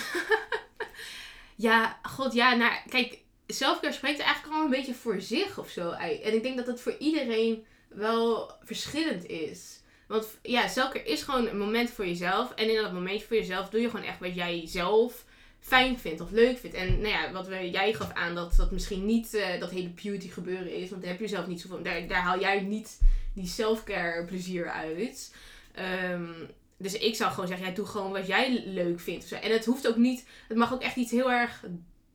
ja, 1.68 2.00
god, 2.02 2.34
ja, 2.34 2.56
nou, 2.56 2.72
kijk, 2.90 3.20
selfcare 3.48 3.94
spreekt 3.94 4.20
eigenlijk 4.20 4.56
al 4.56 4.64
een 4.64 4.70
beetje 4.70 4.94
voor 4.94 5.22
zich 5.22 5.60
of 5.60 5.70
zo. 5.70 5.92
En 5.92 6.34
ik 6.34 6.44
denk 6.44 6.58
dat 6.58 6.68
het 6.68 6.82
voor 6.82 6.96
iedereen 7.00 7.66
wel 7.88 8.52
verschillend 8.64 9.26
is. 9.26 9.82
Want 10.08 10.28
ja, 10.42 10.68
selfcare 10.68 11.06
is 11.06 11.22
gewoon 11.22 11.48
een 11.48 11.58
moment 11.58 11.90
voor 11.90 12.06
jezelf. 12.06 12.52
En 12.52 12.70
in 12.70 12.82
dat 12.82 12.94
moment 12.94 13.24
voor 13.24 13.36
jezelf 13.36 13.70
doe 13.70 13.82
je 13.82 13.90
gewoon 13.90 14.06
echt 14.06 14.20
wat 14.20 14.36
jij 14.36 14.62
zelf 14.66 15.26
fijn 15.66 16.00
vindt 16.00 16.22
of 16.22 16.32
leuk 16.32 16.58
vindt. 16.58 16.76
En 16.76 16.88
nou 16.88 17.08
ja, 17.08 17.32
wat 17.32 17.48
we, 17.48 17.70
jij 17.70 17.94
gaf 17.94 18.14
aan 18.14 18.36
dat 18.36 18.54
dat 18.56 18.72
misschien 18.72 19.06
niet 19.06 19.34
eh, 19.34 19.60
dat 19.60 19.70
hele 19.70 19.90
beauty 20.04 20.30
gebeuren 20.30 20.74
is. 20.76 20.90
Want 20.90 21.02
daar 21.02 21.12
heb 21.12 21.20
je 21.20 21.28
zelf 21.28 21.48
niet 21.48 21.62
zoveel... 21.62 21.82
Daar, 21.84 22.08
daar 22.08 22.22
haal 22.22 22.40
jij 22.40 22.62
niet 22.62 23.00
die 23.34 23.48
selfcare 23.48 24.26
plezier 24.26 24.70
uit. 24.70 25.34
Ehm, 25.76 26.24
Dus 26.78 26.94
ik 26.94 27.16
zou 27.16 27.32
gewoon 27.32 27.48
zeggen, 27.48 27.68
ja, 27.68 27.74
doe 27.74 27.86
gewoon 27.86 28.12
wat 28.12 28.28
jij 28.28 28.64
leuk 28.66 29.00
vindt. 29.00 29.32
En 29.32 29.52
het 29.52 29.66
hoeft 29.66 29.88
ook 29.88 29.96
niet, 29.96 30.26
het 30.48 30.58
mag 30.58 30.74
ook 30.74 30.82
echt 30.82 30.96
iets 30.96 31.12
heel 31.12 31.32
erg 31.32 31.64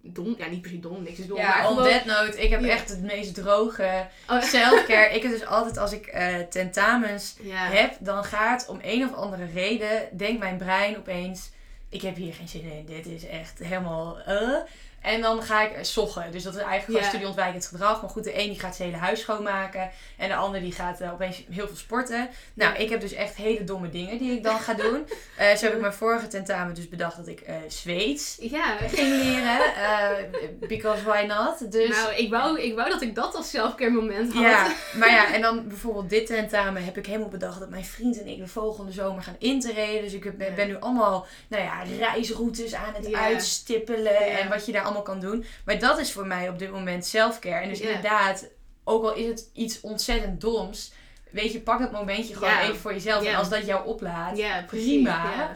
dom, 0.03 0.35
ja 0.39 0.47
niet 0.49 0.61
precies 0.63 0.81
dom, 0.81 1.03
niks 1.03 1.19
is 1.19 1.27
dom, 1.27 1.37
maar 1.39 1.47
Ja, 1.63 1.69
on 1.71 1.77
gewoon... 1.77 1.91
that 1.93 2.05
note, 2.05 2.43
ik 2.43 2.51
heb 2.51 2.61
Ja. 2.61 2.69
echt 2.69 2.89
het 2.89 3.03
meest 3.03 3.35
droge 3.35 4.07
Oh, 4.31 4.43
selfcare. 4.57 5.15
ik 5.15 5.23
heb 5.23 5.33
dus 5.33 5.47
altijd 5.47 5.77
als 5.77 5.93
ik 5.93 6.07
eh, 6.07 6.37
tentamens 6.39 7.37
ja. 7.43 7.67
heb, 7.71 7.97
dan 8.01 8.25
gaat 8.25 8.69
om 8.69 8.79
een 8.83 9.05
of 9.05 9.15
andere 9.15 9.45
reden, 9.55 10.09
denkt 10.17 10.39
mijn 10.39 10.57
brein 10.57 10.97
opeens, 10.97 11.51
ik 11.89 12.03
heb 12.03 12.17
hier 12.17 12.35
geen 12.35 12.49
zin 12.49 12.73
in, 12.73 12.87
dit 12.87 13.07
is 13.07 13.27
echt 13.27 13.59
helemaal... 13.59 14.21
eh. 14.21 14.63
En 15.09 15.21
dan 15.21 15.43
ga 15.43 15.63
ik 15.63 15.73
eh, 15.73 15.83
soggen. 15.83 16.33
Dus 16.33 16.43
dat 16.43 16.53
is 16.55 16.59
eigenlijk 16.61 16.85
gewoon 16.85 17.01
Ja. 17.03 17.09
studieontwijkend 17.09 17.67
gedrag. 17.67 18.01
Maar 18.01 18.11
goed, 18.11 18.25
de 18.25 18.39
een 18.41 18.49
die 18.49 18.59
gaat 18.61 18.77
zijn 18.77 18.89
hele 18.89 19.01
huis 19.03 19.21
schoonmaken. 19.21 19.91
En 20.17 20.29
de 20.29 20.35
ander 20.35 20.61
die 20.61 20.73
gaat 20.73 21.01
eh, 21.01 21.13
opeens 21.13 21.43
heel 21.51 21.67
veel 21.67 21.77
sporten. 21.77 22.29
Nou, 22.55 22.75
ik 22.77 22.89
heb 22.91 23.01
dus 23.01 23.13
echt 23.13 23.37
hele 23.37 23.65
domme 23.65 23.91
dingen 23.91 24.19
die 24.19 24.33
ik 24.33 24.43
dan 24.43 24.59
ga 24.61 24.75
doen. 24.75 25.07
Eh 25.37 25.57
zo 25.57 25.65
heb 25.65 25.75
ik 25.75 25.81
mijn 25.81 25.93
vorige 25.93 26.27
tentamen 26.27 26.75
dus 26.75 26.89
bedacht 26.89 27.17
dat 27.17 27.27
ik 27.27 27.41
eh 27.41 27.55
Zweeds 27.69 28.37
Ja, 28.41 28.77
ging 28.77 29.23
leren. 29.23 29.61
because 30.61 31.03
why 31.05 31.25
not? 31.27 31.73
Dus 31.73 31.89
nou, 31.89 32.15
ik 32.15 32.31
wou, 32.31 32.61
ik 32.61 32.75
wou 32.75 32.89
dat 32.91 33.03
ik 33.03 33.15
dat 33.15 33.35
als 33.35 33.51
selfcare 33.51 33.91
moment 33.91 34.33
had. 34.33 34.43
ja, 34.43 34.67
maar 34.99 35.11
ja, 35.11 35.35
en 35.35 35.41
dan 35.41 35.69
bijvoorbeeld 35.69 36.11
dit 36.11 36.27
tentamen 36.27 36.85
heb 36.85 36.97
ik 36.97 37.07
helemaal 37.07 37.29
bedacht 37.29 37.59
dat 37.61 37.71
mijn 37.71 37.85
vriend 37.85 38.21
en 38.21 38.27
ik 38.27 38.39
de 38.39 38.47
volgende 38.47 38.93
zomer 38.93 39.23
gaan 39.23 39.37
interreden. 39.39 40.03
Dus 40.03 40.13
ik 40.13 40.37
ben, 40.39 40.55
ben 40.55 40.67
nu 40.69 40.77
allemaal, 40.81 41.27
nou 41.49 41.63
ja, 41.63 41.83
reisroutes 41.99 42.75
aan 42.75 42.95
het 42.95 43.07
Ja. 43.09 43.19
uitstippelen 43.21 44.17
en 44.39 44.49
wat 44.49 44.67
je 44.67 44.73
daar 44.73 44.83
allemaal 44.83 44.98
kan 45.03 45.21
doen. 45.21 45.45
Maar 45.65 45.79
dat 45.79 45.99
is 45.99 46.13
voor 46.13 46.27
mij 46.27 46.49
op 46.49 46.59
dit 46.59 46.71
moment 46.71 47.07
selfcare. 47.07 47.63
En 47.63 47.69
dus 47.69 47.81
inderdaad, 47.81 48.49
ook 48.85 49.03
al 49.03 49.15
is 49.15 49.27
het 49.27 49.51
iets 49.53 49.81
ontzettend 49.81 50.41
doms, 50.41 50.93
weet 51.31 51.53
je, 51.53 51.61
pak 51.61 51.79
dat 51.79 51.93
momentje 51.93 52.35
gewoon 52.35 52.59
even 52.59 52.77
voor 52.77 52.93
jezelf. 52.93 53.25
En 53.25 53.35
als 53.35 53.49
dat 53.49 53.67
jou 53.67 53.87
oplaat, 53.87 54.67
prima. 54.67 55.55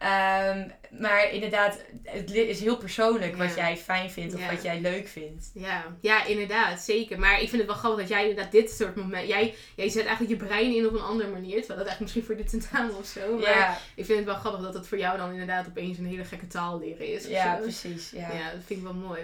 Ja. 0.00 0.66
Maar 0.98 1.30
inderdaad, 1.30 1.78
het 2.02 2.30
is 2.34 2.60
heel 2.60 2.76
persoonlijk 2.76 3.36
wat 3.36 3.54
jij 3.54 3.76
fijn 3.76 4.10
vindt 4.10 4.34
of 4.34 4.50
wat 4.50 4.62
jij 4.62 4.80
leuk 4.80 5.08
vindt. 5.08 5.50
Ja, 5.54 5.96
ja, 6.00 6.24
inderdaad, 6.24 6.80
zeker. 6.80 7.18
Maar 7.18 7.40
ik 7.40 7.48
vind 7.48 7.62
het 7.62 7.66
wel 7.66 7.76
grappig 7.76 8.00
dat 8.00 8.08
jij 8.08 8.28
inderdaad 8.28 8.52
dit 8.52 8.70
soort 8.70 8.96
momenten... 8.96 9.28
Jij, 9.28 9.54
jij 9.76 9.88
zet 9.88 10.06
eigenlijk 10.06 10.40
je 10.40 10.46
brein 10.46 10.74
in 10.74 10.86
op 10.86 10.92
een 10.92 11.00
andere 11.00 11.30
manier. 11.30 11.58
Terwijl 11.58 11.78
dat 11.78 11.86
eigenlijk 11.86 12.00
misschien 12.00 12.24
voor 12.24 12.36
dit 12.36 12.50
tentamen 12.50 12.96
of 12.96 13.06
zo. 13.06 13.38
Maar 13.38 13.80
ik 13.94 14.04
vind 14.04 14.18
het 14.18 14.26
wel 14.26 14.36
grappig 14.36 14.62
dat 14.62 14.74
het 14.74 14.88
voor 14.88 14.98
jou 14.98 15.18
dan 15.18 15.30
inderdaad 15.30 15.66
opeens 15.68 15.98
een 15.98 16.06
hele 16.06 16.24
gekke 16.24 16.46
taal 16.46 16.78
leren 16.78 17.06
is. 17.06 17.26
ja, 17.26 17.56
zo. 17.56 17.62
precies. 17.62 18.10
Ja. 18.10 18.32
Ja. 18.32 18.50
dat 18.52 18.62
vind 18.66 18.78
ik 18.78 18.84
wel 18.84 18.94
mooi. 18.94 19.20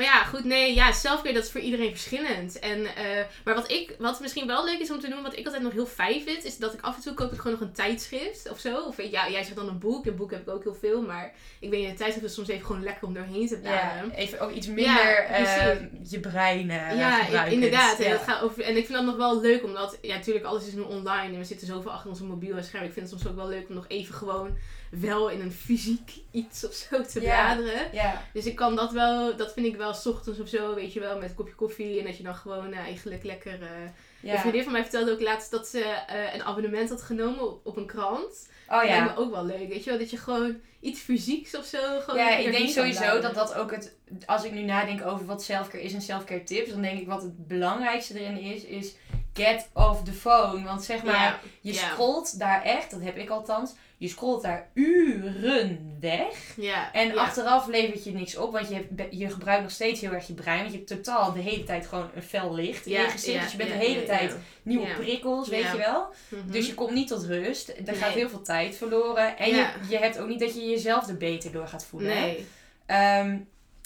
Maar 0.00 0.08
ja, 0.08 0.24
goed, 0.24 0.44
nee, 0.44 0.74
ja, 0.74 0.92
selfcare 0.92 1.34
dat 1.34 1.44
is 1.44 1.50
voor 1.50 1.60
iedereen 1.60 1.90
verschillend. 1.90 2.58
En, 2.58 2.96
eh, 2.96 3.24
maar 3.44 3.54
wat, 3.54 3.70
ik, 3.70 3.94
wat 3.98 4.20
misschien 4.20 4.46
wel 4.46 4.64
leuk 4.64 4.78
is 4.78 4.90
om 4.90 5.00
te 5.00 5.08
doen, 5.08 5.22
wat 5.22 5.36
ik 5.36 5.44
altijd 5.44 5.62
nog 5.62 5.72
heel 5.72 5.86
fijn 5.86 6.22
vind, 6.22 6.44
is 6.44 6.58
dat 6.58 6.74
ik 6.74 6.80
af 6.80 6.96
en 6.96 7.02
toe 7.02 7.14
koop 7.14 7.32
ik 7.32 7.40
gewoon 7.40 7.58
nog 7.58 7.68
een 7.68 7.74
tijdschrift 7.74 8.50
of 8.50 8.58
zo. 8.58 8.80
Of 8.80 9.02
ja, 9.02 9.30
jij 9.30 9.42
zegt 9.42 9.56
dan 9.56 9.68
een 9.68 9.78
boek, 9.78 10.06
een 10.06 10.16
boek 10.16 10.30
heb 10.30 10.40
ik 10.40 10.48
ook 10.48 10.62
heel 10.62 10.74
veel, 10.74 11.02
maar 11.02 11.09
ik 11.60 11.70
weet 11.70 11.80
niet, 11.80 11.88
een 11.90 11.96
tijdschrift 11.96 12.26
is 12.28 12.34
soms 12.34 12.48
even 12.48 12.66
gewoon 12.66 12.82
lekker 12.82 13.06
om 13.06 13.14
doorheen 13.14 13.46
te 13.48 13.58
bladeren. 13.58 14.08
Ja, 14.10 14.14
even 14.14 14.40
ook 14.40 14.50
iets 14.50 14.66
minder 14.66 15.16
eh, 15.16 15.42
precies. 15.42 16.10
je 16.10 16.20
brein 16.20 16.70
eh 16.70 16.96
Ja, 16.98 17.22
gebruikend. 17.22 17.54
inderdaad. 17.54 17.98
En, 17.98 18.04
Ja. 18.04 18.10
dat 18.10 18.22
gaat 18.22 18.42
over, 18.42 18.62
en 18.62 18.76
ik 18.76 18.86
vind 18.86 18.98
dat 18.98 19.04
nog 19.06 19.16
wel 19.16 19.40
leuk, 19.40 19.64
omdat, 19.64 19.98
ja, 20.02 20.14
natuurlijk, 20.16 20.44
alles 20.44 20.66
is 20.66 20.72
nu 20.72 20.80
online 20.80 21.32
en 21.32 21.38
we 21.38 21.44
zitten 21.44 21.66
zoveel 21.66 21.90
achter 21.90 22.10
onze 22.10 22.24
mobiel 22.24 22.56
en 22.56 22.64
scherm. 22.64 22.84
Ik 22.84 22.92
vind 22.92 23.10
het 23.10 23.20
soms 23.20 23.30
ook 23.32 23.38
wel 23.40 23.48
leuk 23.48 23.68
om 23.68 23.74
nog 23.74 23.84
even 23.88 24.14
gewoon 24.14 24.56
wel 24.90 25.28
in 25.28 25.40
een 25.40 25.52
fysiek 25.52 26.10
iets 26.30 26.66
of 26.66 26.72
zo 26.72 27.02
te 27.02 27.20
bladeren. 27.20 27.90
Dus 28.32 28.46
ik 28.46 28.54
kan 28.54 28.76
dat 28.76 28.92
wel, 28.92 29.36
dat 29.36 29.52
vind 29.52 29.66
ik 29.66 29.76
wel 29.76 29.94
's 29.94 30.06
ochtends 30.06 30.40
of 30.40 30.48
zo, 30.48 30.74
weet 30.74 30.92
je 30.92 31.00
wel, 31.00 31.18
met 31.18 31.28
een 31.28 31.34
kopje 31.34 31.54
koffie. 31.54 31.98
En 31.98 32.04
dat 32.04 32.16
je 32.16 32.22
dan 32.22 32.34
gewoon 32.34 32.72
eh, 32.72 32.78
eigenlijk 32.78 33.24
lekker. 33.24 33.62
Een 33.62 33.92
ja. 34.20 34.38
vriendin 34.38 34.62
van 34.62 34.72
mij 34.72 34.82
vertelde 34.82 35.12
ook 35.12 35.20
laatst 35.20 35.50
dat 35.50 35.68
ze 35.68 35.80
eh, 35.80 36.34
een 36.34 36.42
abonnement 36.42 36.88
had 36.88 37.02
genomen 37.02 37.48
op, 37.48 37.66
op 37.66 37.76
een 37.76 37.86
krant. 37.86 38.48
Oh 38.68 38.76
Dat 38.76 38.88
lijkt 38.88 39.06
ja. 39.06 39.14
me 39.14 39.20
ook 39.20 39.30
wel 39.30 39.44
leuk, 39.44 39.68
weet 39.68 39.84
je 39.84 39.90
wel, 39.90 39.98
dat 39.98 40.10
je 40.10 40.16
gewoon 40.16 40.60
iets 40.80 41.00
fysieks 41.00 41.56
of 41.56 41.64
zo. 41.64 42.00
Gewoon 42.00 42.20
Ja, 42.20 42.36
ik 42.36 42.52
denk 42.52 42.68
sowieso 42.68 43.20
dat 43.20 43.34
dat 43.34 43.54
ook 43.54 43.70
het... 43.70 43.96
Als 44.26 44.44
ik 44.44 44.52
nu 44.52 44.62
nadenk 44.62 45.06
over 45.06 45.26
wat 45.26 45.42
selfcare 45.42 45.82
is 45.82 45.92
en 45.92 46.00
selfcare 46.00 46.42
tips, 46.42 46.70
dan 46.70 46.82
denk 46.82 47.00
ik 47.00 47.06
wat 47.06 47.22
het 47.22 47.46
belangrijkste 47.46 48.20
erin 48.20 48.38
is, 48.38 48.64
is 48.64 48.94
get 49.34 49.68
off 49.72 50.02
the 50.04 50.12
phone. 50.12 50.64
Want 50.64 50.84
zeg 50.84 51.02
maar, 51.04 51.40
je 51.60 51.72
ja. 51.72 51.78
scrolt 51.78 52.38
daar 52.38 52.62
echt, 52.62 52.90
dat 52.90 53.00
heb 53.02 53.16
ik 53.16 53.30
althans, 53.30 53.72
je 53.96 54.08
scrolt 54.08 54.42
daar 54.42 54.68
uren 54.74 55.96
weg. 56.00 56.56
En 56.92 57.18
achteraf 57.18 57.66
levert 57.66 58.04
je 58.04 58.12
niks 58.12 58.36
op, 58.36 58.52
want 58.52 58.68
je, 58.68 58.74
hebt- 58.74 59.14
je 59.18 59.30
gebruikt 59.30 59.62
nog 59.62 59.70
steeds 59.70 60.00
heel 60.00 60.12
erg 60.12 60.26
je 60.26 60.32
brein. 60.34 60.58
Want 60.58 60.70
je 60.70 60.76
hebt 60.76 60.88
totaal 60.88 61.32
de 61.32 61.40
hele 61.40 61.64
tijd 61.64 61.86
gewoon 61.86 62.10
een 62.14 62.22
fel 62.22 62.54
licht 62.54 62.86
in 62.86 62.92
je 62.92 63.08
gezicht. 63.08 63.42
dus 63.42 63.50
je 63.50 63.56
bent 63.56 63.70
de 63.70 63.76
hele 63.76 64.04
tijd 64.04 64.36
nieuwe 64.62 64.86
prikkels, 64.94 65.48
weet 65.48 65.70
je 65.72 65.76
wel. 65.78 66.06
Mhm. 66.28 66.50
Dus 66.50 66.66
je 66.66 66.74
komt 66.74 66.90
niet 66.90 67.08
tot 67.08 67.24
rust. 67.24 67.68
Er 67.68 67.74
Nee. 67.84 67.94
gaat 67.94 68.12
heel 68.12 68.28
veel 68.28 68.42
tijd 68.42 68.76
verloren. 68.76 69.36
En 69.38 69.48
je, 69.48 69.66
je 69.88 69.98
hebt 69.98 70.18
ook 70.18 70.28
niet 70.28 70.40
dat 70.40 70.54
je 70.54 70.68
jezelf 70.70 71.08
er 71.08 71.16
beter 71.16 71.52
door 71.52 71.66
gaat 71.68 71.84
voelen. 71.84 72.14
Nee. 72.14 72.46
Ehm, 72.86 73.36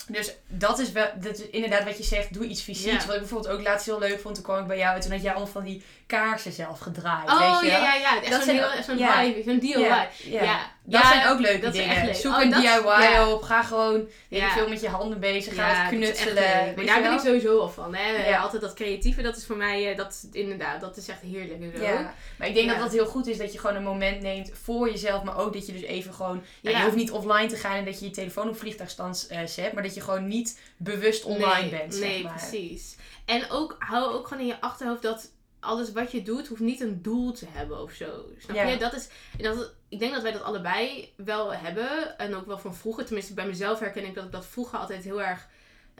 dus 0.09 0.35
dat 0.49 0.79
is 0.79 0.93
wel, 0.93 1.11
dat 1.21 1.39
is 1.39 1.49
inderdaad 1.49 1.85
wat 1.85 1.97
je 1.97 2.05
zegt, 2.05 2.35
doe 2.35 2.47
iets 2.47 2.63
fysieks. 2.63 3.03
Ja. 3.03 3.07
Wat 3.07 3.15
ik 3.15 3.21
bijvoorbeeld 3.21 3.55
ook 3.55 3.63
laatst 3.63 3.87
heel 3.87 3.99
leuk 3.99 4.21
vond, 4.21 4.35
toen 4.35 4.45
kwam 4.45 4.61
ik 4.61 4.67
bij 4.67 4.79
jou 4.79 4.95
en 4.95 5.01
toen 5.01 5.11
had 5.11 5.23
jij 5.23 5.31
allemaal 5.31 5.53
van 5.53 5.65
die 5.65 5.83
kaarsen 6.07 6.53
zelf 6.53 6.79
gedraaid. 6.79 7.29
Oh 7.31 7.61
weet 7.61 7.71
je 7.71 7.77
ja, 7.77 7.79
ja, 7.79 7.95
ja. 7.95 8.23
Echt 8.23 8.31
Dat 8.31 8.43
zo'n 8.43 8.55
heel- 8.55 8.83
zo'n 8.87 8.99
ja. 8.99 9.21
vibe, 9.23 9.43
zo'n 9.43 9.59
DIY. 9.59 9.79
Ja, 9.81 10.09
Ja. 10.25 10.43
ja. 10.43 10.73
Dat 10.87 11.05
zijn 11.07 11.27
ook 11.29 11.39
leuke 11.41 11.71
dingen. 11.71 11.97
echt 11.97 12.05
leuk. 12.05 12.15
Zoek 12.15 12.35
Oh, 12.35 12.43
een 12.43 12.51
dat- 12.51 12.61
DIY 12.61 13.19
op. 13.33 13.43
Ga 13.43 13.63
gewoon 13.63 14.09
Ja. 14.29 14.51
veel 14.51 14.69
met 14.69 14.81
je 14.81 14.89
handen 14.89 15.21
bezig. 15.21 15.55
Ga 15.55 15.67
het 15.75 15.89
knutselen. 15.89 16.73
Maar 16.77 16.85
daar 16.85 17.03
ben 17.03 17.13
ik 17.13 17.21
sowieso 17.21 17.59
al 17.61 17.69
van. 17.69 17.95
Hè? 17.95 18.29
Ja. 18.29 18.39
Altijd 18.41 18.63
dat 18.63 18.75
creatieve, 18.75 19.23
dat 19.23 19.37
is 19.37 19.47
voor 19.47 19.57
mij, 19.57 19.91
eh, 19.91 19.97
dat 19.97 20.13
is 20.13 20.41
inderdaad, 20.41 20.81
dat 20.81 20.97
is 20.97 21.09
echt 21.09 21.21
heerlijk. 21.21 21.79
Ja, 21.81 22.15
maar 22.39 22.49
ik 22.49 22.55
denk 22.55 22.69
dat 22.69 22.79
dat 22.79 22.93
heel 22.93 23.07
goed 23.07 23.27
is 23.27 23.39
dat 23.39 23.53
je 23.53 23.59
gewoon 23.59 23.77
een 23.77 23.83
moment 23.83 24.21
neemt 24.21 24.51
voor 24.63 24.91
jezelf, 24.91 25.23
maar 25.23 25.39
ook 25.39 25.53
dat 25.53 25.67
je 25.67 25.73
dus 25.73 25.83
even 25.83 26.15
gewoon, 26.15 26.43
nou, 26.63 26.77
je 26.77 26.83
hoeft 26.83 26.97
niet 26.97 27.11
offline 27.11 27.47
te 27.47 27.57
gaan 27.57 27.77
en 27.77 27.85
dat 27.85 27.99
je 27.99 28.05
je 28.05 28.11
telefoon 28.11 28.49
op 28.49 28.59
vliegtuigstand 28.59 29.27
eh, 29.31 29.39
zet, 29.47 29.73
maar 29.73 29.83
dat 29.83 29.95
je 29.95 30.01
gewoon 30.01 30.29
niet 30.29 30.61
bewust 30.77 31.25
online 31.25 31.61
nee, 31.61 31.71
bent, 31.71 32.01
Nee, 32.01 32.13
zeg 32.13 32.23
maar. 32.23 32.33
precies. 32.33 32.97
En 33.25 33.51
ook, 33.51 33.77
hou 33.79 34.13
ook 34.15 34.29
gewoon 34.29 34.43
in 34.43 34.49
je 34.49 34.61
achterhoofd 34.61 35.03
dat 35.03 35.31
alles 35.65 35.93
wat 35.93 36.13
je 36.13 36.23
doet, 36.23 36.49
hoeft 36.49 36.61
niet 36.61 36.81
een 36.81 37.03
doel 37.03 37.33
te 37.33 37.47
hebben 37.49 37.83
of 37.83 37.93
zo. 37.93 38.25
Snap 38.39 38.57
Ja. 38.57 38.63
je? 38.63 38.79
Dat 38.79 38.95
is, 38.95 39.09
en 39.39 39.43
dat, 39.43 39.75
ik 39.89 39.99
denk 39.99 40.13
dat 40.13 40.23
wij 40.23 40.33
dat 40.33 40.43
allebei 40.43 41.13
wel 41.17 41.55
hebben. 41.55 42.19
En 42.19 42.35
ook 42.35 42.47
wel 42.47 42.59
van 42.59 42.75
vroeger. 42.75 43.05
Tenminste, 43.05 43.35
bij 43.35 43.47
mezelf 43.47 43.79
herken 43.81 44.05
ik 44.05 44.15
dat 44.15 44.25
ik 44.25 44.33
dat 44.33 44.47
vroeger 44.47 44.79
altijd 44.79 45.05
heel 45.05 45.23
erg... 45.23 45.49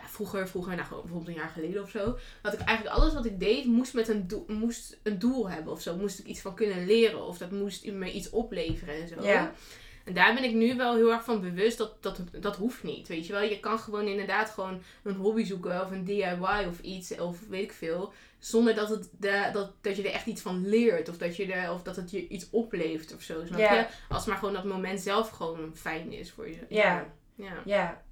Vroeger, 0.07 0.49
vroeger, 0.49 0.77
nou, 0.77 0.89
bijvoorbeeld 0.89 1.29
een 1.29 1.35
jaar 1.35 1.49
geleden 1.49 1.83
of 1.83 1.91
zo. 1.91 2.19
Dat 2.43 2.53
ik 2.53 2.61
eigenlijk 2.61 2.97
alles 2.97 3.15
wat 3.15 3.25
ik 3.25 3.41
deed, 3.41 3.65
moest, 3.65 3.95
met 3.95 4.09
een, 4.09 4.27
doel, 4.29 4.45
moest 4.49 4.99
een 5.03 5.19
doel 5.19 5.51
hebben 5.51 5.73
of 5.73 5.81
zo. 5.81 5.97
Moest 5.97 6.19
ik 6.19 6.27
iets 6.27 6.41
van 6.41 6.55
kunnen 6.55 6.87
leren. 6.87 7.27
Of 7.27 7.39
dat 7.39 7.51
moest 7.51 7.87
me 7.87 8.13
iets 8.13 8.31
opleveren 8.31 8.95
en 8.95 9.09
zo. 9.09 9.23
Ja. 9.23 9.53
En 10.05 10.15
daar 10.15 10.35
ben 10.35 10.45
ik 10.45 10.53
nu 10.53 10.77
wel 10.77 10.95
heel 10.95 11.13
erg 11.13 11.25
van 11.25 11.41
bewust 11.41 11.79
dat 11.79 12.03
dat, 12.03 12.19
dat 12.33 12.57
hoeft 12.57 12.83
niet. 12.83 13.09
Weet 13.09 13.27
je 13.27 13.33
wel, 13.33 13.43
je 13.43 13.61
kan 13.61 13.79
gewoon 13.79 14.07
inderdaad 14.07 14.51
gewoon 14.51 14.83
een 15.03 15.15
hobby 15.15 15.45
zoeken 15.45 15.81
of 15.83 15.91
een 15.91 16.05
DIY 16.05 16.67
of 16.69 16.79
iets 16.81 17.19
of 17.19 17.39
weet 17.49 17.63
ik 17.63 17.73
veel. 17.73 18.13
Zonder 18.39 18.75
dat, 18.75 18.89
het 18.89 19.09
de, 19.19 19.49
dat, 19.53 19.73
dat 19.81 19.97
je 19.97 20.03
er 20.03 20.13
echt 20.13 20.27
iets 20.27 20.43
van 20.43 20.69
leert 20.69 21.09
of 21.09 21.17
dat, 21.19 21.37
je 21.37 21.53
er, 21.53 21.73
of 21.73 21.83
dat 21.83 21.97
het 21.97 22.11
je 22.11 22.29
iets 22.29 22.51
oplevert 22.51 23.15
of 23.15 23.23
zo. 23.23 23.45
Snap 23.47 23.59
Ja. 23.59 23.75
je? 23.75 23.87
Als 24.09 24.27
maar 24.27 24.37
gewoon 24.37 24.55
dat 24.55 24.65
moment 24.65 25.01
zelf 25.01 25.31
gewoon 25.31 25.73
fijn 25.77 26.13
is 26.13 26.31
voor 26.31 26.49
je. 26.49 26.59
Ja. 26.69 27.07
Ja. 27.35 27.53
Ja. 27.65 28.03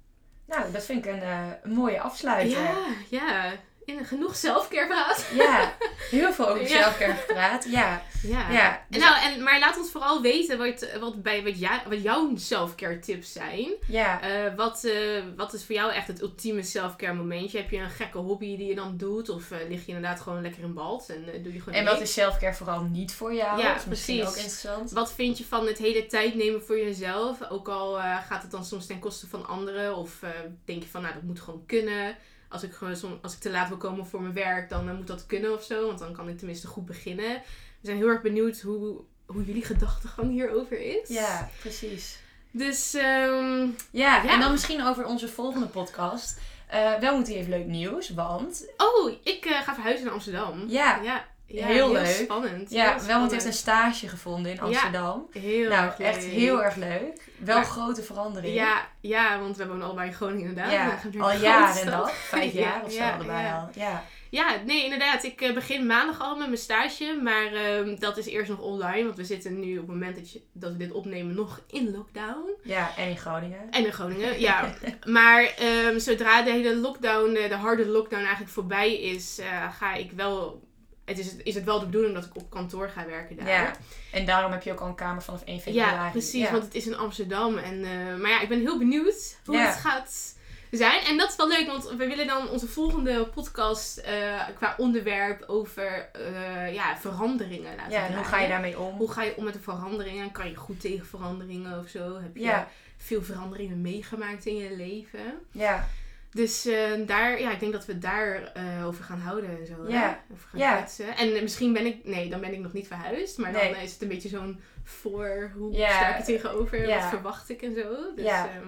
Nou, 0.47 0.71
dat 0.71 0.85
vind 0.85 1.05
ik 1.05 1.11
een, 1.13 1.21
eh, 1.21 1.47
een 1.63 1.73
mooie 1.73 1.99
afsluiter. 2.01 2.61
Ja, 2.61 2.85
ja. 3.09 3.51
In 3.85 4.05
genoeg 4.05 4.35
zelfcare 4.35 4.87
praat. 4.87 5.29
Ja, 5.33 5.73
heel 6.09 6.33
veel 6.33 6.47
over 6.49 6.61
Ja. 6.61 6.67
zelfcare 6.67 7.13
gepraat. 7.13 7.65
Ja, 7.69 8.01
Ja. 8.23 8.51
ja. 8.51 8.71
En 8.77 8.85
Dus- 8.89 9.01
nou, 9.03 9.21
en, 9.23 9.43
maar 9.43 9.59
laat 9.59 9.77
ons 9.77 9.91
vooral 9.91 10.21
weten 10.21 10.57
wat, 10.57 10.87
wat, 10.99 11.21
bij, 11.21 11.43
wat, 11.43 11.83
wat 11.89 12.03
jouw 12.03 12.31
selfcare 12.35 12.99
tips 12.99 13.31
zijn. 13.31 13.67
ja. 13.87 14.21
Eh, 14.21 14.55
wat, 14.55 14.83
eh, 14.83 15.23
wat 15.35 15.53
is 15.53 15.65
voor 15.65 15.75
jou 15.75 15.91
echt 15.91 16.07
het 16.07 16.21
ultieme 16.21 16.63
selfcare 16.63 17.13
momentje? 17.13 17.57
Heb 17.57 17.69
je 17.69 17.77
een 17.77 17.89
gekke 17.89 18.17
hobby 18.17 18.57
die 18.57 18.67
je 18.67 18.75
dan 18.75 18.97
doet? 18.97 19.29
Of 19.29 19.51
eh, 19.51 19.57
lig 19.69 19.85
je 19.85 19.91
inderdaad 19.91 20.19
gewoon 20.21 20.41
lekker 20.41 20.63
in 20.63 20.73
bad 20.73 21.09
en 21.09 21.43
doe 21.43 21.53
je 21.53 21.59
gewoon 21.59 21.79
En 21.79 21.85
wat 21.85 22.01
is 22.01 22.13
selfcare 22.13 22.53
vooral 22.53 22.81
niet 22.81 23.13
voor 23.13 23.33
jou? 23.33 23.59
Ja, 23.59 23.67
dat 23.67 23.77
is 23.77 23.83
precies. 23.83 24.21
ook 24.21 24.35
interessant. 24.35 24.91
Wat 24.91 25.13
vind 25.13 25.37
je 25.37 25.45
van 25.45 25.67
het 25.67 25.77
hele 25.77 26.05
tijd 26.05 26.35
nemen 26.35 26.63
voor 26.63 26.77
jezelf? 26.77 27.49
Ook 27.49 27.67
al 27.67 27.93
gaat 28.27 28.41
het 28.41 28.51
dan 28.51 28.65
soms 28.65 28.85
ten 28.85 28.99
koste 28.99 29.27
van 29.27 29.47
anderen. 29.47 29.95
Of 29.95 30.19
denk 30.65 30.83
je 30.83 30.89
van, 30.89 31.01
nou 31.01 31.13
dat 31.13 31.23
moet 31.23 31.39
gewoon 31.39 31.63
kunnen. 31.65 32.15
Als 32.49 32.63
ik, 32.63 32.73
gewoon 32.73 33.19
als 33.21 33.33
ik 33.33 33.39
te 33.39 33.51
laat 33.51 33.67
wil 33.67 33.77
komen 33.77 34.05
voor 34.05 34.21
mijn 34.21 34.33
werk, 34.33 34.69
dan 34.69 34.95
moet 34.95 35.07
dat 35.07 35.25
kunnen 35.25 35.53
of 35.53 35.63
zo. 35.63 35.87
Want 35.87 35.99
dan 35.99 36.13
kan 36.13 36.29
ik 36.29 36.37
tenminste 36.37 36.67
goed 36.67 36.85
beginnen. 36.85 37.41
We 37.83 37.89
zijn 37.89 38.01
heel 38.01 38.07
erg 38.07 38.21
benieuwd 38.21 38.59
hoe, 38.61 39.01
hoe 39.25 39.43
jullie 39.45 39.65
gedachtegang 39.65 40.31
hierover 40.31 40.79
is. 41.01 41.09
Ja, 41.09 41.49
precies. 41.59 42.19
Dus 42.51 42.93
ehm, 42.93 43.67
Ja, 43.91 44.23
Ja. 44.23 44.29
en 44.33 44.39
dan 44.39 44.51
misschien 44.51 44.83
over 44.85 45.05
onze 45.05 45.27
volgende 45.27 45.67
podcast. 45.67 46.39
Eh 46.67 46.99
wel 46.99 47.17
moet 47.17 47.27
hij 47.27 47.35
even 47.35 47.49
leuk 47.49 47.65
nieuws, 47.65 48.09
want 48.09 48.65
Oh, 48.77 49.11
ik 49.23 49.45
eh, 49.45 49.61
ga 49.61 49.73
verhuizen 49.73 50.05
naar 50.05 50.13
Amsterdam. 50.13 50.63
ja, 50.67 51.01
Ja, 51.01 51.25
Ja, 51.47 51.65
heel 51.65 51.91
leuk. 51.91 52.05
spannend. 52.05 52.69
Ja, 52.69 52.75
heel 52.77 52.83
Welmond 52.85 53.03
spannend. 53.03 53.31
heeft 53.31 53.45
een 53.45 53.53
stage 53.53 54.07
gevonden 54.07 54.51
in 54.51 54.59
Amsterdam. 54.59 55.27
Heel 55.31 55.69
nou, 55.69 55.85
erg 55.85 55.99
echt 55.99 56.21
leuk. 56.23 56.31
heel 56.31 56.63
erg 56.63 56.75
leuk. 56.75 57.29
Wel 57.37 57.55
Maar- 57.55 57.65
grote 57.65 58.01
verandering. 58.03 58.53
Ja, 58.55 58.87
ja, 59.01 59.39
want 59.39 59.57
we 59.57 59.67
wonen 59.67 59.85
allebei 59.85 60.07
in 60.07 60.13
Groningen 60.15 60.47
inderdaad. 60.49 60.71
Ja, 61.13 61.21
al 61.23 61.31
jaren 61.49 61.81
en 61.81 61.89
dat. 61.91 62.11
Vijf 62.11 62.53
Ja, 62.53 62.59
jaar 62.59 62.83
of 62.83 62.91
zo 62.91 63.03
allebei 63.03 63.53
al. 63.53 63.69
Ja. 63.73 64.03
Ja, 64.29 64.55
nee, 64.65 64.83
inderdaad. 64.83 65.23
Ik 65.23 65.41
eh, 65.41 65.53
begin 65.53 65.85
maandag 65.85 66.21
al 66.21 66.35
met 66.35 66.47
mijn 66.47 66.59
stage. 66.59 67.19
Maar 67.23 67.45
ehm, 67.53 67.95
dat 67.99 68.17
is 68.17 68.25
eerst 68.25 68.49
nog 68.49 68.59
online. 68.59 69.03
Want 69.03 69.15
we 69.15 69.23
zitten 69.23 69.59
nu 69.59 69.71
op 69.73 69.77
het 69.87 69.87
moment 69.95 70.15
dat, 70.15 70.31
je, 70.31 70.41
dat 70.53 70.71
we 70.71 70.77
dit 70.77 70.91
opnemen 70.91 71.35
nog 71.35 71.61
in 71.67 71.91
lockdown. 71.91 72.49
ja, 72.63 72.91
en 72.97 73.09
in 73.09 73.17
Groningen. 73.17 73.69
En 73.71 73.85
in 73.85 73.91
Groningen, 73.93 74.39
ja. 74.49 74.73
Maar 75.05 75.43
ehm, 75.43 75.99
zodra 75.99 76.41
de 76.41 76.51
hele 76.51 76.75
lockdown, 76.75 77.35
eh, 77.35 77.49
de 77.49 77.55
harde 77.55 77.85
lockdown 77.87 78.21
eigenlijk 78.21 78.51
voorbij 78.53 78.95
is, 79.01 79.39
eh, 79.39 79.73
ga 79.79 79.93
ik 79.93 80.11
wel... 80.11 80.61
Het 81.05 81.17
is, 81.19 81.35
is 81.35 81.55
het 81.55 81.63
wel 81.63 81.79
de 81.79 81.85
bedoeling 81.85 82.13
dat 82.13 82.25
ik 82.25 82.35
op 82.35 82.49
kantoor 82.49 82.89
ga 82.89 83.05
werken 83.05 83.35
daar. 83.35 83.47
Ja, 83.47 83.71
en 84.11 84.25
daarom 84.25 84.51
heb 84.51 84.63
je 84.63 84.71
ook 84.71 84.79
al 84.79 84.87
een 84.87 84.95
kamer 84.95 85.21
vanaf 85.21 85.41
1 85.45 85.59
februari. 85.59 85.95
Ja, 85.95 86.09
precies, 86.09 86.41
Ja. 86.45 86.51
want 86.51 86.63
het 86.63 86.75
is 86.75 86.87
in 86.87 86.95
Amsterdam. 86.97 87.57
En, 87.57 87.83
eh, 87.83 88.15
maar 88.21 88.29
ja, 88.29 88.41
ik 88.41 88.49
ben 88.49 88.59
heel 88.59 88.77
benieuwd 88.77 89.37
hoe 89.45 89.55
Ja. 89.55 89.65
het 89.65 89.75
gaat 89.79 90.35
zijn. 90.71 91.01
En 91.05 91.17
dat 91.17 91.29
is 91.29 91.35
wel 91.35 91.47
leuk, 91.47 91.67
want 91.67 91.89
we 91.89 92.07
willen 92.07 92.27
dan 92.27 92.49
onze 92.49 92.67
volgende 92.67 93.25
podcast 93.27 93.97
eh, 93.97 94.41
qua 94.55 94.73
onderwerp 94.77 95.43
over 95.47 96.09
eh, 96.11 96.73
ja, 96.73 96.97
veranderingen 96.97 97.75
laten 97.75 97.91
Ja, 97.91 98.05
en 98.07 98.15
hoe 98.15 98.23
ga 98.23 98.39
je 98.39 98.47
daarmee 98.47 98.79
om? 98.79 98.97
Hoe 98.97 99.11
ga 99.11 99.23
je 99.23 99.35
om 99.37 99.43
met 99.43 99.53
de 99.53 99.59
veranderingen? 99.59 100.31
Kan 100.31 100.49
je 100.49 100.55
goed 100.55 100.79
tegen 100.81 101.05
veranderingen 101.05 101.79
of 101.79 101.87
zo? 101.89 102.19
Heb 102.21 102.35
je 102.37 102.63
veel 102.97 103.23
veranderingen 103.23 103.81
meegemaakt 103.81 104.45
in 104.45 104.55
je 104.55 104.75
leven? 104.75 105.39
Ja, 105.51 105.87
Dus 106.33 106.65
eh, 106.65 106.91
daar, 107.05 107.39
ja, 107.41 107.51
ik 107.51 107.59
denk 107.59 107.71
dat 107.73 107.85
we 107.85 107.91
het 107.91 108.01
daar 108.01 108.51
eh, 108.53 108.87
over 108.87 109.03
gaan 109.03 109.19
houden 109.19 109.49
en 109.59 109.65
zo. 109.65 109.73
Ja. 109.87 110.23
Over 110.31 110.47
gaan 110.49 110.59
Ja. 110.59 110.75
kletsen. 110.75 111.17
En 111.17 111.35
eh, 111.35 111.41
misschien 111.41 111.73
ben 111.73 111.85
ik, 111.85 112.05
nee, 112.05 112.29
dan 112.29 112.39
ben 112.39 112.53
ik 112.53 112.59
nog 112.59 112.73
niet 112.73 112.87
verhuisd. 112.87 113.37
Maar 113.37 113.51
dan 113.53 113.61
is 113.61 113.91
het 113.91 114.01
een 114.01 114.07
beetje 114.07 114.29
zo'n 114.29 114.61
voor, 114.83 115.51
hoe 115.55 115.73
Ja. 115.73 115.89
sta 115.89 116.09
ik 116.09 116.17
er 116.17 116.23
tegenover? 116.23 116.87
Ja. 116.87 116.99
Wat 116.99 117.09
verwacht 117.09 117.49
ik 117.49 117.61
en 117.61 117.73
zo. 117.75 118.13
Dus 118.15 118.25
Ja. 118.25 118.45
ja, 118.45 118.61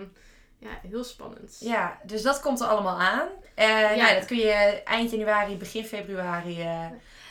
ja 0.57 0.89
heel 0.89 1.03
spannend. 1.03 1.57
ja, 1.59 1.99
dus 2.05 2.21
dat 2.21 2.39
komt 2.41 2.59
er 2.59 2.67
allemaal 2.67 2.99
aan. 2.99 3.27
Ja. 3.55 3.95
nou, 3.95 4.13
dat 4.15 4.25
kun 4.25 4.37
je 4.37 4.81
eind 4.83 5.11
januari, 5.11 5.55
begin 5.57 5.85
februari 5.85 6.57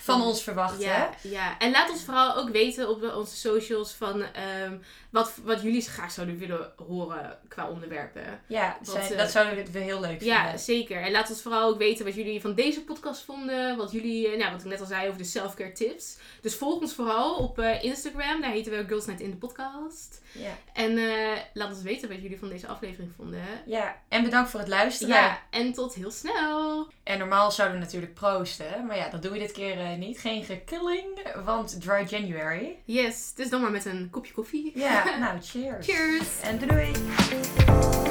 van 0.05 0.23
ons 0.23 0.43
verwachten. 0.43 0.81
Ja, 0.81 1.11
ja, 1.23 1.59
en 1.59 1.71
laat 1.71 1.91
ons 1.91 2.03
vooral 2.03 2.37
ook 2.37 2.49
weten 2.49 2.89
op 2.89 3.15
onze 3.17 3.37
socials 3.37 3.93
van 3.93 4.23
ehm, 4.23 4.77
wat, 5.11 5.33
wat 5.45 5.63
jullie 5.63 5.83
graag 5.83 6.11
zouden 6.13 6.39
willen 6.39 6.73
horen 6.87 7.39
qua 7.49 7.69
onderwerpen. 7.69 8.41
Ja, 8.47 8.77
Wat, 8.83 8.89
zijn- 8.95 9.13
eh, 9.13 9.19
dat 9.19 9.31
zouden 9.31 9.73
we 9.73 9.79
heel 9.79 10.01
leuk 10.01 10.23
Ja, 10.23 10.43
vinden. 10.43 10.61
zeker. 10.61 11.03
En 11.03 11.11
laat 11.11 11.31
ons 11.31 11.43
vooral 11.43 11.69
ook 11.69 11.79
weten 11.79 12.05
wat 12.05 12.15
jullie 12.15 12.41
van 12.41 12.55
deze 12.55 12.85
podcast 12.85 13.23
vonden. 13.23 13.77
Wat 13.77 13.93
jullie, 13.93 14.29
eh, 14.29 14.39
nou, 14.39 14.53
wat 14.53 14.61
ik 14.61 14.67
net 14.67 14.81
al 14.81 14.87
zei 14.87 15.07
over 15.07 15.19
de 15.19 15.25
self-care 15.25 15.73
tips. 15.73 16.17
Dus 16.41 16.55
volg 16.55 16.81
ons 16.81 16.95
vooral 16.95 17.35
op 17.37 17.59
eh, 17.59 17.83
Instagram. 17.85 18.41
Daar 18.41 18.51
heten 18.51 18.73
we 18.73 18.85
Girls 18.87 19.07
Night 19.07 19.21
in 19.23 19.31
de 19.31 19.37
podcast. 19.37 20.23
Ja. 20.35 20.59
En 20.73 20.99
eh, 20.99 21.39
laat 21.53 21.69
ons 21.69 21.83
weten 21.83 22.09
wat 22.09 22.23
jullie 22.23 22.39
van 22.39 22.49
deze 22.49 22.67
aflevering 22.67 23.13
vonden. 23.17 23.41
ja, 23.67 23.97
en 24.09 24.23
bedankt 24.23 24.51
voor 24.51 24.61
het 24.61 24.69
luisteren. 24.69 25.15
Ja, 25.15 25.43
en 25.51 25.73
tot 25.73 25.95
heel 25.95 26.11
snel. 26.11 26.89
En 27.03 27.19
normaal 27.19 27.51
zouden 27.51 27.79
we 27.79 27.85
natuurlijk 27.85 28.15
proosten, 28.15 28.87
maar 28.87 28.97
ja, 28.97 29.09
dat 29.09 29.23
doen 29.23 29.33
we 29.33 29.39
dit 29.39 29.53
keer 29.53 29.79
eh, 29.81 29.97
niet. 29.97 30.19
Geen 30.19 30.45
gekilling, 30.45 31.07
want 31.45 31.81
dry 31.81 32.07
January. 32.09 32.77
Yes, 32.85 33.33
dus 33.35 33.49
dan 33.49 33.61
maar 33.61 33.71
met 33.71 33.85
een 33.85 34.09
kopje 34.11 34.33
koffie. 34.33 34.73
Ja, 34.75 35.05
nou, 35.19 35.41
cheers. 35.41 35.87
Cheers. 35.87 36.41
En 36.43 36.59
doei 36.59 36.93
doei. 36.93 38.04